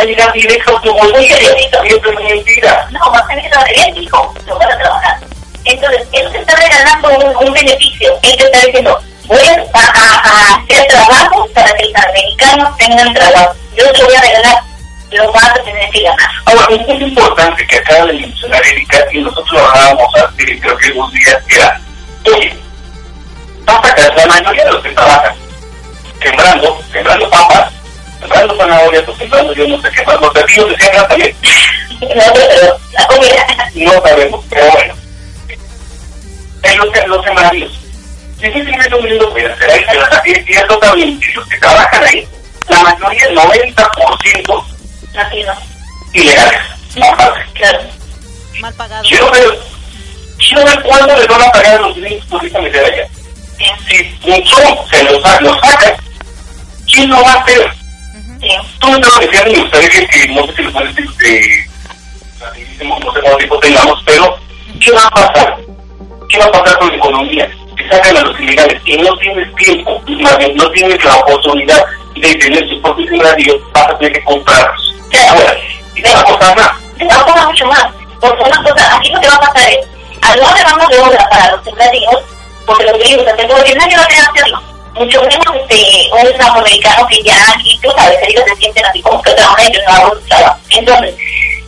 va 0.00 0.02
a 0.02 0.06
llegar 0.06 0.32
directo 0.32 0.76
a 0.76 0.80
tu 0.80 0.92
bolsillo 0.92 1.36
y 1.84 1.88
eso 1.88 2.10
es 2.10 2.24
mentira. 2.24 2.88
No, 2.90 3.12
va 3.12 3.18
a 3.18 3.26
tener 3.26 3.50
que 3.50 4.00
hijo, 4.00 4.34
lo 4.46 4.58
van 4.58 4.72
a 4.72 4.78
trabajar. 4.78 5.20
Entonces, 5.64 6.08
él 6.12 6.32
te 6.32 6.38
está 6.38 6.56
regalando 6.56 7.08
un, 7.18 7.48
un 7.48 7.52
beneficio. 7.52 8.18
Él 8.22 8.36
te 8.36 8.44
está 8.44 8.66
diciendo, 8.66 8.98
voy 9.26 9.38
a, 9.38 9.78
a, 9.78 9.84
a, 9.84 10.54
hacer 10.54 10.86
trabajo 10.86 11.46
para 11.54 11.70
que 11.74 11.84
los 11.84 11.96
americanos 11.96 12.76
tengan 12.78 13.12
trabajo. 13.12 13.54
Yo 13.76 13.92
te 13.92 14.04
voy 14.04 14.14
a 14.14 14.20
regalar, 14.22 14.62
lo 15.10 15.32
vas 15.32 15.50
a 15.50 15.62
tener 15.62 15.90
que 15.90 16.02
ganar. 16.02 16.30
Ahora, 16.46 16.66
un 16.70 16.86
punto 16.86 17.04
importante 17.06 17.66
que 17.66 17.76
acaba 17.76 18.06
de 18.06 18.14
mencionar 18.14 18.66
Erika, 18.66 19.04
y 19.12 19.18
nosotros 19.18 19.52
lo 19.52 19.68
hablábamos 19.68 20.14
hace, 20.16 20.60
creo 20.60 20.76
que 20.78 20.92
unos 20.92 21.12
días, 21.12 21.36
era, 21.48 21.80
oye, 22.24 22.56
papa, 23.66 23.94
la 24.16 24.26
mayoría 24.26 24.64
de 24.64 24.72
los 24.72 24.82
que 24.82 24.90
trabajan 24.90 25.34
sembrando, 26.22 26.82
sembrando 26.92 27.30
papas, 27.30 27.72
sembrando 28.20 28.56
zanahorias 28.56 29.08
o 29.08 29.16
sembrando 29.16 29.52
yo 29.54 29.68
no 29.68 29.82
sé 29.82 29.90
qué 29.90 30.04
más, 30.04 30.20
los 30.20 30.32
pepillos 30.32 30.68
se 30.70 30.76
siembran 30.76 31.08
también. 31.08 31.36
No. 32.00 33.92
No 33.92 34.02
sabemos, 34.02 34.44
pero 34.48 34.70
bueno. 34.70 34.94
En 36.62 36.78
los, 36.78 37.06
los 37.08 37.24
sembradíos. 37.24 37.72
Difícilmente 38.38 38.94
un 38.94 39.50
hacer 39.50 39.70
ahí, 39.70 39.84
pero 39.86 40.06
y 40.46 40.52
eso 40.52 40.78
también, 40.78 41.20
y 41.20 41.32
los 41.32 41.46
que 41.46 41.58
trabajan 41.58 42.04
ahí, 42.04 42.26
la 42.68 42.82
mayoría, 42.82 43.26
el 43.26 43.36
90% 43.36 44.64
Latinos. 45.12 45.58
ilegales. 46.14 46.60
Mal 46.96 47.16
pagados. 47.16 47.84
Mal 48.60 48.74
pagados. 48.74 49.08
Quiero 49.08 49.30
ver, 49.30 49.58
quiero 50.38 50.64
ver 50.64 50.82
cuándo 50.82 51.16
les 51.16 51.28
van 51.28 51.42
a 51.42 51.52
pagar 51.52 51.76
a 51.76 51.80
los 51.80 51.96
niños 51.98 52.26
turistas 52.28 52.62
de 52.62 52.80
allá. 52.80 53.08
Y 53.58 53.94
si 53.94 54.54
Trump 54.54 54.80
se 54.90 55.02
los, 55.04 55.40
los 55.40 55.60
saca, 55.60 55.96
¿quién 56.86 57.10
lo 57.10 57.22
va 57.22 57.32
a 57.34 57.40
hacer? 57.42 57.79
Tú 58.80 58.88
me 58.88 58.96
diciendo, 58.96 59.50
y 59.50 59.60
ustedes 59.60 59.90
que, 59.90 60.06
que 60.06 60.28
no 60.28 60.46
sé 60.46 60.56
si 60.56 60.62
los 60.62 60.72
que 61.16 61.70
rapidísimo, 62.40 62.98
no 63.00 63.12
sé 63.12 63.20
cuánto 63.20 63.36
tiempo 63.36 63.58
tengamos, 63.58 64.02
pero 64.06 64.38
¿qué 64.80 64.90
va 64.92 65.04
a 65.04 65.10
pasar? 65.10 65.56
¿Qué 66.28 66.38
va 66.38 66.44
a 66.46 66.52
pasar 66.52 66.78
con 66.78 66.88
la 66.88 66.96
economía? 66.96 67.50
Que 67.76 67.88
sacan 67.88 68.16
a 68.16 68.22
los 68.22 68.40
ilegales 68.40 68.80
y 68.86 68.96
no 68.96 69.16
tienes 69.18 69.54
tiempo, 69.56 70.02
no 70.06 70.70
tienes 70.70 71.04
la 71.04 71.16
oportunidad 71.16 71.84
de 72.16 72.34
tener 72.36 72.68
sus 72.68 72.80
propios 72.80 73.08
sembradíos, 73.10 73.56
vas 73.72 73.88
a 73.88 73.98
tener 73.98 74.12
que 74.14 74.24
comprarlos. 74.24 74.94
Ahora, 75.28 75.56
y 75.94 76.02
te 76.02 76.14
va 76.14 76.20
a 76.20 76.24
costar 76.24 76.56
más. 76.56 76.72
te 76.96 77.04
va 77.04 77.14
a 77.14 77.24
costar 77.24 77.46
mucho 77.46 77.66
más. 77.66 77.86
Porque 78.20 78.42
una 78.42 78.62
cosa, 78.62 78.96
aquí 78.96 79.12
lo 79.12 79.20
que 79.20 79.28
va 79.28 79.34
a 79.34 79.40
pasar 79.40 79.70
es, 79.70 79.86
al 80.22 80.40
no 80.40 80.48
haber 80.48 80.64
mano 80.64 80.88
de 80.88 80.98
obra 80.98 81.28
para 81.30 81.50
los 81.52 81.64
sembradíos, 81.64 82.22
porque 82.66 82.84
los 82.84 82.92
todo 82.92 83.64
bien, 83.64 83.78
nadie 83.78 83.96
va 83.96 84.02
a 84.02 84.06
querer 84.06 84.24
hacerlo. 84.24 84.62
Mucho 84.94 85.22
menos 85.22 85.56
este, 85.56 86.10
un 86.12 86.42
afroamericano 86.42 87.06
que 87.06 87.22
ya 87.22 87.52
aquí, 87.54 87.78
tú 87.82 87.90
sabes, 87.96 88.18
ellos 88.26 88.42
se 88.46 88.56
sienten 88.56 88.84
así 88.84 89.00
como 89.02 89.22
que 89.22 89.32
trabajan 89.32 89.66
ellos 89.66 89.82
no 89.86 90.20
trabajo. 90.28 90.58
Entonces, 90.70 91.14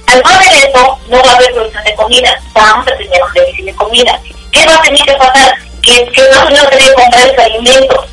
al 0.06 0.22
no 0.22 0.30
haber 0.30 0.52
eso, 0.52 0.98
no 1.08 1.22
va 1.22 1.30
a 1.30 1.36
haber 1.36 1.52
producción 1.52 1.84
de 1.84 1.94
comida, 1.94 2.40
vamos 2.52 2.86
a 2.86 2.96
tener 2.96 3.22
un 3.22 3.32
déficit 3.32 3.64
de 3.64 3.74
comida. 3.74 4.20
¿Qué 4.50 4.66
va 4.66 4.74
a 4.74 4.82
tener 4.82 5.02
que 5.02 5.12
pasar? 5.14 5.54
Que, 5.82 6.04
que 6.10 6.22
no 6.22 6.48
se 6.48 6.66
tener 6.66 6.84
que 6.84 6.94
comprar 6.94 7.26
los 7.28 7.38
alimentos 7.38 8.06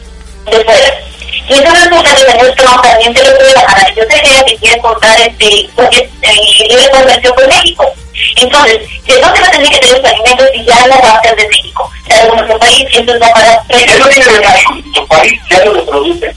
de 0.45 0.63
fuera. 0.63 1.09
Y 1.49 1.53
entonces 1.53 1.83
resulta 1.83 2.15
que 2.15 2.23
tenemos 2.25 2.55
Trump 2.55 2.81
también 2.83 3.17
se 3.17 3.23
lo 3.23 3.37
puede 3.37 3.53
bajar. 3.55 3.95
Yo 3.95 4.03
sé 4.03 4.21
que 4.21 4.29
ella 4.29 4.43
que 4.45 4.55
quiere 4.57 4.81
cortar 4.81 5.19
este, 5.19 5.69
porque, 5.75 6.09
eh, 6.21 6.67
libre 6.69 6.89
comercio 6.91 7.33
con 7.33 7.47
México. 7.47 7.91
Entonces, 8.35 8.79
¿de 9.05 9.19
dónde 9.19 9.41
va 9.41 9.47
a 9.47 9.51
tener 9.51 9.69
que 9.69 9.79
tener 9.79 10.01
los 10.01 10.11
alimentos 10.11 10.47
si 10.53 10.65
ya 10.65 10.87
no 10.87 11.01
va 11.01 11.11
a 11.11 11.21
ser 11.21 11.35
de 11.35 11.47
México? 11.47 11.91
De 12.07 12.55
país, 12.55 12.85
entonces 12.93 13.21
va 13.21 13.27
a 13.27 13.33
pagar 13.33 13.63
Si 13.69 13.85
ya 13.85 14.09
tiene 14.09 14.25
de 14.25 14.39
México, 14.39 14.75
tu 14.93 15.07
país 15.07 15.39
ya 15.49 15.65
no 15.65 15.73
lo 15.73 15.85
produce. 15.85 16.35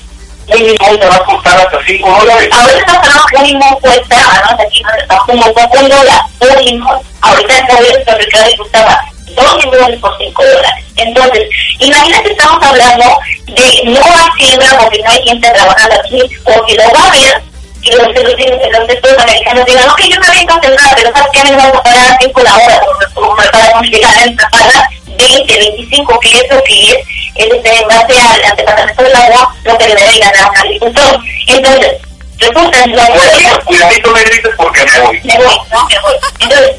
Un 0.49 0.59
limón 0.59 0.99
te 0.99 1.07
va 1.07 1.17
a 1.17 1.25
costar 1.25 1.59
hasta 1.59 1.79
5 1.87 2.11
dólares. 2.11 2.49
Ahorita 2.53 3.03
un 3.39 3.45
limón 3.45 3.75
cuesta, 3.81 4.17
además 4.17 4.67
aquí 4.67 4.83
no 4.83 4.91
está 5.01 5.19
como 5.19 5.55
con 5.55 5.83
un 5.83 5.89
dólar, 5.89 6.23
un 6.41 6.65
limón. 6.65 6.99
Ahorita 7.21 7.59
el 7.59 8.19
Ricardo 8.19 8.57
costaba 8.59 9.05
dos 9.35 9.65
limones 9.65 10.01
por 10.01 10.17
cinco 10.19 10.43
dólares. 10.45 10.85
Entonces, 10.97 11.49
imagínate, 11.79 12.33
estamos 12.33 12.63
hablando 12.63 13.05
de 13.47 13.83
no 13.85 14.01
hacienda 14.01 14.79
porque 14.81 14.99
no 15.03 15.11
hay 15.11 15.23
gente 15.23 15.51
trabajando 15.51 15.97
aquí, 15.97 16.23
o 16.45 16.67
que 16.67 16.75
lo 16.75 16.91
va 16.91 17.07
a 17.07 17.11
ver, 17.11 17.43
y 17.83 17.91
los, 17.91 18.07
los, 18.07 18.15
los 18.15 19.19
americanos 19.19 19.65
digan, 19.67 19.91
ok, 19.91 20.01
yo 20.09 20.19
no 20.21 20.27
había 20.27 20.47
concentrado, 20.47 20.91
pero 20.97 21.13
¿sabes 21.13 21.29
qué? 21.33 21.41
A 21.41 21.45
mí 21.45 21.51
me 21.51 21.57
van 21.57 21.67
a 21.77 21.83
pagar 21.83 22.17
5 22.21 22.41
la 22.43 22.55
hora 22.57 22.81
por- 23.15 23.37
para 23.37 23.73
conseguir 23.73 24.05
a 24.07 24.49
pagar 24.51 24.89
20, 25.07 25.59
25, 25.59 26.21
que 26.21 26.31
es 26.31 26.45
lo 26.51 26.63
que 26.65 26.81
es, 26.91 26.97
este, 27.35 27.77
en 27.83 27.89
base 27.89 28.13
al, 28.19 28.45
al 28.45 28.57
departamento 28.57 29.03
del 29.03 29.15
agua, 29.17 29.55
lo 29.65 29.79
que 29.79 29.89
le 29.89 29.95
debe 29.95 30.19
ganar 30.19 30.45
a 30.47 30.51
un 30.51 30.57
agricultor. 30.59 31.19
Entonces, 31.49 31.93
resulta 32.39 32.87
la 32.87 33.07
Cuidadito, 33.07 33.65
cuidadito 33.65 34.11
me 34.13 34.23
grites 34.25 34.53
porque 34.57 34.85
me 34.85 35.01
voy. 35.01 35.21
me 35.25 35.37
voy, 35.39 35.57
no, 35.73 35.87
me 35.89 35.99
voy. 36.01 36.15
Entonces, 36.41 36.77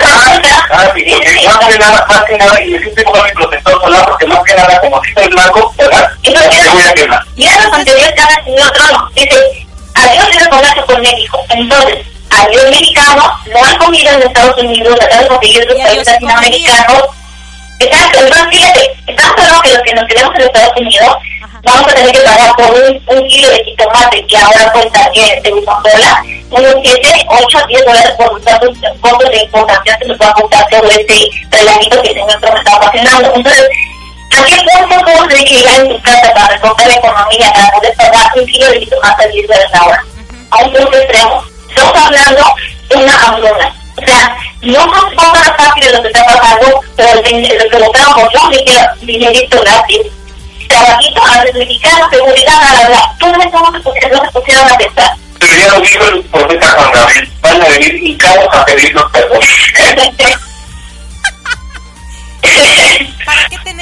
Ah, 0.00 0.92
sí, 0.94 1.04
porque 1.10 1.46
más 1.48 1.58
que 1.66 1.78
nada, 1.78 2.06
más 2.08 2.24
que 2.24 2.38
nada, 2.38 2.62
y 2.62 2.70
me 2.70 2.78
siento 2.78 3.02
como 3.04 3.24
mi 3.24 3.30
protector 3.32 3.80
solar, 3.82 4.04
porque 4.06 4.26
más 4.26 4.38
que 4.44 4.54
nada, 4.54 4.80
como 4.80 5.02
si 5.02 5.08
estoy 5.10 5.28
blanco, 5.28 5.74
¿verdad? 5.76 6.08
Entonces, 6.22 6.50
Te 6.62 6.68
voy 6.70 6.82
a 6.82 6.92
quemar. 6.94 7.24
ya 7.36 7.50
los 7.64 7.72
anteriores 7.72 8.12
que 8.14 8.20
han 8.22 8.44
tenido 8.44 8.70
trono, 8.72 9.10
dice, 9.16 9.66
adiós 9.98 10.28
libre 10.30 10.48
comercio 10.48 10.86
con 10.86 11.00
México. 11.00 11.44
Entonces, 11.50 12.06
adiós 12.30 12.70
mexicano, 12.70 13.32
no 13.52 13.64
hay 13.64 13.76
comida 13.76 14.12
en 14.12 14.22
Estados 14.22 14.62
Unidos, 14.62 14.98
la 15.10 15.22
de 15.22 15.28
conseguir 15.28 15.62
en 15.62 15.68
los 15.68 15.78
países 15.78 16.06
latinoamericanos. 16.06 17.02
Exacto, 17.80 18.18
entonces 18.20 18.48
fíjate, 18.50 18.96
estamos 19.06 19.36
hablando 19.38 19.62
que 19.62 19.74
los 19.74 19.82
que 19.82 19.94
nos 19.94 20.04
quedamos 20.08 20.34
en 20.34 20.40
Estados 20.42 20.76
Unidos, 20.76 21.16
vamos 21.62 21.92
a 21.92 21.94
tener 21.94 22.12
que 22.12 22.20
pagar 22.20 22.56
por 22.56 22.70
un, 22.74 23.02
un 23.06 23.28
kilo 23.28 23.50
de 23.50 23.64
jitomate 23.64 24.26
que 24.26 24.36
ahora 24.36 24.72
cuesta 24.72 25.10
que 25.14 25.40
de 25.42 25.52
un 25.52 25.64
dólar, 25.64 26.22
unos 26.50 26.74
7, 26.82 27.26
8, 27.28 27.58
10 27.68 27.84
dólares 27.84 28.12
por 28.16 28.40
tantos 28.42 28.76
costos 29.00 29.30
de 29.30 29.42
importación 29.42 29.96
que 30.00 30.06
nos 30.06 30.18
va 30.18 30.28
a 30.28 30.32
costar 30.32 30.68
todo 30.68 30.90
este 30.90 31.30
relajito 31.50 32.02
que 32.02 32.08
el 32.08 32.14
señor 32.14 32.40
Trump 32.40 32.56
está 32.56 32.76
ocasionando. 32.76 33.32
Entonces, 33.34 33.68
¿a 34.30 34.44
qué 34.44 34.56
punto 34.88 35.24
a 35.24 35.28
tener 35.28 35.44
que 35.44 35.60
en 35.60 35.88
tu 35.88 36.02
casa 36.02 36.32
para 36.34 36.48
recortar 36.48 36.88
la 36.88 36.94
economía, 36.94 37.52
para 37.52 37.70
poder 37.70 37.94
pagar 37.96 38.30
un 38.36 38.46
kilo 38.46 38.70
de 38.70 38.80
jitomate 38.80 39.24
a 39.24 39.28
10 39.28 39.46
dólares 39.46 39.74
ahora? 39.74 40.04
A 40.50 40.56
un 40.64 40.72
punto 40.72 40.98
extremo. 40.98 41.44
Estamos 41.68 41.96
hablando 41.96 42.54
de 42.88 42.96
una 42.96 43.24
hambruna. 43.24 43.74
O 43.96 44.06
sea, 44.06 44.36
no 44.62 44.80
son 44.80 45.14
cosas 45.16 45.52
fáciles 45.56 45.92
lo 45.92 46.02
que 46.02 46.08
está 46.08 46.24
pasando, 46.24 46.80
pero 46.96 47.14
lo 47.14 47.22
que 47.22 47.78
lo 47.78 47.92
por 47.92 48.32
yo 48.32 48.50
me 48.50 48.64
quiero 48.64 48.86
dinerito 49.02 49.60
gratis. 49.60 50.06
Trabajito 50.68 51.22
a 51.22 51.58
mexicanos, 51.58 52.08
seguridad, 52.10 52.62
a 52.62 52.74
la 52.74 52.82
verdad. 52.82 53.02
Todo 53.18 53.32
eso 53.32 53.58
no 53.58 53.72
se 53.72 53.80
pusieron, 53.80 54.18
no 54.18 54.24
se 54.24 54.30
pusieron 54.32 54.68
a 54.70 54.76
pensar. 54.76 55.12
Pero 55.40 55.54
ya 55.54 55.68
lo 55.68 55.80
dijo 55.80 56.04
el 56.04 56.24
profeta 56.24 56.66
Juan 56.68 56.92
Gabriel, 56.92 57.30
van 57.40 57.62
a 57.62 57.68
venir 57.68 57.94
hincados 57.94 58.48
a 58.52 58.64
pedirnos 58.64 59.10
perdón. 59.12 59.40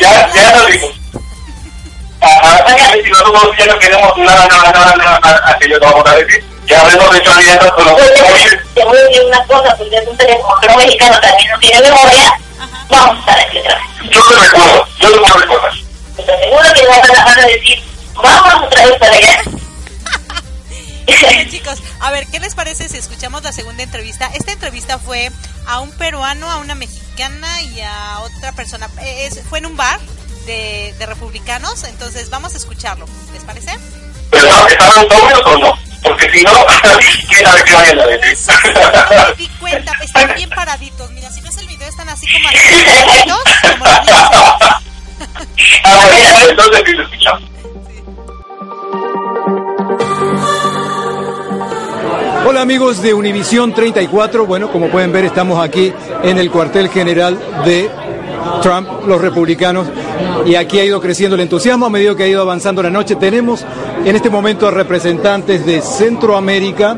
ya, 0.00 0.32
ya 0.34 0.56
lo 0.56 0.66
dijo. 0.66 0.92
Ajá, 2.20 2.92
si 2.92 3.10
nosotros 3.10 3.56
ya 3.58 3.66
no 3.66 3.78
queremos 3.78 4.16
nada, 4.18 4.46
nada, 4.48 4.72
nada, 4.72 4.96
nada, 4.96 5.50
aquello 5.50 5.78
no 5.78 5.86
vamos 5.86 6.10
a 6.10 6.16
decir. 6.16 6.44
Ya 6.66 6.80
hablemos 6.80 7.10
de 7.10 7.30
alianzas 7.30 7.72
con 7.72 7.84
los 7.84 7.96
te 8.74 8.84
voy 8.84 8.98
a 8.98 9.02
decir 9.02 9.24
una 9.24 9.44
cosa, 9.46 9.76
porque 9.76 9.96
es 9.96 10.08
un 10.08 10.16
teléfono 10.16 10.76
mexicanos 10.76 11.20
también 11.20 11.50
no 11.52 11.58
tienen 11.60 11.82
memoria. 11.82 12.40
Vamos 12.88 13.16
a 13.16 13.20
estar 13.20 13.38
aquí 13.38 13.58
otra 13.58 13.74
vez. 13.74 14.10
Yo 14.10 14.20
lo 14.30 14.42
recuerdo, 14.42 14.88
yo 15.00 15.08
lo 15.10 15.22
puedo 15.22 15.38
recordar. 15.38 15.72
Estoy 16.18 16.38
seguro 16.38 16.72
que 16.74 16.86
van 16.86 17.38
a 17.38 17.46
decir, 17.46 17.82
vamos 18.14 18.64
otra 18.64 18.86
vez 18.86 18.98
para 18.98 19.12
allá. 19.14 19.42
Bien, 21.06 21.50
chicos, 21.50 21.78
a 22.00 22.10
ver, 22.10 22.26
¿qué 22.26 22.40
les 22.40 22.54
parece 22.54 22.88
si 22.88 22.98
escuchamos 22.98 23.42
la 23.42 23.52
segunda 23.52 23.82
entrevista? 23.82 24.30
Esta 24.34 24.52
entrevista 24.52 24.98
fue 24.98 25.30
a 25.66 25.80
un 25.80 25.92
peruano, 25.92 26.50
a 26.50 26.58
una 26.58 26.74
mexicana 26.74 27.05
y 27.18 27.80
a 27.80 28.18
otra 28.20 28.52
persona. 28.52 28.88
Eh, 29.00 29.26
es- 29.26 29.40
fue 29.48 29.58
en 29.58 29.66
un 29.66 29.76
bar 29.76 29.98
de, 30.46 30.94
de 30.98 31.06
republicanos, 31.06 31.84
entonces 31.84 32.28
vamos 32.30 32.54
a 32.54 32.58
escucharlo. 32.58 33.06
¿Les 33.32 33.42
parece? 33.44 33.74
Pero 34.30 34.68
¿estaban 34.68 35.08
sobrios 35.08 35.40
o 35.46 35.58
no? 35.58 35.78
Porque 36.02 36.30
si 36.30 36.42
no, 36.44 36.50
quién 37.28 37.42
sabe 37.44 37.64
qué 37.64 37.72
vayan 37.72 38.00
a 38.00 38.06
decir. 38.06 38.54
Me 39.28 39.34
di 39.36 39.48
cuenta, 39.58 39.92
están 40.02 40.34
bien 40.34 40.50
paraditos. 40.50 41.10
Mira, 41.12 41.30
si 41.32 41.40
ves 41.40 41.56
el 41.56 41.66
video, 41.66 41.88
están 41.88 42.08
así 42.10 42.26
como 42.30 42.44
paraditos, 42.52 43.15
Hola 52.56 52.62
amigos 52.62 53.02
de 53.02 53.12
Univisión 53.12 53.74
34. 53.74 54.46
Bueno, 54.46 54.72
como 54.72 54.88
pueden 54.88 55.12
ver, 55.12 55.26
estamos 55.26 55.62
aquí 55.62 55.92
en 56.22 56.38
el 56.38 56.50
cuartel 56.50 56.88
general 56.88 57.38
de 57.66 57.90
Trump, 58.62 58.88
los 59.06 59.20
republicanos, 59.20 59.86
y 60.46 60.54
aquí 60.54 60.78
ha 60.78 60.84
ido 60.86 60.98
creciendo 60.98 61.34
el 61.34 61.42
entusiasmo 61.42 61.84
a 61.84 61.90
medida 61.90 62.16
que 62.16 62.22
ha 62.22 62.28
ido 62.28 62.40
avanzando 62.40 62.82
la 62.82 62.88
noche. 62.88 63.16
Tenemos 63.16 63.62
en 64.02 64.16
este 64.16 64.30
momento 64.30 64.66
a 64.66 64.70
representantes 64.70 65.66
de 65.66 65.82
Centroamérica, 65.82 66.96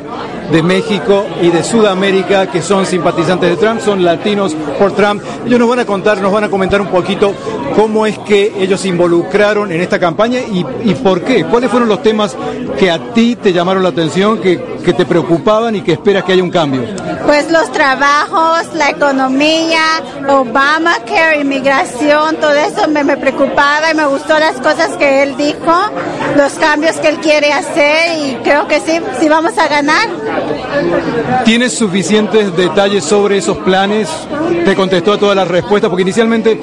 de 0.52 0.62
México 0.62 1.26
y 1.42 1.48
de 1.48 1.64
Sudamérica 1.64 2.48
que 2.48 2.62
son 2.62 2.86
simpatizantes 2.86 3.50
de 3.50 3.56
Trump, 3.56 3.80
son 3.80 4.04
latinos 4.04 4.54
por 4.78 4.92
Trump. 4.92 5.20
Ellos 5.44 5.58
nos 5.58 5.68
van 5.68 5.80
a 5.80 5.84
contar, 5.84 6.20
nos 6.20 6.32
van 6.32 6.44
a 6.44 6.48
comentar 6.48 6.80
un 6.80 6.86
poquito 6.86 7.34
cómo 7.78 8.06
es 8.06 8.18
que 8.18 8.52
ellos 8.58 8.80
se 8.80 8.88
involucraron 8.88 9.70
en 9.70 9.80
esta 9.80 10.00
campaña 10.00 10.40
y, 10.40 10.66
y 10.82 10.94
por 10.96 11.22
qué. 11.22 11.44
¿Cuáles 11.44 11.70
fueron 11.70 11.88
los 11.88 12.02
temas 12.02 12.36
que 12.76 12.90
a 12.90 12.98
ti 13.14 13.36
te 13.36 13.52
llamaron 13.52 13.84
la 13.84 13.90
atención, 13.90 14.40
que, 14.40 14.60
que 14.84 14.92
te 14.92 15.06
preocupaban 15.06 15.76
y 15.76 15.82
que 15.82 15.92
esperas 15.92 16.24
que 16.24 16.32
haya 16.32 16.42
un 16.42 16.50
cambio? 16.50 16.82
Pues 17.24 17.48
los 17.52 17.70
trabajos, 17.70 18.74
la 18.74 18.90
economía, 18.90 19.78
Obamacare, 20.28 21.40
inmigración, 21.40 22.36
todo 22.40 22.52
eso 22.52 22.88
me, 22.88 23.04
me 23.04 23.16
preocupaba 23.16 23.92
y 23.92 23.94
me 23.94 24.06
gustó 24.06 24.36
las 24.40 24.56
cosas 24.56 24.96
que 24.96 25.22
él 25.22 25.36
dijo, 25.36 25.72
los 26.36 26.54
cambios 26.54 26.96
que 26.96 27.08
él 27.10 27.18
quiere 27.18 27.52
hacer 27.52 28.18
y 28.26 28.34
creo 28.42 28.66
que 28.66 28.80
sí, 28.80 28.98
sí 29.20 29.28
vamos 29.28 29.56
a 29.56 29.68
ganar. 29.68 30.08
¿Tienes 31.44 31.78
suficientes 31.78 32.56
detalles 32.56 33.04
sobre 33.04 33.38
esos 33.38 33.56
planes? 33.58 34.08
¿Te 34.64 34.74
contestó 34.74 35.12
a 35.12 35.18
todas 35.18 35.36
las 35.36 35.46
respuestas? 35.46 35.88
Porque 35.88 36.02
inicialmente 36.02 36.60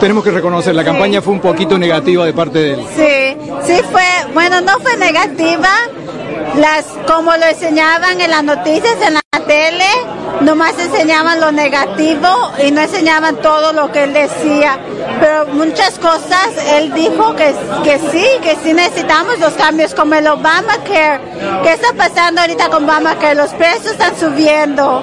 tenemos 0.00 0.24
que 0.24 0.30
reconocer, 0.30 0.74
la 0.74 0.84
campaña 0.84 1.20
fue 1.22 1.32
un 1.32 1.40
poquito 1.40 1.78
negativa 1.78 2.24
de 2.24 2.32
parte 2.32 2.58
de 2.58 2.72
él. 2.74 2.86
Sí, 2.96 3.36
sí 3.66 3.80
fue, 3.90 4.32
bueno, 4.32 4.60
no 4.60 4.78
fue 4.80 4.96
negativa, 4.96 5.70
las 6.56 6.84
como 7.06 7.36
lo 7.36 7.44
enseñaban 7.44 8.20
en 8.20 8.30
las 8.30 8.44
noticias, 8.44 8.96
en 9.06 9.14
la 9.14 9.20
tele, 9.46 9.86
nomás 10.40 10.78
enseñaban 10.78 11.40
lo 11.40 11.52
negativo 11.52 12.28
y 12.66 12.70
no 12.70 12.80
enseñaban 12.80 13.36
todo 13.36 13.72
lo 13.72 13.90
que 13.92 14.04
él 14.04 14.12
decía. 14.12 14.78
Pero 15.20 15.46
muchas 15.52 15.98
cosas 15.98 16.48
él 16.76 16.92
dijo 16.94 17.34
que, 17.34 17.54
que 17.84 17.98
sí, 18.10 18.26
que 18.42 18.56
sí 18.62 18.72
necesitamos 18.72 19.38
los 19.38 19.52
cambios 19.54 19.94
como 19.94 20.14
el 20.14 20.26
Obamacare. 20.26 21.20
¿Qué 21.62 21.72
está 21.72 21.92
pasando 21.96 22.40
ahorita 22.40 22.68
con 22.68 22.84
Obamacare? 22.84 23.34
Los 23.34 23.50
precios 23.54 23.92
están 23.92 24.16
subiendo 24.16 25.02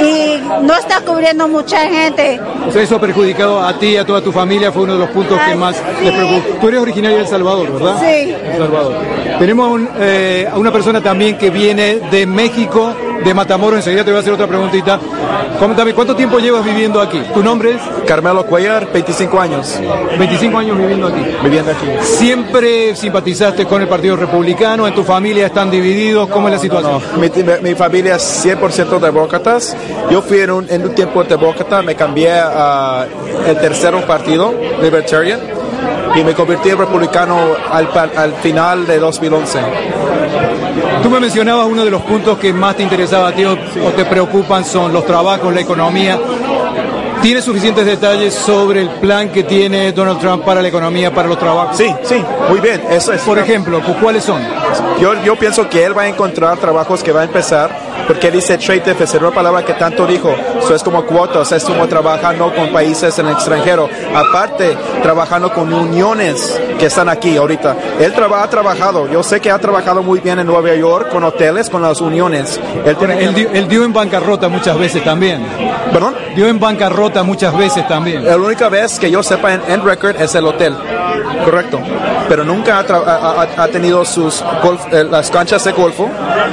y 0.00 0.40
no 0.62 0.74
está 0.74 1.00
cubriendo 1.00 1.48
mucha 1.48 1.80
gente. 1.88 2.40
Eso 2.74 2.96
ha 2.96 3.00
perjudicado 3.00 3.60
a 3.60 3.78
ti 3.78 3.88
y 3.88 3.96
a 3.96 4.04
toda 4.04 4.20
tu 4.20 4.32
familia, 4.32 4.70
fue 4.72 4.82
uno 4.82 4.94
de 4.94 4.98
los 5.00 5.10
puntos 5.10 5.38
que 5.40 5.54
más 5.54 5.76
les 6.02 6.12
preocupó. 6.12 6.58
Tú 6.60 6.68
eres 6.68 6.80
originario 6.80 7.16
de 7.18 7.22
El 7.24 7.28
Salvador, 7.28 7.72
¿verdad? 7.72 8.00
Sí. 8.00 8.30
El 8.30 8.58
Salvador. 8.58 8.94
Tenemos 9.38 9.70
un, 9.70 9.88
eh, 9.98 10.48
a 10.50 10.58
una 10.58 10.72
persona 10.72 11.00
también 11.00 11.36
que 11.36 11.50
viene 11.50 12.00
de 12.10 12.26
México, 12.26 12.94
de 13.24 13.34
Matamoros. 13.34 13.78
Enseguida 13.78 14.04
te 14.04 14.10
voy 14.10 14.18
a 14.18 14.20
hacer 14.20 14.32
otra 14.32 14.46
preguntita. 14.46 15.00
Coméntame, 15.58 15.94
¿cuánto 15.94 16.14
tiempo 16.14 16.38
llevas 16.38 16.64
viviendo 16.64 17.00
aquí? 17.00 17.20
¿Tu 17.32 17.42
nombre 17.42 17.72
es? 17.72 17.82
Carmelo 18.06 18.46
Cuellar, 18.46 18.92
25 18.92 19.40
años. 19.40 19.80
25 20.18 20.58
años 20.58 20.78
viviendo 20.78 21.06
aquí. 21.08 21.22
Viviendo 21.42 21.72
aquí. 21.72 21.86
¿Siempre 22.02 22.94
simpatizaste 22.94 23.64
con 23.64 23.82
el 23.82 23.88
Partido 23.88 24.16
Republicano? 24.16 24.86
¿En 24.86 24.94
tu 24.94 25.02
familia 25.02 25.46
están 25.46 25.70
divididos? 25.70 26.28
¿Cómo 26.28 26.48
es 26.48 26.54
la 26.54 26.60
situación? 26.60 27.02
Mi, 27.18 27.30
mi 27.62 27.74
familia 27.74 28.16
es 28.16 28.44
100% 28.44 29.00
demócratas. 29.00 29.76
Yo 30.10 30.22
fui 30.22 30.40
en 30.40 30.50
un, 30.50 30.70
en 30.70 30.82
un 30.82 30.94
tiempo 30.94 31.24
demócrata, 31.24 31.82
me 31.82 31.94
cambié 31.94 32.30
a 32.32 33.06
el 33.46 33.56
tercer 33.58 33.86
partido, 34.04 34.52
Libertarian, 34.82 35.40
y 36.14 36.24
me 36.24 36.34
convertí 36.34 36.70
en 36.70 36.78
republicano 36.78 37.38
al, 37.70 37.88
al 38.16 38.34
final 38.34 38.86
de 38.86 38.98
2011. 38.98 39.58
Tú 41.02 41.10
me 41.10 41.20
mencionabas 41.20 41.66
uno 41.66 41.84
de 41.84 41.90
los 41.90 42.02
puntos 42.02 42.38
que 42.38 42.52
más 42.52 42.76
te 42.76 42.82
interesaba 42.82 43.28
a 43.28 43.32
ti 43.32 43.44
o, 43.44 43.52
o 43.52 43.90
te 43.92 44.04
preocupan 44.04 44.64
son 44.64 44.92
los 44.92 45.04
trabajos, 45.06 45.52
la 45.52 45.60
economía. 45.60 46.18
¿Tiene 47.22 47.40
suficientes 47.42 47.86
detalles 47.86 48.34
sobre 48.34 48.82
el 48.82 48.90
plan 48.90 49.30
que 49.30 49.42
tiene 49.42 49.92
Donald 49.92 50.20
Trump 50.20 50.44
para 50.44 50.62
la 50.62 50.68
economía, 50.68 51.12
para 51.12 51.28
los 51.28 51.38
trabajos? 51.38 51.76
Sí, 51.76 51.92
sí, 52.02 52.22
muy 52.48 52.60
bien. 52.60 52.82
Eso 52.90 53.12
es. 53.12 53.22
Por 53.22 53.38
ejemplo, 53.38 53.80
¿cuáles 54.00 54.22
son? 54.22 54.40
Yo, 55.00 55.14
yo 55.24 55.36
pienso 55.36 55.68
que 55.68 55.84
él 55.84 55.96
va 55.96 56.02
a 56.02 56.08
encontrar 56.08 56.58
trabajos 56.58 57.02
que 57.02 57.12
va 57.12 57.22
a 57.22 57.24
empezar, 57.24 57.70
porque 58.06 58.30
dice 58.30 58.58
trade 58.58 58.80
deficit, 58.80 59.20
una 59.20 59.30
palabra 59.30 59.64
que 59.64 59.74
tanto 59.74 60.06
dijo. 60.06 60.34
Eso 60.58 60.74
es 60.74 60.82
como 60.82 61.04
cuotas, 61.04 61.50
es 61.52 61.64
como 61.64 61.86
trabajando 61.86 62.54
con 62.54 62.70
países 62.72 63.18
en 63.18 63.26
el 63.26 63.32
extranjero. 63.32 63.88
Aparte, 64.14 64.76
trabajando 65.02 65.52
con 65.52 65.72
uniones 65.72 66.58
que 66.78 66.86
están 66.86 67.08
aquí 67.08 67.36
ahorita. 67.36 67.76
Él 68.00 68.12
traba, 68.12 68.42
ha 68.42 68.50
trabajado, 68.50 69.08
yo 69.08 69.22
sé 69.22 69.40
que 69.40 69.50
ha 69.50 69.58
trabajado 69.58 70.02
muy 70.02 70.20
bien 70.20 70.38
en 70.38 70.46
Nueva 70.46 70.74
York 70.74 71.10
con 71.10 71.24
hoteles, 71.24 71.70
con 71.70 71.82
las 71.82 72.00
uniones. 72.00 72.60
Él, 72.84 72.96
tiene, 72.96 73.22
él, 73.22 73.34
dio, 73.34 73.50
él 73.52 73.68
dio 73.68 73.84
en 73.84 73.92
bancarrota 73.92 74.48
muchas 74.48 74.78
veces 74.78 75.02
también. 75.04 75.46
¿Perdón? 75.92 76.14
Dio 76.34 76.46
en 76.48 76.58
bancarrota 76.58 77.22
muchas 77.22 77.56
veces 77.56 77.86
también. 77.88 78.24
La 78.24 78.36
única 78.36 78.68
vez 78.68 78.98
que 78.98 79.10
yo 79.10 79.22
sepa 79.22 79.54
en, 79.54 79.62
en 79.68 79.84
record 79.84 80.20
es 80.20 80.34
el 80.34 80.46
hotel. 80.46 80.74
Correcto. 81.44 81.80
Pero 82.28 82.44
nunca 82.44 82.78
ha, 82.80 82.82
ha, 82.82 83.62
ha 83.64 83.68
tenido 83.68 84.04
sus 84.04 84.42
golf, 84.62 84.80
eh, 84.92 85.04
las 85.04 85.30
canchas 85.30 85.64
de 85.64 85.72
golfo, 85.72 86.08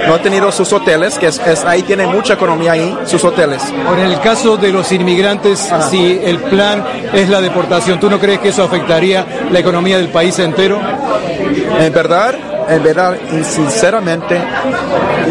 no 0.08 0.14
ha 0.14 0.20
tenido 0.20 0.52
sus 0.52 0.72
hoteles, 0.74 1.18
que 1.18 1.28
es, 1.28 1.40
es, 1.40 1.64
ahí 1.66 1.84
tiene 1.84 2.06
mucha 2.08 2.34
economía 2.34 2.74
ahí, 2.74 2.98
sus 3.06 3.24
hoteles. 3.24 3.62
Ahora, 3.88 4.06
en 4.06 4.12
el 4.12 4.20
caso 4.20 4.58
de 4.58 4.72
los 4.72 4.92
inmigrantes, 4.92 5.72
Ajá. 5.72 5.90
si 5.90 6.20
el 6.24 6.40
plan 6.40 6.84
es 7.14 7.30
la 7.30 7.42
deportación, 7.42 8.00
¿tú 8.00 8.10
no 8.10 8.20
crees 8.20 8.40
que 8.40 8.50
eso 8.50 8.64
afectaría 8.64 9.26
la 9.52 9.60
economía 9.60 9.98
del 9.98 10.10
país 10.10 10.38
entero? 10.40 10.80
En 11.80 11.94
verdad, 11.94 12.36
en 12.70 12.84
verdad, 12.84 13.18
sinceramente, 13.44 14.42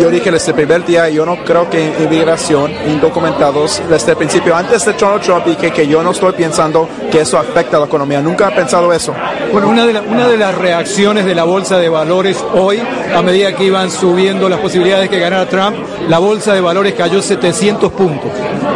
yo 0.01 0.11
dije 0.11 0.31
desde 0.31 0.51
el 0.51 0.57
primer 0.57 0.85
día, 0.85 1.09
yo 1.09 1.25
no 1.27 1.37
creo 1.45 1.69
que 1.69 1.93
inmigración, 2.01 2.73
indocumentados, 2.87 3.83
desde 3.89 4.13
el 4.13 4.17
principio, 4.17 4.55
antes 4.55 4.85
de 4.85 4.93
Donald 4.95 5.23
Trump, 5.23 5.45
dije 5.45 5.71
que 5.71 5.87
yo 5.87 6.03
no 6.03 6.11
estoy 6.11 6.33
pensando 6.33 6.89
que 7.11 7.21
eso 7.21 7.39
afecta 7.39 7.77
a 7.77 7.81
la 7.81 7.87
economía. 7.87 8.21
Nunca 8.21 8.49
he 8.49 8.53
pensado 8.53 8.93
eso. 8.93 9.15
Bueno, 9.53 9.69
una 9.69 9.87
de, 9.87 9.93
la, 9.93 10.01
una 10.01 10.29
de 10.29 10.37
las 10.37 10.55
reacciones 10.55 11.25
de 11.25 11.35
la 11.35 11.45
bolsa 11.45 11.79
de 11.79 11.89
valores 11.89 12.43
hoy, 12.55 12.81
a 13.15 13.23
medida 13.23 13.55
que 13.55 13.65
iban 13.65 13.91
subiendo 13.91 14.49
las 14.49 14.61
posibilidades 14.61 15.11
de 15.11 15.17
que 15.17 15.21
ganara 15.23 15.49
Trump, 15.49 15.77
la 16.09 16.19
bolsa 16.19 16.55
de 16.55 16.61
valores 16.61 16.95
cayó 16.95 17.21
700 17.21 17.93
puntos. 17.93 18.31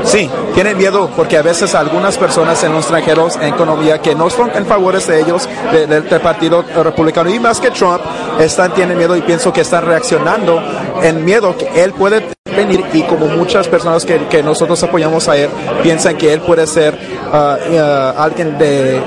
Sí, 0.04 0.30
tienen 0.54 0.76
miedo 0.76 1.10
porque 1.16 1.36
a 1.36 1.42
veces 1.42 1.74
algunas 1.74 2.16
personas 2.18 2.62
en 2.62 2.72
los 2.72 2.84
extranjeros 2.84 3.36
en 3.36 3.54
economía 3.54 4.00
que 4.00 4.14
no 4.14 4.28
están 4.28 4.50
en 4.54 4.66
favores 4.66 5.06
de 5.06 5.20
ellos, 5.20 5.48
de, 5.72 5.86
de, 5.86 6.00
del 6.02 6.20
Partido 6.20 6.62
Republicano 6.62 7.30
y 7.30 7.40
más 7.40 7.60
que 7.60 7.70
Trump, 7.70 8.00
están, 8.46 8.74
tienen 8.74 8.96
miedo 8.96 9.16
y 9.16 9.22
pienso 9.22 9.52
que 9.52 9.60
están 9.62 9.84
reaccionando 9.84 10.62
en 11.02 11.24
miedo 11.24 11.56
que 11.56 11.82
él 11.82 11.92
puede 11.92 12.24
venir 12.56 12.84
y 12.92 13.02
como 13.02 13.26
muchas 13.26 13.68
personas 13.68 14.04
que, 14.04 14.26
que 14.28 14.42
nosotros 14.42 14.82
apoyamos 14.82 15.28
a 15.28 15.36
él 15.36 15.50
piensan 15.82 16.16
que 16.16 16.32
él 16.32 16.40
puede 16.40 16.66
ser 16.66 16.94
uh, 16.94 17.36
uh, 17.36 18.20
alguien 18.20 18.56
de 18.56 19.00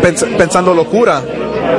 pens 0.00 0.24
pensando 0.36 0.72
locura 0.72 1.22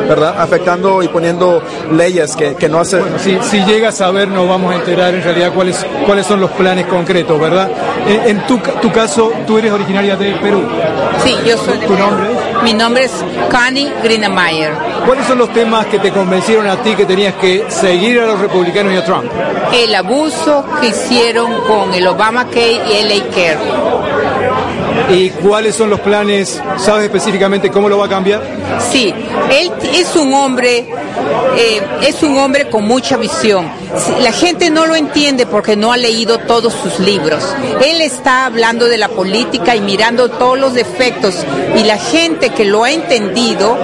¿verdad? 0.08 0.36
Afectando 0.40 1.04
y 1.04 1.08
poniendo 1.08 1.62
leyes 1.92 2.36
que, 2.36 2.56
que 2.56 2.68
no 2.68 2.80
hacen... 2.80 3.02
Bueno, 3.02 3.20
si, 3.20 3.38
si 3.42 3.64
llega 3.66 3.90
a 3.90 3.92
saber, 3.92 4.28
nos 4.28 4.48
vamos 4.48 4.74
a 4.74 4.76
enterar 4.78 5.14
en 5.14 5.24
realidad 5.24 5.52
cuáles, 5.54 5.86
cuáles 6.06 6.26
son 6.26 6.40
los 6.40 6.50
planes 6.52 6.88
concretos, 6.88 7.40
¿verdad? 7.40 7.70
En, 8.08 8.38
en 8.38 8.48
tu, 8.48 8.58
tu, 8.82 8.92
caso, 8.92 9.32
tú 9.46 9.58
eres 9.58 9.72
originaria 9.72 10.16
de 10.16 10.34
Perú. 10.34 10.64
Sí, 11.24 11.36
yo 11.46 11.58
soy 11.58 11.78
de 11.78 11.86
¿Tu 11.88 11.94
Perú. 11.94 12.08
nombre? 12.08 12.28
Mi 12.64 12.74
nombre 12.74 13.06
es 13.06 13.12
Connie 13.52 13.92
Greenemeyer. 14.04 14.74
¿Cuáles 15.06 15.26
son 15.26 15.38
los 15.38 15.52
temas 15.54 15.86
que 15.86 16.00
te 16.00 16.12
convencieron 16.12 16.68
a 16.68 16.82
ti 16.82 16.94
que 16.96 17.06
tenías 17.06 17.34
que 17.36 17.66
seguir 17.70 18.20
a 18.20 18.26
los 18.26 18.40
republicanos 18.40 18.94
y 18.94 18.98
a 18.98 19.06
Trump? 19.06 19.32
El 19.74 19.96
abuso 19.96 20.66
que 20.82 20.88
hicieron 20.88 21.62
con 21.62 21.94
el 21.94 22.06
Obamacare 22.08 22.82
y 22.90 23.12
el 23.12 23.28
Care. 23.30 23.58
¿Y 25.10 25.30
cuáles 25.30 25.76
son 25.76 25.90
los 25.90 26.00
planes? 26.00 26.62
¿Sabes 26.78 27.06
específicamente 27.06 27.70
cómo 27.72 27.90
lo 27.90 27.98
va 27.98 28.06
a 28.06 28.10
cambiar? 28.10 28.42
Sí, 28.92 29.14
él 29.52 29.72
es 29.94 30.16
un 30.16 30.34
hombre, 30.34 30.88
eh, 31.58 31.82
es 32.08 32.22
un 32.24 32.38
hombre 32.38 32.70
con 32.70 32.86
mucha 32.86 33.18
visión. 33.18 33.70
La 34.22 34.32
gente 34.32 34.70
no 34.70 34.86
lo 34.86 34.96
entiende 34.96 35.46
porque 35.46 35.76
no 35.76 35.92
ha 35.92 35.98
leído 35.98 36.38
todos 36.40 36.74
sus 36.74 37.00
libros. 37.00 37.44
Él 37.84 38.02
está 38.02 38.46
hablando 38.46 38.86
de 38.86 38.98
la 38.98 39.08
política 39.10 39.76
y 39.76 39.82
mirando 39.82 40.30
todos 40.30 40.60
los 40.60 40.74
defectos 40.74 41.36
y 41.76 41.84
la 41.84 41.98
gente 41.98 42.52
que 42.52 42.66
lo 42.66 42.84
ha 42.84 42.92
entendido, 42.92 43.78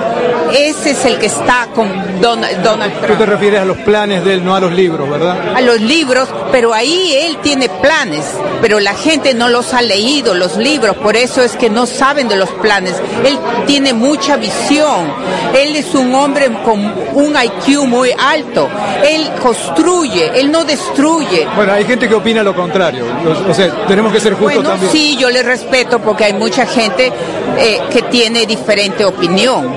ese 0.54 0.92
es 0.92 1.06
el 1.06 1.18
que 1.18 1.26
está 1.26 1.70
con 1.74 2.22
Donald, 2.22 2.62
Donald 2.62 2.94
Trump. 3.00 3.14
Tú 3.14 3.18
te 3.18 3.26
refieres 3.26 3.62
a 3.62 3.66
los 3.66 3.78
planes 3.78 4.24
de 4.24 4.36
él, 4.36 4.46
no 4.46 4.56
a 4.56 4.60
los 4.60 4.72
libros, 4.72 5.10
¿verdad? 5.10 5.56
A 5.56 5.62
los 5.62 5.82
libros, 5.82 6.30
pero 6.52 6.74
ahí 6.74 7.14
él 7.24 7.38
tiene 7.42 7.68
planes, 7.68 8.26
pero 8.62 8.80
la 8.80 8.94
gente 8.94 9.34
no 9.34 9.50
los 9.50 9.74
ha 9.74 9.82
leído, 9.82 10.36
los 10.36 10.58
libros, 10.58 10.96
por 11.06 11.16
eso 11.16 11.44
es 11.44 11.56
que 11.56 11.70
no 11.70 11.86
saben 11.86 12.28
de 12.28 12.36
los 12.36 12.50
planes. 12.50 12.96
Él 13.24 13.38
tiene 13.68 13.94
mucha 13.94 14.38
visión, 14.38 15.06
él 15.54 15.76
es 15.76 15.94
un 15.94 16.16
hombre 16.16 16.50
con 16.64 16.80
un 17.14 17.36
IQ 17.36 17.86
muy 17.86 18.10
alto, 18.18 18.68
él 19.08 19.30
construye, 19.40 20.32
él 20.40 20.52
no 20.52 20.66
destruye. 20.66 21.48
Bueno, 21.56 21.74
hay 21.74 21.86
gente 21.86 22.10
que 22.10 22.16
opina 22.16 22.42
lo 22.42 22.56
contrario, 22.56 23.06
o 23.48 23.54
sea, 23.54 23.86
tenemos 23.86 24.12
que 24.12 24.20
ser 24.20 24.34
justos 24.34 24.56
bueno, 24.56 24.68
también. 24.72 24.92
Sí, 24.92 25.16
yo 25.16 25.30
le 25.30 25.44
respeto 25.44 26.00
porque 26.00 26.24
hay 26.24 26.34
mucha 26.34 26.66
gente 26.66 27.14
eh, 27.60 27.82
que 27.92 28.02
tiene 28.02 28.48
diferente 28.48 29.06
opinión, 29.06 29.76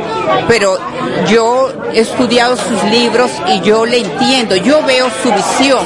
pero 0.48 0.78
yo 1.28 1.70
he 1.92 2.00
estudiado 2.00 2.56
sus 2.56 2.82
libros 2.84 3.30
y 3.48 3.60
yo 3.60 3.84
le 3.84 3.98
entiendo, 3.98 4.56
yo 4.56 4.82
veo 4.82 5.10
su 5.22 5.30
visión. 5.30 5.84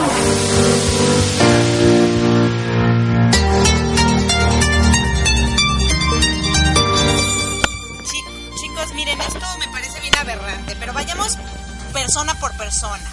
Persona 12.12 12.38
por 12.40 12.54
persona. 12.58 13.10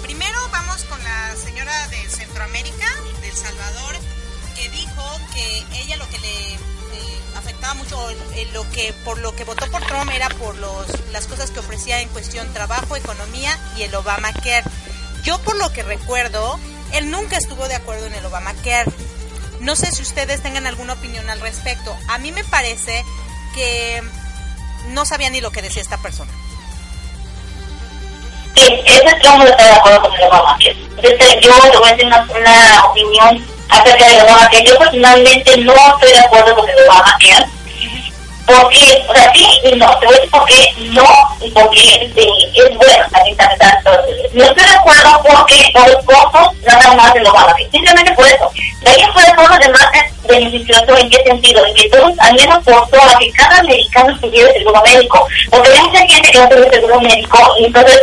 Primero 0.00 0.38
vamos 0.52 0.84
con 0.84 1.02
la 1.02 1.34
señora 1.34 1.88
de 1.88 2.08
Centroamérica, 2.08 2.86
de 3.20 3.28
El 3.28 3.34
Salvador, 3.34 3.96
que 4.54 4.68
dijo 4.68 5.20
que 5.34 5.64
ella 5.80 5.96
lo 5.96 6.08
que 6.08 6.20
le 6.20 6.52
eh, 6.52 6.58
afectaba 7.34 7.74
mucho, 7.74 8.10
eh, 8.10 8.48
lo 8.52 8.70
que 8.70 8.92
por 9.04 9.18
lo 9.18 9.34
que 9.34 9.42
votó 9.42 9.68
por 9.72 9.84
Trump 9.86 10.08
era 10.12 10.28
por 10.28 10.54
los, 10.58 10.86
las 11.10 11.26
cosas 11.26 11.50
que 11.50 11.58
ofrecía 11.58 12.00
en 12.00 12.08
cuestión 12.10 12.52
trabajo, 12.52 12.94
economía 12.94 13.58
y 13.76 13.82
el 13.82 13.94
Obamacare. 13.96 14.70
Yo 15.24 15.40
por 15.40 15.56
lo 15.56 15.72
que 15.72 15.82
recuerdo, 15.82 16.60
él 16.92 17.10
nunca 17.10 17.36
estuvo 17.36 17.66
de 17.66 17.74
acuerdo 17.74 18.06
en 18.06 18.14
el 18.14 18.24
Obamacare. 18.24 18.92
No 19.58 19.74
sé 19.74 19.90
si 19.90 20.02
ustedes 20.02 20.44
tengan 20.44 20.68
alguna 20.68 20.92
opinión 20.92 21.28
al 21.28 21.40
respecto. 21.40 21.92
A 22.08 22.18
mí 22.18 22.30
me 22.30 22.44
parece 22.44 23.04
que 23.52 24.00
no 24.90 25.04
sabía 25.06 25.28
ni 25.28 25.40
lo 25.40 25.50
que 25.50 25.60
decía 25.60 25.82
esta 25.82 26.00
persona. 26.00 26.30
Sí, 28.54 28.80
ese 28.84 29.06
es 29.06 29.22
yo 29.22 29.38
no 29.38 29.44
estoy 29.44 29.66
de 29.66 29.72
acuerdo 29.72 30.02
con 30.02 30.14
el 30.14 30.22
Obamacare. 30.24 30.76
Desde, 31.00 31.40
yo 31.40 31.70
te 31.70 31.78
voy 31.78 31.88
a 31.88 31.92
decir 31.92 32.06
una, 32.06 32.84
opinión 32.84 33.46
acerca 33.70 34.08
del 34.08 34.22
Obamacare. 34.22 34.64
Yo 34.64 34.78
personalmente 34.78 35.56
no 35.58 35.72
estoy 35.72 36.12
de 36.12 36.18
acuerdo 36.18 36.54
con 36.54 36.68
el 36.68 36.76
Obamacare. 36.88 37.46
Porque, 38.44 39.04
o 39.08 39.14
sea, 39.14 39.32
sí 39.32 39.46
y 39.64 39.76
no, 39.76 39.98
te 39.98 40.06
voy 40.06 40.16
a 40.16 40.18
decir 40.18 40.30
por 40.30 40.44
qué 40.46 40.74
no 40.90 41.06
y 41.40 41.50
porque 41.52 42.12
es 42.54 42.76
bueno 42.76 43.04
también 43.10 43.36
también. 43.36 43.58
No 44.34 44.44
estoy 44.44 44.64
de 44.64 44.74
acuerdo 44.74 45.22
porque 45.22 45.72
por 45.72 46.04
costos 46.04 46.54
nada 46.66 46.94
más 46.94 47.14
del 47.14 47.26
Obamacare. 47.26 47.70
Simplemente 47.70 48.12
por 48.12 48.26
eso. 48.26 48.50
De 48.82 48.90
ahí 48.90 49.04
fuera 49.14 49.34
todos 49.34 49.48
los 49.48 49.58
demás 49.60 49.86
beneficiosos 50.28 51.00
en 51.00 51.10
qué 51.10 51.22
sentido, 51.24 51.64
en 51.64 51.74
que 51.74 51.88
todos, 51.88 52.12
al 52.18 52.34
menos 52.34 52.64
por 52.64 52.88
todas, 52.90 53.16
que 53.16 53.32
cada 53.32 53.58
americano 53.58 54.18
tuviera 54.20 54.52
seguro 54.52 54.82
médico. 54.84 55.26
Porque 55.50 55.70
hay 55.70 55.82
mucha 55.82 56.06
gente 56.06 56.30
que 56.30 56.38
no 56.38 56.48
tiene 56.48 56.70
seguro 56.70 57.00
médico 57.00 57.38
entonces 57.58 58.02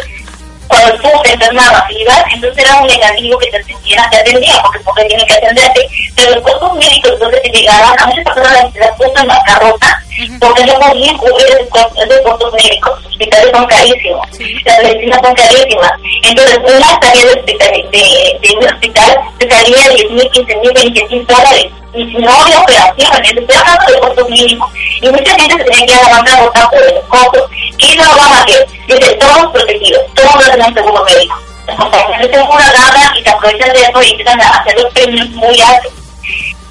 cuando 0.70 0.94
tú 1.00 1.10
enfermabas 1.26 1.84
y 1.90 2.02
ibas, 2.02 2.24
entonces 2.32 2.64
era 2.64 2.80
un 2.80 2.88
negativo 2.88 3.40
que 3.40 3.48
te 3.48 3.58
atendían, 3.58 4.10
te 4.12 4.18
atendían, 4.18 4.62
porque 4.62 4.80
porque 4.86 5.06
tiene 5.06 5.26
que 5.26 5.34
atenderte, 5.34 5.90
pero 6.16 6.36
los 6.36 6.44
costos 6.44 6.74
médicos 6.76 7.12
entonces 7.14 7.42
te 7.42 7.50
llegaban, 7.50 8.00
a 8.00 8.06
muchas 8.06 8.24
personas 8.24 8.76
las, 8.76 8.92
puso 8.96 9.14
en 9.18 9.28
bancarrota, 9.28 10.04
porque 10.40 10.66
no 10.66 10.74
podían 10.80 11.18
cubrir 11.18 11.48
esos 11.48 11.70
costos, 11.70 12.54
médicos, 12.54 13.02
los 13.02 13.12
hospitales 13.12 13.52
son 13.52 13.66
carísimos, 13.66 14.28
las 14.66 14.84
medicinas 14.84 15.20
son 15.24 15.34
carísimas, 15.34 15.92
entonces 16.24 16.58
una 16.60 17.00
salida 17.02 17.26
de, 17.26 17.40
hospital, 17.40 17.72
de, 17.92 18.40
de 18.42 18.58
un 18.58 18.66
hospital 18.66 19.20
te 19.40 19.50
salía 19.50 19.90
10 19.90 20.12
mil, 20.12 20.30
15 20.30 20.56
mil, 20.58 20.74
20 20.74 21.06
mil 21.08 21.26
dólares, 21.26 21.72
y 21.94 22.04
no 22.06 22.32
había 22.32 22.60
operaciones, 22.60 23.32
estoy 23.36 23.58
hablando 23.58 23.92
de 23.92 24.00
costos 24.00 24.30
mínimos, 24.30 24.72
y 25.02 25.10
mucha 25.10 25.36
gente 25.36 25.58
se 25.58 25.64
tenía 25.64 25.86
que 25.86 25.94
ir 25.94 26.00
a 26.00 26.10
bancarrota 26.10 26.70
por 26.70 26.82
los 26.82 27.04
costos, 27.06 27.52
y 27.78 27.98
no 27.98 28.04
vamos 28.04 28.38
a 28.38 28.44
hacer, 28.44 28.68
dice, 28.88 29.16
todos 29.16 29.52
protegidos, 29.52 30.02
todos 30.14 30.46
tenemos 30.46 30.74
seguro 30.74 31.06
médico. 31.06 31.40
O 31.68 31.92
sea, 31.92 32.20
no 32.20 32.28
tengo 32.28 32.52
una 32.52 32.72
gana 32.72 33.14
y 33.16 33.24
se 33.24 33.30
aprovechan 33.30 33.72
de 33.74 33.82
eso 33.84 34.02
y 34.02 34.12
empiezan 34.12 34.42
a 34.42 34.50
hacer 34.50 34.76
los 34.76 34.92
premios 34.92 35.30
muy 35.30 35.62
altos. 35.62 35.94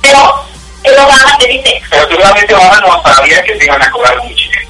Pero 0.03 0.45
el 0.83 0.99
Obama 0.99 1.39
te 1.39 1.47
dice... 1.47 1.81
Pero 1.89 2.09
seguramente 2.09 2.55
Obama 2.55 2.81
no 2.81 3.03
sabía 3.03 3.43
que 3.45 3.57
se 3.59 3.65
iban 3.65 3.81
a 3.81 3.91
cobrar 3.93 4.21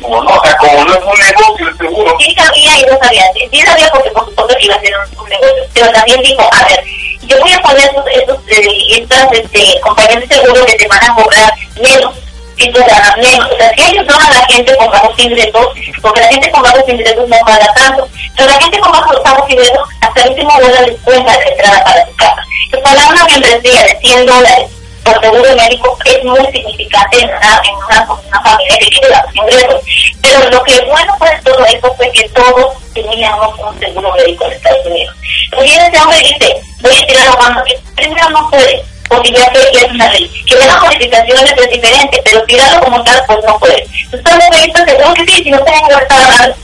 ¿no? 0.01 0.09
Como 0.09 0.85
no 0.85 0.95
es 0.95 1.05
un 1.05 1.19
negocio, 1.19 1.77
seguro. 1.77 2.17
Sí 2.19 2.35
sabía 2.35 2.79
y 2.79 2.83
no 2.83 2.99
sabía. 2.99 3.25
Sí 3.51 3.61
sabía 3.61 3.89
porque 3.93 4.11
por 4.11 4.25
supuesto 4.27 4.57
que 4.57 4.65
iba 4.65 4.75
a 4.75 4.81
ser 4.81 4.93
un, 4.97 5.21
un 5.21 5.29
negocio. 5.29 5.65
Pero 5.75 5.93
también 5.93 6.23
dijo, 6.23 6.43
a 6.53 6.65
ver, 6.65 6.85
yo 7.23 7.41
voy 7.41 7.53
a 7.53 7.61
poner 7.61 7.85
estos, 7.85 8.05
estos, 8.07 8.39
eh, 8.49 9.01
estas 9.01 9.33
este, 9.33 9.81
compañías 9.81 10.21
de 10.21 10.35
seguro 10.35 10.65
que 10.65 10.77
te 10.77 10.89
van 10.89 11.05
a 11.05 11.15
cobrar 11.15 11.53
menos 11.81 12.15
si 12.59 12.73
tú 12.73 12.81
ganas 12.81 13.17
menos. 13.17 13.51
O 13.53 13.57
sea, 13.57 13.71
si 13.75 13.83
ellos 13.83 14.07
donan 14.07 14.33
a 14.33 14.35
la 14.35 14.47
gente 14.47 14.77
con 14.77 14.91
bajos 14.91 15.19
ingresos, 15.19 15.67
porque 16.03 16.21
la 16.21 16.29
gente 16.29 16.51
con 16.51 16.63
bajos 16.63 16.89
ingresos 16.89 17.29
no 17.29 17.37
paga 17.47 17.73
tanto, 17.75 18.09
pero 18.37 18.51
la 18.51 18.61
gente 18.61 18.79
con 18.81 18.93
bajos, 18.93 19.23
bajos 19.23 19.51
ingresos 19.51 19.89
hasta 20.01 20.23
el 20.23 20.31
último 20.31 20.53
dólar 20.61 20.89
les 20.89 21.01
cuenta 21.01 21.37
la 21.37 21.45
entrada 21.45 21.85
para 21.85 22.07
su 22.07 22.17
casa. 22.17 22.43
Que 22.71 22.79
para 22.79 23.09
una 23.09 23.25
membresía 23.25 23.83
de 23.83 23.99
100 24.01 24.27
dólares 24.27 24.71
por 25.05 25.21
seguro 25.21 25.57
médico 25.57 25.99
es 26.05 26.25
muy 26.25 26.45
significante 26.53 27.21
en 27.21 27.29
una, 27.29 27.63
en 27.65 27.75
una, 27.77 28.41
familia 28.43 28.79
que 28.79 28.87
tiene 28.87 29.09
bajos 29.09 29.35
ingresos. 29.35 29.83
Pero 30.23 30.51
lo 30.51 30.63
que 30.65 30.81
bueno 30.87 31.17
fue 31.19 31.31
de 31.31 31.43
todo 31.43 31.65
esto 31.67 31.95
fue 31.97 32.13
que 32.13 32.29
todos 32.31 32.75
teníamos 32.95 33.59
un 33.59 33.79
seguro 33.79 34.13
médico 34.15 34.45
en 34.47 34.53
Estados 34.53 34.87
Unidos. 34.87 35.15
Viene 35.61 35.87
ese 35.87 36.01
hombre 36.01 36.19
dice, 36.19 36.61
voy 36.81 36.93
a 36.93 37.07
tirar 37.07 37.29
a 37.29 37.65
que 37.65 37.79
primero 37.97 38.31
no 38.31 38.51
puede 38.51 38.85
porque 39.09 39.33
ya 39.33 39.51
que 39.51 39.59
ya 39.73 39.81
es 39.81 39.91
una 39.91 40.13
ley. 40.13 40.31
Que 40.47 40.57
de 40.57 40.67
las 40.67 40.83
modificaciones 40.83 41.55
es 41.57 41.71
diferente, 41.71 42.23
pero 42.25 42.43
tirarlo 42.45 42.81
como 42.85 43.03
tal, 43.05 43.23
pues 43.27 43.39
no 43.47 43.59
puede. 43.59 43.87
Entonces, 44.13 44.51
revistas 44.51 44.85
seguro 44.85 45.15
que 45.15 45.25
sí, 45.27 45.43
si 45.45 45.51
no 45.51 45.65
tienen 45.65 45.89
de 45.89 45.95
hablar. 45.95 46.57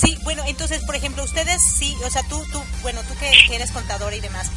Sí, 0.00 0.16
bueno, 0.22 0.44
entonces, 0.46 0.84
por 0.84 0.94
ejemplo, 0.94 1.24
ustedes 1.24 1.60
sí, 1.62 1.96
o 2.06 2.10
sea, 2.10 2.22
tú, 2.28 2.40
tú 2.52 2.62
bueno, 2.82 3.00
tú 3.08 3.14
que, 3.18 3.30
que 3.48 3.56
eres 3.56 3.72
contador 3.72 4.12
y 4.14 4.20
demás, 4.20 4.50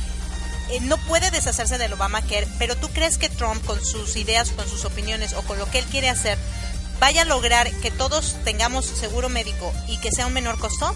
eh, 0.72 0.80
no 0.82 0.98
puede 0.98 1.32
deshacerse 1.32 1.78
del 1.78 1.94
Obamacare, 1.94 2.48
pero 2.58 2.76
tú 2.76 2.90
crees 2.90 3.18
que 3.18 3.30
Trump, 3.30 3.64
con 3.66 3.84
sus 3.84 4.16
ideas, 4.16 4.52
con 4.52 4.68
sus 4.68 4.86
opiniones 4.86 5.34
o 5.34 5.42
con 5.42 5.60
lo 5.60 5.70
que 5.70 5.80
él 5.80 5.86
quiere 5.86 6.10
hacer, 6.10 6.38
vaya 7.00 7.24
a 7.24 7.26
lograr 7.26 7.70
que 7.82 7.92
todos 7.92 8.38
tengamos 8.46 8.86
seguro 8.86 9.28
médico 9.28 9.74
y 9.88 9.98
que 9.98 10.12
sea 10.12 10.28
un 10.28 10.34
menor 10.34 10.58
costo? 10.60 10.96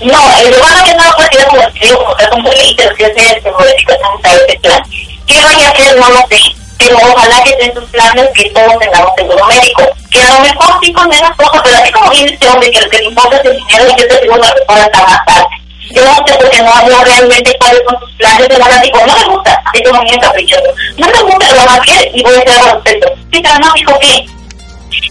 No, 0.00 0.38
el 0.38 0.54
Obamacare 0.54 0.96
no 0.96 1.04
lo 1.04 1.28
tirar 1.28 1.48
como 1.48 1.62
escribo, 1.62 1.98
como 1.98 2.16
tal, 2.16 2.30
como 2.30 2.50
ley, 2.52 2.74
pero 2.76 2.96
si 2.96 3.04
hace 3.04 3.36
el 3.36 3.42
seguro 3.42 3.64
médico, 3.64 3.92
está 3.92 4.32
en 4.32 4.40
ese 4.48 4.58
plan. 4.60 4.82
¿Qué 5.26 5.42
vaya 5.42 5.68
a 5.68 5.70
hacer? 5.70 5.98
No 5.98 6.08
lo 6.10 6.26
sé. 6.28 6.40
Pero 6.78 6.96
ojalá 6.96 7.42
que 7.42 7.50
estén 7.50 7.74
sus 7.74 7.90
planes 7.90 8.28
que 8.34 8.50
todos 8.50 8.78
tengamos 8.78 9.12
seguro 9.16 9.46
médico. 9.46 9.82
Que 10.10 10.20
a 10.20 10.32
lo 10.32 10.40
mejor 10.40 10.78
sí 10.82 10.92
con 10.92 11.08
menos 11.08 11.30
cosas, 11.36 11.60
pero 11.64 11.76
así 11.76 11.92
como 11.92 12.10
dice 12.12 12.34
este 12.34 12.48
hombre, 12.48 12.70
que 12.70 12.80
lo 12.80 12.88
que 12.88 12.98
le 12.98 13.04
importa 13.06 13.36
es 13.36 13.44
el 13.44 13.56
dinero 13.56 13.88
y 13.88 13.94
que 13.96 14.02
este 14.02 14.20
seguro 14.20 14.40
la 14.40 14.54
persona 14.54 14.84
está 14.84 15.02
más 15.02 15.24
tarde. 15.26 15.57
Yo 15.90 16.04
no 16.04 16.14
sé 16.26 16.34
porque 16.38 16.62
no 16.62 16.72
hablo 16.72 17.04
realmente 17.04 17.56
cuáles 17.58 17.82
son 17.88 18.00
sus 18.00 18.12
planes 18.16 18.48
de 18.48 18.58
la 18.58 18.80
digo, 18.80 19.06
no 19.06 19.16
me 19.16 19.24
gusta, 19.24 19.62
así 19.64 19.82
como 19.82 20.02
muy 20.02 20.18
caprichoso. 20.18 20.74
No 20.96 21.06
me 21.06 21.22
gusta 21.22 21.54
lo 21.54 21.64
más 21.64 21.80
que 21.80 22.10
y 22.14 22.22
voy 22.22 22.34
a 22.34 22.38
hacer 22.38 22.70
al. 22.70 22.82
Sí, 22.84 23.40
pero 23.42 23.58
no 23.58 23.72
dijo 23.74 23.98
qué. 23.98 24.26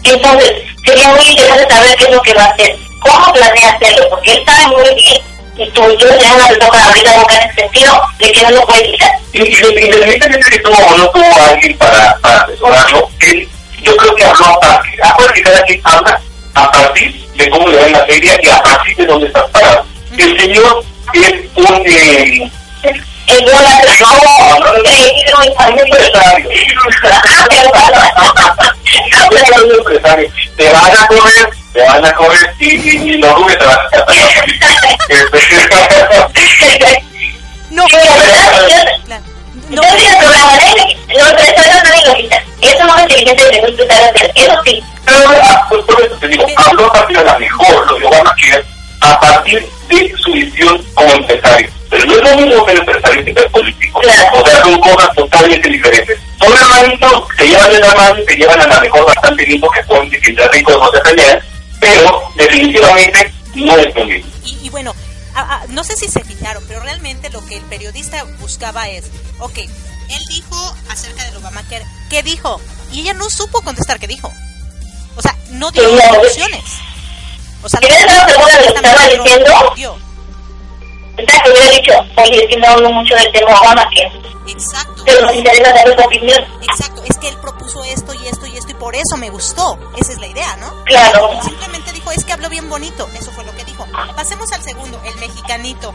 Entonces, 0.04 0.52
sería 0.84 1.08
muy 1.08 1.24
interesante 1.24 1.74
saber 1.74 1.96
qué 1.96 2.04
es 2.04 2.10
lo 2.10 2.22
que 2.22 2.34
va 2.34 2.44
a 2.44 2.48
hacer. 2.48 2.76
¿Cómo 3.00 3.32
planea 3.32 3.70
hacerlo? 3.70 4.08
Porque 4.10 4.32
él 4.32 4.44
sabe 4.46 4.66
muy 4.76 4.94
bien 4.94 5.22
y 5.58 5.68
tú 5.70 5.82
y 5.90 5.96
yo 5.96 6.08
ya 6.18 6.36
no 6.36 6.48
le 6.48 6.56
toca 6.56 6.84
abrir 6.84 7.04
la 7.04 7.16
boca 7.16 7.36
en 7.36 7.50
ese 7.50 7.60
sentido 7.62 8.00
de 8.18 8.32
que 8.32 8.42
no 8.42 8.50
lo 8.50 8.66
puede 8.66 8.92
quitar. 8.92 9.10
Independientemente 9.32 10.28
de 10.28 10.58
tuvo 10.60 10.76
o 10.76 10.98
no 10.98 11.10
tuvo 11.10 11.44
alguien 11.50 11.76
para, 11.78 12.16
para 12.18 12.40
asesorarlo, 12.42 13.10
él, 13.20 13.48
yo 13.82 13.96
creo 13.96 14.14
que 14.14 14.24
habló 14.24 14.46
a 14.46 14.60
partir, 14.60 15.02
acuérdate 15.02 15.34
que 15.34 15.42
cada 15.42 15.62
quien 15.62 15.80
habla 15.84 16.20
a 16.54 16.70
partir 16.70 17.26
de 17.34 17.50
cómo 17.50 17.68
le 17.68 17.76
va 17.76 17.86
en 17.86 17.92
la 17.92 18.06
feria 18.06 18.38
y 18.40 18.48
a 18.48 18.62
partir 18.62 18.96
de 18.96 19.06
dónde 19.06 19.26
estás 19.26 19.50
parado. 19.50 19.84
El 20.18 20.40
señor 20.40 20.84
es 21.14 21.32
un... 21.54 21.86
Eh, 21.86 22.50
el 23.28 23.44
no, 23.44 23.52
no, 23.52 23.68
empresario. 29.74 30.30
Te 30.56 30.72
van 30.72 30.96
a 30.96 31.06
correr, 31.06 31.50
te 31.72 31.82
van 31.82 32.04
a 32.04 32.14
correr 32.14 32.54
y, 32.58 32.68
y, 32.68 33.14
y 33.14 33.22
rubes 33.22 33.58
te 33.58 33.64
van 33.66 33.78
a 33.78 33.86
No, 37.70 37.86
no, 37.86 37.98
no, 39.70 39.82
el 39.82 40.16
programa 40.16 40.54
de 40.58 41.14
los 41.14 41.30
empresarios 41.30 41.82
no. 41.84 42.38
Eso 42.60 42.84
no 42.84 42.96
es 42.96 43.02
inteligente 43.02 43.44
de 43.44 43.66
disfrutar 43.66 44.02
hacer. 44.04 44.32
Eso 44.34 44.62
sí. 44.64 44.82
Pero, 45.04 45.28
pues 45.68 45.84
por 45.84 46.04
eso 46.04 46.14
te 46.16 46.28
digo, 46.28 46.46
habló 46.56 46.86
a 46.86 46.92
partir 46.92 47.18
de 47.18 47.24
la 47.24 47.38
mejor, 47.38 47.86
lo 47.86 47.98
de 47.98 48.06
Obamacare, 48.06 48.58
a 48.58 48.77
partir 49.00 49.66
de 49.88 50.14
su 50.18 50.32
visión 50.32 50.84
como 50.94 51.10
empresario. 51.10 51.70
Pero 51.90 52.04
no 52.06 52.14
es 52.14 52.22
lo 52.22 52.36
mismo 52.36 52.66
que 52.66 52.72
el 52.72 52.78
empresario 52.78 53.24
que 53.24 53.30
el 53.30 53.50
político. 53.50 54.00
O 54.00 54.46
sea, 54.46 54.62
son 54.62 54.80
cosas 54.80 55.14
totalmente 55.14 55.68
diferentes. 55.68 56.18
Son 56.38 56.52
hermanitos, 56.52 57.24
se 57.36 57.48
llevan 57.48 57.70
de 57.72 57.80
la 57.80 57.94
mano 57.94 58.20
y 58.20 58.24
se 58.24 58.36
llevan 58.36 58.60
a 58.60 58.66
la 58.66 58.80
mejor 58.80 59.06
bastante 59.06 59.46
lindo 59.46 59.68
que 59.70 59.84
son 59.84 60.08
distintas 60.10 60.50
ricos 60.52 60.76
no 60.78 60.90
se 60.92 61.00
pelean, 61.00 61.38
pero 61.80 62.22
definitivamente 62.36 63.32
no 63.54 63.76
es 63.76 63.94
lo 63.94 64.04
mismo. 64.04 64.30
Y, 64.44 64.58
y 64.62 64.70
bueno, 64.70 64.94
a, 65.34 65.40
a, 65.40 65.66
no 65.68 65.82
sé 65.82 65.96
si 65.96 66.08
se 66.08 66.22
fijaron, 66.22 66.62
pero 66.68 66.80
realmente 66.80 67.30
lo 67.30 67.44
que 67.46 67.56
el 67.56 67.62
periodista 67.64 68.24
buscaba 68.38 68.88
es, 68.88 69.06
ok, 69.38 69.58
él 69.58 70.24
dijo 70.28 70.76
acerca 70.90 71.24
del 71.24 71.36
Obamacare, 71.36 71.84
¿qué 72.08 72.22
dijo? 72.22 72.60
Y 72.92 73.00
ella 73.00 73.14
no 73.14 73.28
supo 73.28 73.60
contestar 73.62 73.98
qué 73.98 74.06
dijo. 74.06 74.32
O 75.16 75.22
sea, 75.22 75.36
no 75.50 75.70
dio 75.70 75.82
soluciones. 75.82 76.64
O 77.62 77.68
sea, 77.68 77.80
¿Quieres 77.80 78.00
saber 78.00 78.30
seguro 78.30 78.46
de 78.46 78.52
lo 78.52 78.72
que 78.72 78.88
estaba 78.88 79.08
diciendo? 79.08 79.98
Exacto, 81.18 81.50
hubiera 81.50 81.70
dicho, 81.70 81.92
oye, 82.16 82.44
es 82.44 82.48
que 82.48 82.56
no 82.58 82.68
hablo 82.68 82.92
mucho 82.92 83.14
del 83.16 83.32
tema 83.32 83.60
Obamacare. 83.60 84.12
Exacto. 84.46 85.02
Pero 85.04 85.26
nos 85.26 85.34
interesa 85.34 85.76
saber 85.76 85.96
tu 85.96 86.02
opinión. 86.04 86.44
Exacto, 86.62 87.02
es 87.04 87.18
que 87.18 87.28
él 87.28 87.36
propuso 87.40 87.82
esto 87.84 88.14
y 88.14 88.28
esto 88.28 88.46
y 88.46 88.56
esto 88.56 88.70
y 88.70 88.74
por 88.74 88.94
eso 88.94 89.16
me 89.16 89.28
gustó. 89.30 89.78
Esa 89.96 90.12
es 90.12 90.18
la 90.18 90.28
idea, 90.28 90.56
¿no? 90.56 90.84
Claro. 90.84 91.30
Simplemente 91.42 91.92
dijo, 91.92 92.12
es 92.12 92.24
que 92.24 92.32
habló 92.32 92.48
bien 92.48 92.68
bonito. 92.68 93.08
Eso 93.18 93.32
fue 93.32 93.44
lo 93.44 93.54
que 93.56 93.64
dijo. 93.64 93.84
Pasemos 94.14 94.52
al 94.52 94.62
segundo, 94.62 95.00
el 95.04 95.16
mexicanito. 95.16 95.92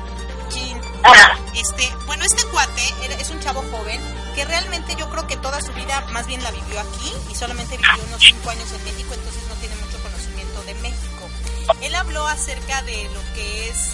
Jean. 0.50 0.82
Ajá. 1.04 1.38
Este, 1.56 1.90
bueno, 2.06 2.24
este 2.26 2.44
cuate 2.48 2.94
es 3.20 3.30
un 3.30 3.40
chavo 3.40 3.64
joven 3.72 4.02
que 4.36 4.46
realmente 4.46 4.96
yo 4.98 5.10
creo 5.10 5.26
que 5.28 5.38
toda 5.38 5.62
su 5.62 5.72
vida 5.74 6.02
más 6.12 6.28
bien 6.28 6.44
la 6.44 6.52
vivió 6.52 6.80
aquí 6.80 7.14
y 7.32 7.36
solamente 7.36 7.78
vivió 7.78 8.04
unos 8.08 8.22
5 8.22 8.50
años 8.50 8.72
en 8.72 8.84
México, 8.84 9.14
entonces 9.14 9.44
no 9.48 9.56
tiene 9.56 9.76
mucho 9.76 9.98
conocimiento 10.02 10.62
de 10.64 10.74
México. 10.76 11.03
Él 11.82 11.96
habló 11.96 12.28
acerca 12.28 12.82
de 12.84 13.04
lo 13.06 13.34
que 13.36 13.70
es 13.70 13.90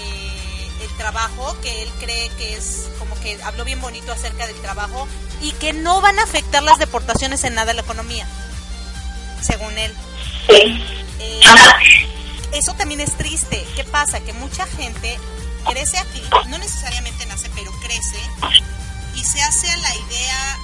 eh, 0.00 0.68
el 0.82 0.96
trabajo, 0.96 1.56
que 1.62 1.82
él 1.82 1.90
cree 2.00 2.28
que 2.30 2.56
es 2.56 2.88
como 2.98 3.18
que 3.20 3.40
habló 3.42 3.64
bien 3.64 3.80
bonito 3.80 4.12
acerca 4.12 4.46
del 4.46 4.56
trabajo 4.56 5.06
y 5.40 5.52
que 5.52 5.72
no 5.72 6.00
van 6.00 6.18
a 6.18 6.24
afectar 6.24 6.62
las 6.62 6.78
deportaciones 6.78 7.44
en 7.44 7.54
nada 7.54 7.72
a 7.72 7.74
la 7.74 7.82
economía, 7.82 8.26
según 9.42 9.76
él. 9.78 9.94
Eh, 10.48 11.40
eso 12.52 12.74
también 12.74 13.00
es 13.00 13.16
triste. 13.16 13.64
¿Qué 13.76 13.84
pasa? 13.84 14.20
Que 14.20 14.32
mucha 14.32 14.66
gente 14.66 15.18
crece 15.66 15.98
aquí, 15.98 16.22
no 16.48 16.58
necesariamente 16.58 17.26
nace, 17.26 17.50
pero 17.54 17.72
crece 17.80 18.18
y 19.16 19.24
se 19.24 19.40
hace 19.42 19.70
a 19.70 19.76
la 19.76 19.96
idea 19.96 20.58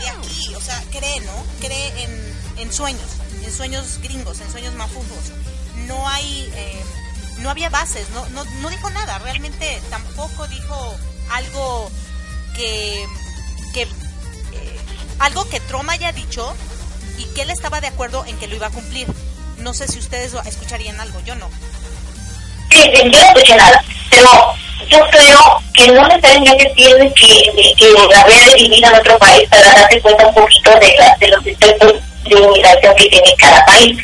de 0.00 0.08
aquí, 0.08 0.54
o 0.54 0.60
sea, 0.60 0.82
cree, 0.90 1.20
¿no? 1.20 1.32
Cree 1.60 2.04
en, 2.04 2.38
en 2.58 2.72
sueños, 2.72 3.08
en 3.42 3.52
sueños 3.52 3.98
gringos, 4.02 4.40
en 4.40 4.50
sueños 4.50 4.74
mafufos. 4.74 5.32
No 5.86 6.08
hay, 6.08 6.50
eh, 6.56 6.82
no 7.38 7.50
había 7.50 7.68
bases, 7.70 8.08
no, 8.10 8.26
no, 8.30 8.44
no 8.60 8.70
dijo 8.70 8.90
nada, 8.90 9.18
realmente 9.18 9.80
tampoco 9.90 10.46
dijo 10.48 10.96
algo 11.30 11.90
que, 12.54 13.04
que 13.74 13.82
eh, 13.82 14.80
algo 15.18 15.48
que 15.48 15.60
Trump 15.60 15.88
haya 15.90 16.12
dicho 16.12 16.54
y 17.18 17.24
que 17.34 17.42
él 17.42 17.50
estaba 17.50 17.80
de 17.80 17.88
acuerdo 17.88 18.24
en 18.26 18.36
que 18.38 18.46
lo 18.48 18.56
iba 18.56 18.66
a 18.68 18.70
cumplir. 18.70 19.06
No 19.58 19.72
sé 19.74 19.88
si 19.88 19.98
ustedes 19.98 20.34
escucharían 20.46 21.00
algo, 21.00 21.20
yo 21.24 21.34
no. 21.34 21.48
Sí, 22.70 22.90
yo 22.94 23.04
no 23.04 23.18
escuché 23.28 23.56
nada, 23.56 23.82
pero 24.10 24.28
yo 24.90 24.98
creo 25.10 25.62
que 25.74 25.88
no 25.92 26.06
necesariamente 26.08 26.72
tiene 26.76 27.12
que, 27.14 27.74
que 27.78 28.14
haber 28.18 28.54
vivido 28.56 28.88
en 28.90 28.94
otro 28.98 29.18
país 29.18 29.48
para 29.48 29.72
darse 29.72 30.00
cuenta 30.00 30.26
un 30.26 30.34
poquito 30.34 30.70
de, 30.78 30.94
la- 30.98 31.16
de 31.18 31.28
los 31.28 31.46
efectos 31.46 31.92
de 32.24 32.38
inmigración 32.38 32.94
que 32.96 33.08
tiene 33.08 33.34
cada 33.38 33.64
país. 33.64 33.96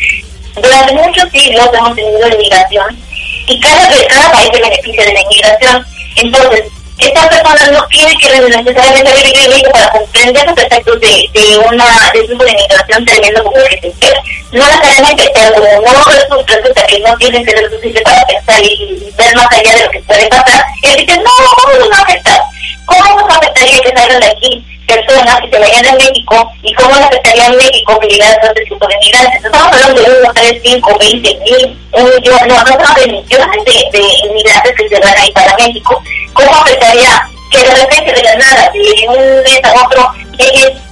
Durante 0.54 0.92
muchos 0.94 1.30
siglos 1.30 1.68
hemos 1.72 1.94
tenido 1.94 2.28
inmigración 2.28 2.98
y 3.46 3.60
cada, 3.60 3.88
cada 4.08 4.32
país 4.32 4.50
se 4.52 4.60
beneficia 4.60 5.04
de 5.04 5.12
la 5.12 5.20
inmigración. 5.20 5.86
Entonces, 6.16 6.64
estas 6.98 7.28
personas 7.28 7.72
no 7.72 7.86
tienen 7.88 8.16
que 8.18 8.28
necesariamente 8.28 9.12
vivir 9.12 9.64
en 9.64 9.72
para 9.72 9.90
comprender 9.90 10.46
los 10.46 10.58
efectos 10.58 11.00
de, 11.00 11.30
de 11.32 11.58
una 11.58 12.10
de 12.12 12.22
tipo 12.22 12.44
de 12.44 12.50
inmigración 12.50 13.04
tremendo 13.04 13.42
como 13.42 13.56
que 13.64 13.80
se 13.80 13.88
espera. 13.88 14.22
No 14.52 14.66
necesariamente, 14.66 15.30
pero 15.34 15.50
no 15.80 16.04
resulta, 16.04 16.56
resulta 16.56 16.86
que 16.86 17.00
no 17.00 17.16
tienen 17.16 17.44
que 17.44 17.50
ser 17.52 17.70
suficiente 17.70 18.02
para 18.02 18.26
pensar 18.26 18.62
y, 18.62 19.12
ver 19.16 19.36
más 19.36 19.46
allá 19.50 19.74
de 19.76 19.84
lo 19.84 19.90
que 19.90 20.00
puede 20.00 20.26
pasar, 20.28 20.64
y 20.82 20.96
dicen, 20.96 21.22
no, 21.22 21.30
¿cómo 21.56 21.78
nos 21.78 21.90
va 21.90 21.96
a 21.96 22.02
afectar? 22.02 22.42
¿Cómo 22.84 23.20
nos 23.20 23.36
afectaría 23.36 23.80
que 23.80 23.92
salgan 23.92 24.20
de 24.20 24.26
aquí 24.26 24.71
personas 24.92 25.40
que 25.40 25.50
se 25.50 25.58
vayan 25.58 25.82
de 25.82 25.92
México 25.92 26.52
y 26.62 26.74
cómo 26.74 26.90
nos 26.90 27.06
afectaría 27.06 27.46
en 27.46 27.56
México 27.56 27.98
que 27.98 28.08
llegaran 28.08 28.38
a 28.42 28.48
este 28.48 28.64
tipo 28.64 28.86
de 28.86 28.98
migrantes? 28.98 29.44
Estamos 29.44 29.72
hablando 29.72 30.02
de 30.02 30.20
1, 30.20 30.32
3, 30.34 30.62
5, 30.64 30.98
20 30.98 31.38
mil, 31.38 31.78
un 31.92 32.04
millón, 32.04 32.48
no, 32.48 32.64
no 32.64 32.94
de 32.94 33.06
millones 33.06 33.64
de, 33.64 33.98
de 33.98 34.28
inmigrantes 34.28 34.72
que 34.76 34.88
se 34.88 35.08
ahí 35.18 35.32
para 35.32 35.56
México. 35.56 36.02
¿Cómo 36.34 36.50
afectaría 36.54 37.28
que 37.50 37.58
de 37.58 37.74
repente 37.74 38.12
de 38.12 38.22
la 38.22 38.34
nada, 38.36 38.70
de 38.72 39.08
un 39.08 39.42
mes 39.42 39.60
a 39.64 39.84
otro, 39.84 40.12
lleguen 40.38 40.82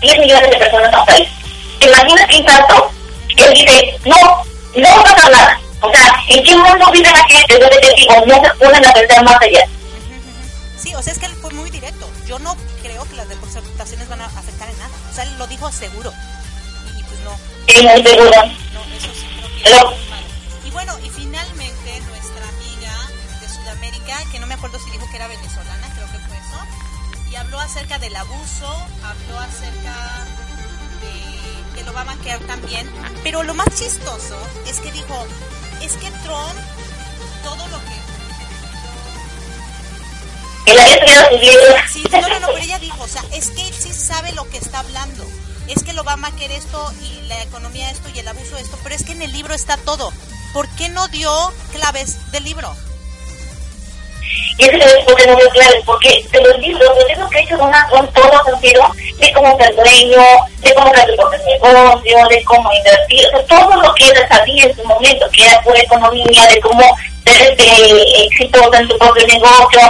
10 0.00 0.18
millones 0.18 0.50
de 0.50 0.56
personas 0.56 0.94
a 0.94 1.00
un 1.00 1.06
país? 1.06 1.28
¿Te 1.78 1.86
imaginas 1.86 2.26
qué 2.28 2.36
impacto? 2.36 2.90
Él 3.36 3.54
dice, 3.54 3.94
no, 4.04 4.16
no 4.76 4.88
va 4.88 5.00
a 5.00 5.14
pasar 5.14 5.30
nada. 5.30 5.60
O 5.80 5.90
sea, 5.90 6.14
¿en 6.28 6.44
qué 6.44 6.56
mundo 6.56 6.90
viven 6.92 7.14
aquí? 7.14 7.36
Desde 7.48 7.68
te 7.68 7.94
digo, 7.94 8.14
no 8.26 8.34
se 8.36 8.54
ponen 8.54 8.84
a 8.86 8.92
pensar 8.92 9.24
más 9.24 9.36
allá. 9.40 9.64
Sí, 10.82 10.94
o 10.94 11.02
sea, 11.02 11.12
es 11.12 11.18
que 11.18 11.28
fue 11.28 11.50
muy 11.50 11.70
directo. 11.70 12.08
Yo 12.26 12.38
no 12.38 12.56
que 12.56 12.62
las 12.62 12.73
deportaciones 13.34 14.08
van 14.08 14.20
a 14.20 14.26
afectar 14.26 14.68
en 14.68 14.78
nada. 14.78 14.90
O 15.10 15.14
sea, 15.14 15.24
él 15.24 15.38
lo 15.38 15.46
dijo 15.46 15.70
seguro. 15.72 16.12
Y, 16.98 17.02
pues 17.02 17.20
no. 17.20 17.30
Muy 17.92 18.02
seguro. 18.02 18.30
No, 18.72 18.84
eso 18.96 19.08
sí 19.14 19.26
creo 19.36 19.48
que 19.48 19.62
es 19.62 19.70
malo. 19.70 19.92
Y 20.64 20.70
bueno, 20.70 20.98
y 21.04 21.10
finalmente 21.10 22.00
nuestra 22.08 22.48
amiga 22.48 22.94
de 23.40 23.48
Sudamérica, 23.48 24.18
que 24.30 24.38
no 24.38 24.46
me 24.46 24.54
acuerdo 24.54 24.78
si 24.78 24.90
dijo 24.90 25.06
que 25.10 25.16
era 25.16 25.28
venezolana, 25.28 25.88
creo 25.94 26.06
que 26.10 26.18
fue 26.26 26.36
eso, 26.36 27.30
y 27.30 27.36
habló 27.36 27.60
acerca 27.60 27.98
del 27.98 28.14
abuso, 28.16 28.68
habló 29.02 29.38
acerca 29.40 30.26
de 31.00 31.74
que 31.74 31.84
lo 31.84 31.92
va 31.92 32.02
a 32.02 32.04
banquear 32.04 32.40
también, 32.40 32.88
pero 33.22 33.42
lo 33.42 33.54
más 33.54 33.68
chistoso 33.76 34.38
es 34.66 34.80
que 34.80 34.92
dijo, 34.92 35.26
es 35.82 35.92
que 35.94 36.10
Trump, 36.22 36.54
todo 37.42 37.66
lo 37.68 37.78
que 37.78 38.03
Había 40.66 40.86
estudiado 40.86 41.30
sus 41.30 41.40
libros. 41.40 41.80
Sí, 41.92 42.04
no, 42.10 42.20
no, 42.20 42.40
no, 42.40 42.46
pero 42.48 42.58
ella 42.58 42.78
dijo, 42.78 43.02
o 43.02 43.08
sea, 43.08 43.22
es 43.32 43.50
que 43.50 43.66
él 43.66 43.74
sí 43.74 43.92
sabe 43.92 44.32
lo 44.32 44.48
que 44.48 44.58
está 44.58 44.80
hablando. 44.80 45.24
Es 45.68 45.82
que 45.82 45.92
lo 45.92 46.04
va 46.04 46.12
a 46.12 46.16
maquer 46.16 46.50
esto 46.52 46.92
y 47.00 47.26
la 47.26 47.42
economía 47.42 47.90
esto 47.90 48.08
y 48.14 48.18
el 48.18 48.28
abuso 48.28 48.56
esto, 48.56 48.78
pero 48.82 48.94
es 48.94 49.04
que 49.04 49.12
en 49.12 49.22
el 49.22 49.32
libro 49.32 49.54
está 49.54 49.76
todo. 49.78 50.12
¿Por 50.52 50.68
qué 50.76 50.88
no 50.88 51.08
dio 51.08 51.32
claves 51.72 52.30
del 52.32 52.44
libro? 52.44 52.74
Y 54.56 54.64
eso 54.64 54.76
es 54.76 55.04
porque 55.04 55.26
no 55.26 55.34
muy 55.34 55.48
claro, 55.50 55.74
porque 55.84 56.24
de 56.30 56.40
los 56.40 56.58
libros, 56.58 56.88
los 56.96 57.08
libros 57.08 57.30
que 57.30 57.38
he 57.38 57.42
hecho 57.42 57.58
una, 57.58 57.88
son 57.90 58.06
todo 58.12 58.44
sentido 58.44 58.82
de 59.18 59.32
cómo 59.32 59.58
ser 59.58 59.74
dueño, 59.74 60.22
de 60.60 60.74
cómo 60.74 60.92
tu 60.92 61.16
propio 61.16 61.38
negocio, 61.44 62.28
de 62.28 62.44
cómo 62.44 62.70
invertir, 62.72 63.26
o 63.26 63.30
sea, 63.30 63.46
todo 63.46 63.82
lo 63.82 63.94
que 63.94 64.04
él 64.04 64.28
sabía 64.28 64.64
en 64.66 64.76
su 64.76 64.84
momento, 64.84 65.26
que 65.32 65.46
era 65.46 65.60
pura 65.62 65.80
economía, 65.80 66.46
de 66.46 66.60
cómo 66.60 66.82
ser 67.24 67.50
este, 67.50 68.24
exitoso 68.26 68.74
en 68.74 68.88
tu 68.88 68.98
propio 68.98 69.26
negocio, 69.26 69.80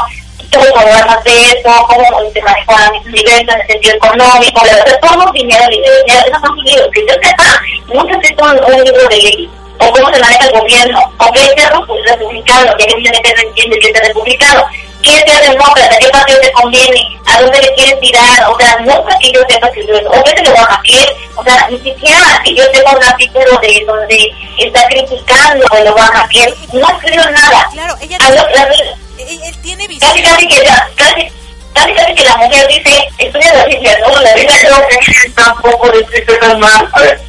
cómo 0.59 0.87
ganas 0.87 1.25
de 1.25 1.43
eso, 1.51 1.71
cómo 1.89 2.31
te 2.33 2.43
manejan 2.43 2.93
mis 2.93 3.07
ingresos 3.21 3.55
en 3.55 3.61
el 3.61 3.67
sentido 3.67 3.97
económico, 3.97 4.65
la 4.65 4.75
verdad, 4.75 5.01
todo 5.01 5.33
dinero, 5.33 5.65
dinero, 5.69 6.27
esos 6.27 6.41
son 6.41 6.57
libros, 6.65 6.89
que 6.93 7.01
yo 7.07 7.15
sepa, 7.23 7.61
nunca 7.89 8.21
se 8.23 8.35
un, 8.35 8.75
un 8.75 8.85
libro 8.85 9.09
de 9.09 9.17
ley. 9.17 9.51
O 9.81 9.91
cómo 9.91 10.09
se 10.15 10.21
maneja 10.21 10.47
el 10.47 10.53
gobierno, 10.61 11.01
o 11.19 11.33
qué 11.33 11.41
es 11.41 11.49
ser 11.61 11.73
republicano, 11.73 12.77
que 12.79 12.87
que 12.87 13.35
no 13.35 13.49
entiende 13.49 13.79
que 13.81 13.89
es 13.89 14.09
republicano, 14.09 14.65
qué 15.03 15.11
es 15.11 15.25
ser 15.33 15.51
demócrata, 15.51 15.99
qué 15.99 16.09
partido 16.11 16.41
te 16.41 16.53
conviene, 16.53 17.19
a 17.27 17.41
dónde 17.43 17.61
le 17.61 17.75
quieres 17.75 18.01
tirar, 18.01 18.51
o 18.51 18.57
sea, 18.57 18.77
nunca 18.81 19.19
que 19.19 19.33
yo 19.33 19.41
sepa 19.49 19.69
si 19.75 19.83
lo 19.83 19.99
o 19.99 20.23
qué 20.23 20.31
se 20.37 20.45
lo 20.45 20.55
va 20.55 20.63
a 20.63 20.75
hacer, 20.77 21.17
o 21.35 21.43
sea, 21.45 21.69
ni 21.69 21.79
siquiera 21.81 22.41
que 22.45 22.55
yo 22.55 22.63
sepa 22.73 22.97
un 22.97 23.05
artículo 23.05 23.59
de 23.61 23.85
donde 23.85 24.33
está 24.59 24.87
criticando 24.87 25.67
o 25.73 25.79
lo 25.85 25.95
va 25.97 26.07
a 26.07 26.21
hacer, 26.23 26.55
no 26.73 26.89
escribió 26.89 27.31
nada. 27.31 27.69
Claro, 27.73 27.95
ella 28.01 28.17
A 28.21 28.31
lo- 28.31 28.49
la- 28.51 28.95
él, 29.19 29.41
él 29.45 29.57
tiene 29.62 29.87
visión. 29.89 30.11
casi 30.11 30.23
casi 30.23 30.49
que 30.49 30.62
la, 30.62 30.89
casi, 30.97 31.29
casi 31.73 31.93
casi 31.95 32.15
que 32.15 32.25
la 32.25 32.37
mujer 32.37 32.67
dice, 32.69 33.09
estudia 33.19 33.55
la 33.55 33.67
Biblia, 33.67 33.99
no, 34.01 34.21
la 34.21 34.35
Biblia 34.35 34.59
creo 34.61 34.89
que 34.89 35.31
tampoco 35.31 35.91
de 35.91 36.03
tristeza 36.05 36.55
más. 36.59 36.85
A 36.93 37.01
ver, 37.01 37.21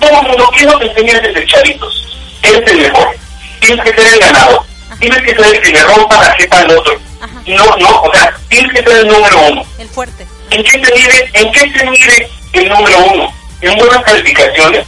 todo 0.00 0.20
el 0.20 0.28
mundo, 0.28 0.50
¿qué 0.56 0.64
nos 0.64 0.82
enseña 0.82 1.20
desde 1.20 1.46
chavitos? 1.46 2.06
Eres 2.42 2.72
el 2.72 2.78
mejor. 2.78 3.16
Tienes 3.60 3.84
que 3.84 3.94
ser 3.94 4.14
el 4.14 4.20
ganador. 4.20 4.64
Tienes 4.98 5.22
que 5.22 5.34
ser 5.34 5.54
el 5.54 5.60
que 5.60 5.70
le 5.70 5.82
rompa 5.84 6.22
la 6.22 6.32
jeta 6.32 6.58
al 6.58 6.70
otro. 6.70 7.00
No, 7.46 7.76
no, 7.76 8.02
o 8.02 8.14
sea, 8.14 8.34
tienes 8.48 8.72
que 8.72 8.82
ser 8.82 8.98
el 8.98 9.08
número 9.08 9.38
uno. 9.50 9.64
El 9.78 9.88
fuerte. 9.88 10.26
¿En 10.50 10.62
qué 10.62 10.70
se 10.70 10.78
mide, 10.78 11.30
en 11.34 11.52
qué 11.52 11.60
se 11.60 11.90
mide 11.90 12.28
el 12.52 12.68
número 12.68 12.98
uno? 13.12 13.32
En 13.60 13.76
buenas 13.76 14.02
calificaciones, 14.04 14.86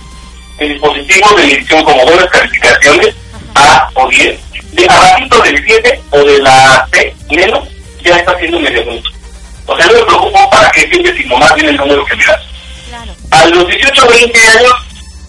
en 0.58 0.68
dispositivos 0.72 1.36
de 1.36 1.46
medición 1.46 1.84
como 1.84 2.04
buenas 2.04 2.26
calificaciones, 2.26 3.14
A 3.54 3.88
o 3.94 4.08
10, 4.08 4.40
de 4.72 4.86
abajito 4.88 5.38
del 5.42 5.64
7 5.64 6.00
o 6.10 6.18
de 6.24 6.38
la 6.40 6.86
C 6.92 7.14
menos, 7.30 7.68
ya 8.04 8.16
está 8.16 8.38
siendo 8.38 8.58
medio 8.60 8.84
punto. 8.84 9.10
O 9.66 9.76
sea, 9.76 9.86
no 9.86 9.92
me 9.94 10.04
preocupo 10.04 10.50
para 10.50 10.70
qué 10.70 10.80
sientes, 10.88 11.16
sino 11.16 11.36
más 11.38 11.54
bien 11.54 11.68
el 11.68 11.76
número 11.76 12.04
que 12.04 12.16
me 12.16 12.24
das. 12.24 12.40
A 13.30 13.46
los 13.46 13.66
18 13.66 14.04
o 14.04 14.08
20 14.10 14.38
años, 14.48 14.72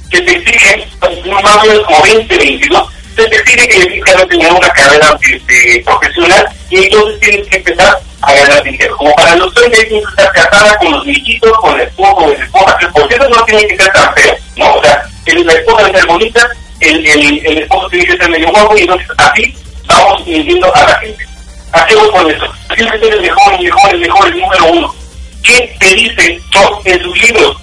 que 0.10 0.22
te 0.22 0.32
exigen, 0.38 0.84
pues, 1.00 1.26
más 1.26 1.56
o 1.58 1.62
menos 1.66 1.84
como 1.86 2.02
20, 2.04 2.38
22, 2.38 2.89
se 3.16 3.28
te 3.28 3.36
exige 3.36 3.68
que 3.68 3.80
necesitas 3.80 4.28
tener 4.28 4.52
una 4.52 4.70
carrera 4.70 5.18
este, 5.22 5.82
profesional 5.86 6.48
y 6.70 6.84
entonces 6.86 7.20
tienes 7.20 7.48
que 7.48 7.58
empezar 7.58 8.00
a 8.22 8.34
ganar 8.34 8.64
dinero. 8.64 8.98
Como 8.98 9.14
para 9.16 9.36
los 9.36 9.54
30 9.54 9.78
tienes 9.88 10.04
que 10.06 10.10
estar 10.22 10.32
casada 10.34 10.78
con 10.80 10.91
los 10.91 11.06
niñitos, 11.06 11.52
con 11.60 11.76
el 11.80 11.88
esposo 11.88 12.16
o 12.18 12.28
la 12.34 12.44
esposa, 12.44 12.78
que 12.80 12.88
por 12.88 13.08
cierto 13.08 13.30
no 13.30 13.44
tienen 13.46 13.68
que 13.68 13.78
ser 13.78 13.91
tan 13.94 14.14
feos, 14.16 14.38
¿no? 14.58 14.74
O 14.74 14.84
sea, 14.84 15.04
el- 15.28 15.46
la 15.46 15.54
esposa 15.54 15.91
ser 15.91 16.06
bonita, 16.08 16.50
el, 16.80 17.06
el, 17.06 17.46
el 17.46 17.58
esposo 17.60 17.90
tiene 17.90 18.06
que 18.06 18.18
ser 18.18 18.30
medio 18.30 18.52
guapo 18.52 18.76
y 18.78 18.82
entonces 18.82 19.08
así 19.18 19.56
vamos 19.86 20.26
mintiendo 20.28 20.76
a 20.76 20.84
la 20.84 20.96
gente. 21.00 21.26
¿A 21.72 21.86
qué 21.86 21.96
voy 21.96 22.10
con 22.10 22.30
eso? 22.30 22.46
Ser 22.76 23.14
el 23.14 23.22
mejor, 23.22 23.54
el 23.54 23.64
mejor, 23.64 23.94
el 23.94 24.00
mejor, 24.00 24.28
el 24.28 24.40
número 24.40 24.66
uno. 24.72 24.96
¿Qué 25.44 25.76
te 25.80 25.96
dice 25.96 26.40
en 26.86 27.04
sus 27.04 27.22
libros? 27.22 27.58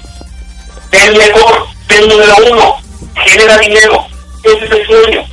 el 0.93 1.17
mejor, 1.17 1.67
el 1.89 2.09
número 2.09 2.35
uno, 2.51 2.77
genera 3.25 3.59
dinero, 3.59 4.07
ese 4.43 4.65
es 4.65 4.71
el 4.71 4.87
sueño. 4.87 5.25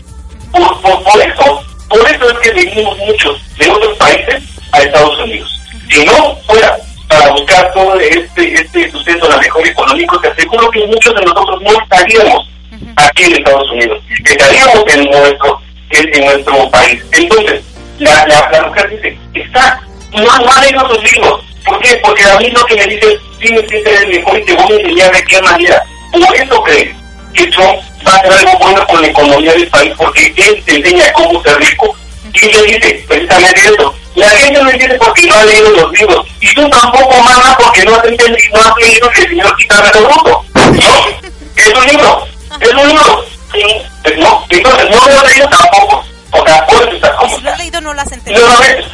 Por, 0.51 0.81
por, 0.81 1.03
por 1.03 1.21
eso, 1.21 1.63
por 1.89 1.99
eso 1.99 2.29
es 2.29 2.39
que 2.39 2.51
venimos 2.51 2.97
muchos 2.99 3.57
de 3.57 3.69
otros 3.69 3.97
países 3.97 4.43
a 4.71 4.79
Estados 4.79 5.19
Unidos. 5.19 5.49
Si 5.89 6.05
no 6.05 6.35
fuera 6.45 6.77
para 7.07 7.31
buscar 7.31 7.71
todo 7.73 7.99
este, 7.99 8.53
este 8.53 8.91
suceso, 8.91 9.27
la 9.27 9.37
mejor 9.37 9.65
económico, 9.67 10.19
te 10.19 10.27
aseguro 10.29 10.69
que 10.69 10.85
muchos 10.85 11.15
de 11.15 11.21
nosotros 11.21 11.61
no 11.61 11.71
estaríamos 11.81 12.47
aquí 12.95 13.23
en 13.23 13.33
Estados 13.33 13.69
Unidos, 13.71 13.99
estaríamos 14.25 14.83
en 14.93 15.05
nuestro, 15.05 15.61
en, 15.91 16.25
nuestro 16.25 16.69
país. 16.71 17.01
Entonces, 17.11 17.63
la, 17.99 18.25
la, 18.27 18.67
mujer 18.67 18.89
dice, 18.89 19.17
está, 19.33 19.79
no, 20.13 20.23
no 20.23 20.51
ha 20.51 20.61
leído 20.61 20.87
los 20.87 21.03
libros. 21.11 21.43
¿Por 21.65 21.79
qué? 21.79 21.99
Porque 22.03 22.23
a 22.23 22.37
mí 22.37 22.49
lo 22.49 22.65
que 22.65 22.75
me 22.75 22.85
dice, 22.87 23.19
tienes 23.39 23.63
que 23.63 23.83
ser 23.83 24.03
el 24.03 24.07
mejor 24.09 24.39
y 24.39 24.45
te 24.45 24.53
voy 24.53 24.71
a 24.71 24.75
enseñar 24.75 25.11
de 25.11 25.23
qué 25.23 25.41
manera. 25.41 25.83
Por 26.11 26.35
eso 26.35 26.63
crees 26.63 26.95
que 27.33 27.47
Trump 27.47 27.79
va 28.05 28.13
a 28.13 28.15
hacer 28.17 28.31
algo 28.31 28.59
bueno 28.59 28.87
con 28.87 29.01
la 29.01 29.07
economía 29.07 29.53
del 29.53 29.67
país, 29.67 29.93
porque 29.97 30.33
él 30.37 30.63
te 30.65 30.75
enseña 30.75 31.11
cómo 31.13 31.41
ser 31.43 31.57
rico. 31.57 31.95
Y 32.33 32.45
ella 32.45 32.61
dice 32.63 33.05
precisamente 33.07 33.61
eso. 33.61 33.93
La 34.15 34.29
gente 34.29 34.61
no 34.63 34.69
entiende 34.69 34.97
por 34.97 35.13
qué 35.13 35.27
no 35.27 35.35
ha 35.35 35.45
leído 35.45 35.69
los 35.69 35.91
libros. 35.91 36.25
Y 36.41 36.53
tú 36.55 36.67
tampoco, 36.69 37.21
mamá, 37.21 37.55
porque 37.59 37.83
no 37.83 37.95
has 37.95 38.05
entendido, 38.05 38.37
no 38.53 38.61
has 38.61 38.77
leído 38.77 39.09
que 39.11 39.21
el 39.21 39.29
señor 39.29 39.55
quita 39.57 39.91
el 39.93 40.03
bruto. 40.03 40.45
¿No? 40.55 41.29
Es 41.55 41.73
un. 41.73 42.36
Es 42.59 42.69
un 42.73 42.87
libro. 42.87 43.25
Sí. 43.53 43.61
Pues 44.03 44.17
no. 44.17 44.45
Entonces, 44.49 44.89
no 44.89 45.07
lo 45.07 45.19
has 45.19 45.27
leído 45.31 45.49
tampoco. 45.49 46.03
O 46.31 46.45
eso 46.45 46.91
estás 46.91 47.11
como 47.11 47.35
Si 47.37 47.41
lo 47.43 47.51
has 47.51 47.57
leído, 47.59 47.81
no 47.81 47.93
lo 47.93 48.01
has 48.01 48.11
y 48.11 48.13
entendido. 48.15 48.47
no 48.47 48.53
lo 48.53 48.59
ves. 48.59 48.85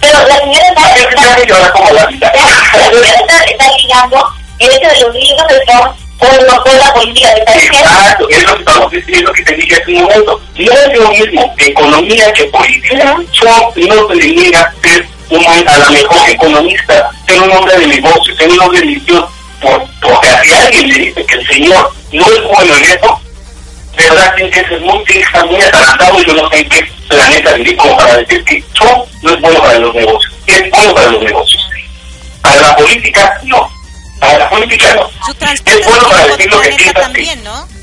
Pero 0.00 0.28
la 0.28 0.36
señora 0.38 0.66
está, 0.68 0.94
Es 0.94 1.06
que 1.06 1.14
ya 1.16 1.36
me 1.36 1.46
llora 1.46 1.70
como 1.72 1.90
la 1.90 2.06
vida. 2.06 2.32
la 2.34 2.88
señora 2.90 3.08
está, 3.20 3.44
está 3.44 3.64
ligando 3.76 4.26
el 4.58 4.70
hecho 4.70 4.88
de 4.88 5.00
los 5.00 5.14
libros 5.14 5.48
de 5.48 5.60
Trump 5.66 5.96
con, 6.18 6.46
lo- 6.46 6.62
con 6.62 6.78
la 6.78 6.92
política 6.94 7.28
de 7.34 7.40
esta 7.40 7.52
gente. 7.52 7.76
Exacto, 7.78 8.28
es 8.30 8.42
lo 8.44 8.54
que 8.54 8.58
estamos 8.60 8.90
diciendo 8.90 9.32
que 9.32 9.42
te 9.42 9.54
dije 9.54 9.74
hace 9.82 9.92
un 9.92 10.02
momento. 10.02 10.40
No 10.56 10.72
es 10.72 10.98
lo 10.98 11.10
mismo 11.10 11.54
economía 11.58 12.32
que 12.32 12.44
política. 12.44 13.16
Trump 13.38 13.76
no 13.76 14.08
se 14.08 14.14
le 14.14 14.26
niega 14.34 14.74
ser 14.82 15.06
un, 15.30 15.44
a 15.46 15.78
la 15.78 15.90
mejor 15.90 16.28
economista, 16.30 17.10
ser 17.26 17.40
un 17.42 17.52
hombre 17.52 17.78
de 17.78 17.86
negocios, 17.88 18.36
ser 18.38 18.48
un 18.50 18.60
hombre 18.60 18.80
de 18.80 18.86
visión. 18.86 19.26
Por, 19.60 19.82
porque 20.02 20.28
si 20.44 20.52
alguien 20.54 20.88
le 20.88 20.98
dice 20.98 21.24
que 21.26 21.34
el 21.36 21.46
señor 21.48 21.92
no 22.12 22.26
es 22.26 22.42
bueno 22.42 22.76
en 22.76 22.84
eso, 22.84 23.20
de 23.96 24.10
verdad 24.10 24.34
tiene 24.36 24.50
que 24.50 24.68
ser 24.68 24.80
muy, 24.80 25.04
muy 25.48 25.62
atarantado 25.62 26.20
y 26.20 26.26
yo 26.26 26.34
no 26.34 26.48
sé 26.50 26.58
en 26.60 26.68
qué 26.68 26.88
planeta 27.08 27.52
vivir 27.54 27.76
como 27.76 27.96
para 27.96 28.16
decir 28.18 28.44
que 28.44 28.62
Trump 28.74 29.04
no 29.22 29.30
es 29.30 29.40
bueno 29.40 29.60
para 29.60 29.78
los 29.78 29.94
negocios. 29.94 30.32
Es 30.46 30.70
bueno 30.70 30.94
para 30.94 31.10
los 31.10 31.22
negocios. 31.22 31.62
Para 32.42 32.60
la 32.60 32.76
política, 32.76 33.40
no. 33.44 33.70
Para 34.20 34.38
la 34.38 34.50
política, 34.50 34.94
no. 34.94 35.10
Es 35.28 35.86
bueno 35.86 36.08
para 36.08 36.26
decir 36.26 36.50
lo 36.50 36.60
que 36.60 36.68
piensas, 36.70 37.02
también, 37.02 37.44
¿no? 37.44 37.75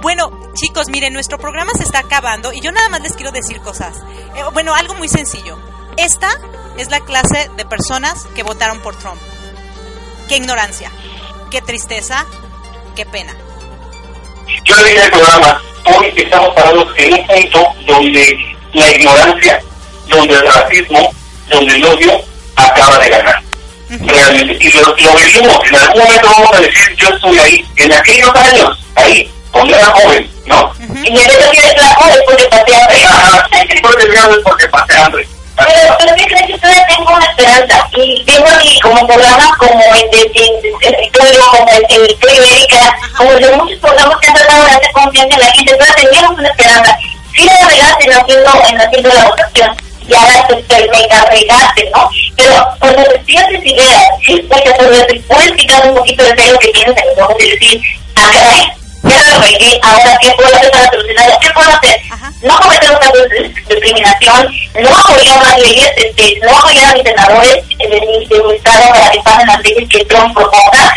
Bueno, 0.00 0.30
chicos, 0.54 0.88
miren, 0.88 1.12
nuestro 1.12 1.38
programa 1.38 1.72
se 1.76 1.82
está 1.82 1.98
acabando 1.98 2.52
y 2.52 2.60
yo 2.60 2.72
nada 2.72 2.88
más 2.88 3.02
les 3.02 3.12
quiero 3.12 3.32
decir 3.32 3.60
cosas. 3.60 3.96
Eh, 4.36 4.42
bueno, 4.52 4.74
algo 4.74 4.94
muy 4.94 5.08
sencillo. 5.08 5.58
Esta 5.96 6.30
es 6.78 6.90
la 6.90 7.00
clase 7.00 7.50
de 7.56 7.64
personas 7.64 8.26
que 8.34 8.42
votaron 8.42 8.80
por 8.80 8.96
Trump. 8.96 9.20
Qué 10.28 10.36
ignorancia, 10.36 10.90
qué 11.50 11.60
tristeza, 11.60 12.24
qué 12.94 13.04
pena. 13.04 13.34
Yo 14.64 14.76
le 14.76 14.90
dije 14.90 15.02
al 15.02 15.10
programa, 15.10 15.62
hoy 15.84 16.12
estamos 16.16 16.54
parados 16.54 16.88
en 16.96 17.14
un 17.14 17.26
punto 17.26 17.74
donde 17.86 18.38
la 18.72 18.90
ignorancia, 18.92 19.62
donde 20.08 20.34
el 20.34 20.46
racismo, 20.46 21.14
donde 21.48 21.76
el 21.76 21.84
odio 21.84 22.20
acaba 22.56 22.98
de 22.98 23.08
ganar. 23.08 23.42
Realmente. 23.88 24.56
Y 24.60 24.72
lo, 24.72 24.80
lo 24.80 25.14
vivimos. 25.14 25.58
En 25.68 25.76
algún 25.76 26.02
momento 26.02 26.28
vamos 26.36 26.52
a 26.54 26.60
decir, 26.60 26.96
yo 26.96 27.08
estoy 27.08 27.38
ahí. 27.38 27.64
En 27.76 27.92
aquellos 27.92 28.34
años, 28.34 28.78
ahí, 28.96 29.30
cuando 29.52 29.76
era 29.76 29.86
joven, 29.86 30.30
¿no? 30.46 30.72
Y 31.04 31.08
en 31.08 31.16
eso 31.16 31.50
tienes 31.50 31.74
la 31.80 31.94
joven 31.94 32.18
porque 32.26 32.44
pasé 32.44 32.74
hambre. 32.74 33.04
Ajá, 33.04 33.48
porque 34.44 34.68
pasé 34.68 34.96
hambre. 34.96 35.28
Pero, 35.56 36.16
¿qué 36.16 36.26
crees? 36.26 36.48
Yo 36.48 36.58
todavía 36.58 36.86
tengo 36.86 37.14
una 37.14 37.26
esperanza. 37.26 37.88
Y 37.96 38.24
tengo 38.24 38.46
aquí 38.48 38.80
como 38.80 39.06
programas 39.06 39.56
como 39.58 39.82
el 39.94 40.10
de, 40.10 40.28
territorio, 40.80 41.44
como 41.50 41.68
el 41.70 41.86
de 41.88 42.34
Ibérica, 42.36 42.96
como 43.16 43.32
el 43.32 43.40
de 43.40 43.56
muchos 43.56 43.78
programas 43.78 44.18
que 44.20 44.28
han 44.28 44.34
tratado 44.34 44.64
de 44.64 44.70
hacer 44.70 44.92
confianza 44.92 45.34
en 45.34 45.40
la 45.40 45.52
gente. 45.52 45.72
Entonces 45.72 45.96
teníamos 45.96 46.38
una 46.38 46.48
esperanza. 46.48 46.98
Sí 47.34 47.44
la 47.44 47.68
regaste 47.68 48.04
en 48.04 48.12
haciendo, 48.12 48.50
en 48.68 48.80
haciendo 48.80 49.08
la 49.08 49.24
votación. 49.28 49.76
Y 50.08 50.14
ahora 50.14 50.46
te 50.46 50.88
mega 50.88 51.24
regaste, 51.30 51.90
¿no? 51.90 52.08
Pero 52.36 52.68
cuando 52.78 53.02
te 53.02 53.18
pierdes 53.20 53.64
ideas, 53.64 54.04
porque 54.48 54.72
te 55.08 55.20
puedes 55.20 55.52
quitar 55.52 55.88
un 55.88 55.96
poquito 55.96 56.22
de 56.22 56.34
pelo 56.34 56.58
que 56.58 56.68
tienes 56.68 56.96
en 57.02 57.08
los 57.08 57.18
ojos 57.18 57.36
y 57.42 57.50
decir, 57.50 57.82
ah, 58.14 58.30
caray, 58.32 58.72
ya 59.08 59.22
lo 59.22 59.40
regué, 59.40 59.80
ahora 59.82 60.18
qué 60.20 60.30
puedo 60.32 60.56
hacer 60.56 60.70
para 60.70 60.90
solucionarlo, 60.90 61.38
qué 61.40 61.50
puedo 61.50 61.70
hacer, 61.70 62.00
no 62.42 62.56
cometer 62.58 62.90
un 62.90 62.98
caso 62.98 63.16
de 63.28 63.48
discriminación, 63.48 64.54
no 64.74 64.88
apoyar 64.98 65.42
las 65.42 65.58
leyes, 65.58 65.90
este, 65.96 66.38
no 66.42 66.56
apoyar 66.56 66.90
a 66.90 66.94
mis 66.94 67.02
senadores 67.02 67.64
eh, 67.78 67.88
de 67.88 68.00
mi, 68.00 68.26
de 68.26 68.42
mi 68.42 68.54
estado 68.54 68.88
para 68.88 69.10
que 69.10 69.20
pasen 69.20 69.46
las 69.46 69.60
leyes 69.60 69.88
que 69.88 70.04
Trump 70.04 70.34
proponga, 70.34 70.94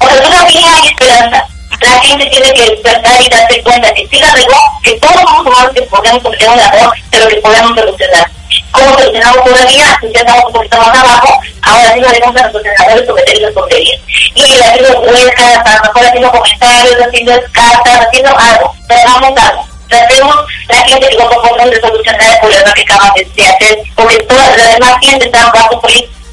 o 0.00 0.06
sea, 0.06 0.22
todavía 0.22 0.74
hay 0.74 0.88
esperanza. 0.88 1.46
La 1.80 2.00
gente 2.00 2.26
tiene 2.26 2.52
que 2.54 2.70
despertar 2.70 3.22
y 3.22 3.28
darse 3.28 3.62
cuenta 3.62 3.94
que 3.94 4.06
sí 4.08 4.18
la 4.18 4.32
regó, 4.32 4.56
que 4.82 4.98
todos 4.98 5.14
somos 5.14 5.46
humanos 5.46 5.70
que 5.74 5.82
podemos 5.82 6.22
cometer 6.22 6.48
un 6.48 6.58
error, 6.58 6.92
pero 7.10 7.28
que 7.28 7.36
podemos 7.36 7.78
solucionar. 7.78 8.30
¿Cómo 8.72 8.98
solucionamos 8.98 9.44
todavía? 9.44 9.98
Si 10.00 10.12
ya 10.12 10.20
estamos 10.20 10.44
un 10.46 10.52
poquito 10.52 10.76
más 10.78 10.98
abajo, 10.98 11.40
ahora 11.62 11.92
sí 11.92 12.00
lo 12.00 12.08
haremos 12.08 12.36
a 12.36 12.40
nuestros 12.40 12.62
senadores 12.62 13.08
cometer 13.08 13.38
las 13.38 13.54
tonterías. 13.54 14.00
Y 14.34 14.60
haciendo 14.60 15.00
huelgas, 15.00 15.66
a 15.66 15.76
lo 15.76 15.82
mejor 15.82 16.06
haciendo 16.06 16.30
comentarios, 16.30 16.96
haciendo 17.06 17.32
cartas, 17.52 18.06
haciendo 18.06 18.38
algo, 18.38 18.74
pero 18.88 19.00
hagamos 19.00 19.42
algo. 19.42 19.68
Tratemos 19.88 20.36
la 20.68 20.76
gente 20.82 21.08
que 21.08 21.16
no 21.16 21.30
propongan 21.30 21.70
de 21.70 21.80
solucionar 21.80 22.30
el 22.30 22.40
problema 22.40 22.72
que 22.74 22.82
acaban 22.82 23.12
de, 23.14 23.46
hacer, 23.46 23.78
porque 23.94 24.18
toda 24.24 24.56
la 24.56 24.66
demás 24.74 24.96
gente 25.02 25.26
está 25.26 25.50
bajo 25.50 25.80
por, 25.80 25.90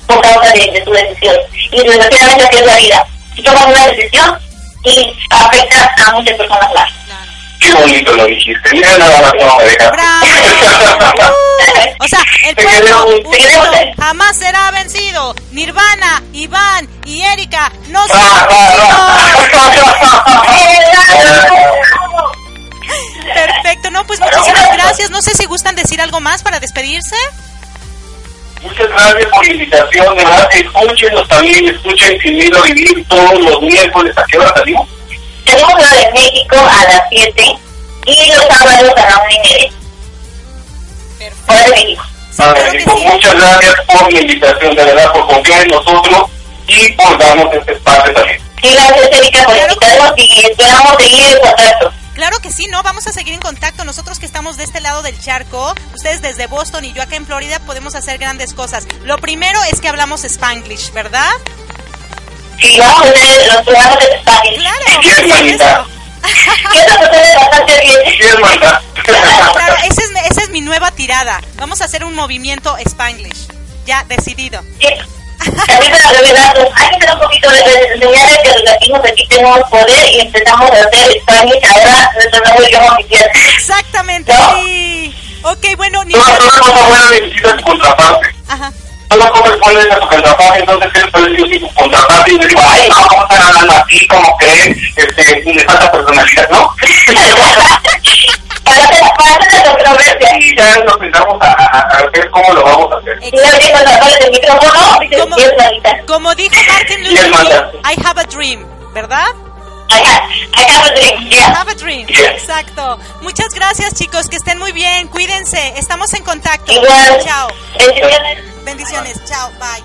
por 0.07 0.21
causa 0.21 0.51
de, 0.51 0.71
de 0.71 0.83
su 0.83 0.91
decisión. 0.91 1.35
Y 1.71 1.83
desgraciadamente 1.83 2.45
así 2.45 2.57
es 2.57 2.65
la 2.65 2.75
vida. 2.75 3.05
Si 3.35 3.43
tomas 3.43 3.65
una 3.65 3.87
decisión 3.87 4.37
y 4.83 5.13
afecta 5.29 5.93
a 6.05 6.11
muchas 6.11 6.37
personas 6.37 6.73
más. 6.73 7.04
Qué 7.59 7.73
bonito 7.73 8.13
lo 8.13 8.25
dijiste. 8.25 8.69
Mira 8.71 8.97
nada 8.97 9.21
más 9.21 9.33
cómo 9.33 9.57
me 9.57 9.63
dejas. 9.65 9.91
O 11.99 12.07
sea, 12.07 12.19
el 12.47 12.55
pueblo 12.55 13.07
jamás 13.97 14.37
será 14.37 14.69
vencido. 14.71 15.35
Nirvana, 15.51 16.21
Iván 16.33 16.87
y 17.05 17.21
Erika 17.21 17.71
no 17.89 18.05
son 18.07 18.19
Perfecto, 23.33 23.89
no, 23.91 24.05
pues 24.05 24.19
muchísimas 24.19 24.73
gracias. 24.73 25.09
No 25.09 25.21
sé 25.21 25.33
si 25.35 25.45
gustan 25.45 25.75
decir 25.75 26.01
algo 26.01 26.19
más 26.19 26.43
para 26.43 26.59
despedirse. 26.59 27.15
Muchas 28.61 28.87
gracias 28.89 29.25
por 29.31 29.45
la 29.45 29.53
invitación, 29.53 30.17
de 30.17 30.23
verdad, 30.23 30.49
escúchenos 30.51 31.27
también, 31.27 31.67
escuchen 31.67 32.19
Sin 32.19 32.35
Miedo 32.35 32.63
Vivir 32.63 33.05
todos 33.07 33.39
los 33.39 33.61
miércoles, 33.61 34.17
¿a 34.17 34.23
qué 34.25 34.39
hora 34.39 34.51
salimos? 34.55 34.89
Tenemos 35.45 35.81
la 35.81 35.97
de 35.97 36.11
México 36.11 36.57
a 36.57 36.83
las 36.91 37.01
7 37.09 37.57
y 38.07 38.31
los 38.31 38.45
sábados 38.45 38.93
a 38.97 39.09
la 39.09 39.21
1 39.23 39.31
y 39.31 39.47
media. 39.47 39.71
Hora 41.47 41.63
de 41.63 41.69
México. 41.71 42.03
México. 42.71 42.97
Muchas 42.97 43.35
gracias 43.35 43.75
por 43.87 44.13
la 44.13 44.19
invitación, 44.19 44.75
de 44.75 44.83
verdad, 44.83 45.11
por 45.13 45.27
confiar 45.27 45.61
en 45.61 45.69
nosotros 45.69 46.29
y 46.67 46.91
por 46.93 47.17
darnos 47.17 47.53
este 47.53 47.73
espacio 47.73 48.13
también. 48.13 48.39
Sí, 48.61 48.73
gracias 48.73 49.09
Erika 49.11 49.43
por 49.43 49.57
invitarnos 49.57 50.13
y 50.17 50.45
esperamos 50.45 50.95
seguir 50.99 51.23
en 51.23 51.39
contacto. 51.39 51.91
Claro 52.15 52.39
que 52.39 52.51
sí, 52.51 52.67
¿no? 52.67 52.81
Vamos 52.81 53.05
a 53.07 53.11
seguir 53.11 53.33
en 53.33 53.41
contacto. 53.41 53.83
Nosotros 53.83 54.19
que 54.19 54.25
estamos 54.25 54.55
de 54.57 54.63
este 54.63 54.79
lado 54.79 55.01
del 55.01 55.19
charco, 55.19 55.75
ustedes 55.93 56.21
desde 56.21 56.47
Boston 56.47 56.85
y 56.85 56.93
yo 56.93 57.01
acá 57.01 57.17
en 57.17 57.25
Florida, 57.25 57.59
podemos 57.59 57.93
hacer 57.93 58.17
grandes 58.17 58.53
cosas. 58.53 58.87
Lo 59.03 59.17
primero 59.17 59.59
es 59.71 59.81
que 59.81 59.89
hablamos 59.89 60.23
Spanglish, 60.23 60.93
¿verdad? 60.93 61.29
Sí, 62.61 62.79
vamos 62.79 63.05
a 63.05 63.09
hacer 63.09 63.47
los 63.53 63.61
programas 63.63 63.99
de. 63.99 64.07
Claro, 64.55 65.01
Sí. 65.01 65.57
Eso 66.73 66.91
sucede 66.97 67.35
bastante 67.35 67.81
bien. 67.81 67.99
Sí. 68.07 68.17
Claro, 69.03 69.53
claro, 69.53 69.75
esa 69.83 70.01
es, 70.01 70.31
esa 70.31 70.41
es 70.43 70.49
mi 70.49 70.61
nueva 70.61 70.89
tirada. 70.91 71.39
Vamos 71.57 71.81
a 71.81 71.85
hacer 71.85 72.03
un 72.03 72.15
movimiento 72.15 72.75
Spanglish. 72.77 73.47
Ya, 73.85 74.03
decidido. 74.07 74.63
También 75.67 75.91
para 75.91 76.11
revelarnos, 76.11 76.67
hay 76.75 76.89
que 76.89 76.97
tener 76.97 77.13
un 77.13 77.21
poquito 77.21 77.51
de 77.51 77.63
que 77.63 77.97
los 77.99 78.63
latinos 78.63 79.01
aquí 79.05 79.27
tenemos 79.27 79.59
poder 79.69 80.09
y 80.11 80.21
empezamos 80.21 80.71
a 80.71 80.73
hacer 80.73 81.21
Spanish 81.21 81.63
ahora 81.63 82.11
nuestro 82.15 82.39
nuevo 82.45 82.63
idioma 82.67 82.93
oficial. 82.93 83.29
Exactamente, 83.55 84.33
sí. 84.55 85.15
Ok, 85.43 85.77
bueno, 85.77 86.03
ni... 86.05 86.13
No, 86.13 86.19
no, 86.25 86.37
no, 86.39 86.73
no, 86.73 86.87
bueno, 86.87 87.11
necesitas 87.11 87.61
contraparte. 87.61 88.35
Ajá. 88.47 88.71
Solo 89.15 89.31
como 89.31 89.57
pones 89.59 89.89
a 89.89 89.97
tu 89.97 90.07
contraparte, 90.09 90.59
entonces 90.59 90.91
él 90.93 91.11
puede 91.11 91.29
decir 91.29 91.61
tu 91.61 91.73
contraparte 91.73 92.31
y 92.33 92.37
yo 92.37 92.47
digo, 92.49 92.61
ay, 92.65 92.89
no, 92.89 93.07
¿cómo 93.07 93.21
están 93.21 93.41
hablando 93.43 93.73
así? 93.73 94.07
como 94.07 94.37
que 94.39 94.75
este, 94.97 95.53
le 95.53 95.63
falta 95.63 95.89
personalidad, 95.89 96.49
¿no? 96.49 96.75
Para 98.65 98.83
hacer 98.83 98.99
para 99.15 99.35
hacer 99.35 99.53
la 99.53 99.71
controversia. 99.71 100.37
Y 100.37 100.57
ya 100.57 100.83
nos 100.83 100.95
empezamos 100.95 101.41
a, 101.41 101.45
a, 101.45 101.79
a 101.79 102.09
ver 102.11 102.29
cómo 102.29 102.53
lo 102.55 102.63
vamos 102.63 102.91
a 102.91 102.97
hacer. 102.97 103.17
No, 103.21 103.39
no, 103.39 104.25
el 104.25 104.31
micrófono, 104.31 105.03
y 105.03 105.17
Como, 105.17 105.37
es 105.37 106.05
como 106.05 106.35
dijo 106.35 106.55
Martin 106.67 107.03
Luther. 107.05 107.71
King, 107.71 107.79
I 107.85 107.95
have 108.05 108.19
a 108.19 108.25
dream, 108.25 108.65
¿verdad? 108.93 109.27
I 109.91 109.99
have, 109.99 110.23
I 110.57 110.63
have 110.73 110.91
a 110.91 110.93
dream, 110.93 111.21
I 111.21 111.29
yeah. 111.29 111.53
have 111.53 111.71
a 111.71 111.75
dream. 111.75 112.07
Yeah. 112.07 112.31
Exacto. 112.31 112.99
Muchas 113.21 113.53
gracias, 113.53 113.93
chicos. 113.93 114.27
Que 114.27 114.35
estén 114.35 114.57
muy 114.57 114.73
bien. 114.73 115.07
Cuídense. 115.07 115.73
Estamos 115.77 116.13
en 116.15 116.23
contacto. 116.23 116.73
Igual. 116.73 117.23
Chao. 117.23 117.47
Bendiciones. 118.65 119.23
Chao. 119.25 119.51
Bye. 119.59 119.83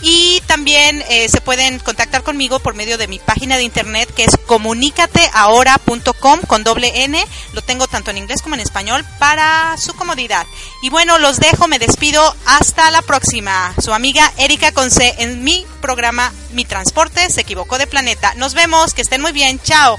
Y 0.00 0.40
también 0.46 1.02
eh, 1.08 1.28
se 1.28 1.40
pueden 1.40 1.80
contactar 1.80 2.22
conmigo 2.22 2.60
por 2.60 2.74
medio 2.74 2.98
de 2.98 3.08
mi 3.08 3.18
página 3.18 3.56
de 3.56 3.64
internet 3.64 4.08
que 4.14 4.24
es 4.24 4.36
comunicateahora.com 4.46 6.40
con 6.46 6.62
doble 6.64 7.04
N. 7.04 7.24
Lo 7.52 7.62
tengo 7.62 7.88
tanto 7.88 8.10
en 8.10 8.18
inglés 8.18 8.42
como 8.42 8.54
en 8.54 8.60
español 8.60 9.04
para 9.18 9.76
su 9.76 9.94
comodidad. 9.94 10.46
Y 10.82 10.90
bueno, 10.90 11.18
los 11.18 11.38
dejo, 11.40 11.66
me 11.66 11.78
despido. 11.78 12.36
Hasta 12.46 12.90
la 12.90 13.02
próxima. 13.02 13.74
Su 13.82 13.92
amiga 13.92 14.32
Erika 14.36 14.72
Conce 14.72 15.14
en 15.18 15.42
mi 15.42 15.66
programa 15.80 16.32
Mi 16.52 16.64
Transporte 16.64 17.28
se 17.30 17.40
equivocó 17.40 17.78
de 17.78 17.86
planeta. 17.86 18.34
Nos 18.34 18.54
vemos, 18.54 18.94
que 18.94 19.02
estén 19.02 19.20
muy 19.20 19.32
bien. 19.32 19.60
Chao. 19.62 19.98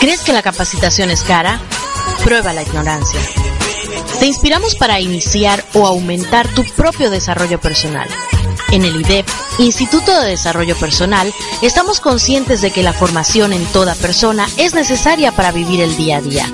¿Crees 0.00 0.20
que 0.22 0.32
la 0.32 0.42
capacitación 0.42 1.10
es 1.10 1.22
cara? 1.22 1.60
Prueba 2.24 2.52
la 2.52 2.62
ignorancia. 2.62 3.20
Te 4.18 4.26
inspiramos 4.26 4.74
para 4.74 5.00
iniciar 5.00 5.64
o 5.74 5.86
aumentar 5.86 6.48
tu 6.54 6.64
propio 6.64 7.10
desarrollo 7.10 7.60
personal. 7.60 8.08
En 8.70 8.84
el 8.84 8.96
IDEP, 8.96 9.26
Instituto 9.58 10.20
de 10.20 10.30
Desarrollo 10.30 10.76
Personal, 10.76 11.32
estamos 11.62 12.00
conscientes 12.00 12.60
de 12.60 12.72
que 12.72 12.82
la 12.82 12.92
formación 12.92 13.52
en 13.52 13.64
toda 13.66 13.94
persona 13.94 14.48
es 14.56 14.74
necesaria 14.74 15.30
para 15.32 15.52
vivir 15.52 15.80
el 15.80 15.96
día 15.96 16.16
a 16.16 16.20
día. 16.20 16.50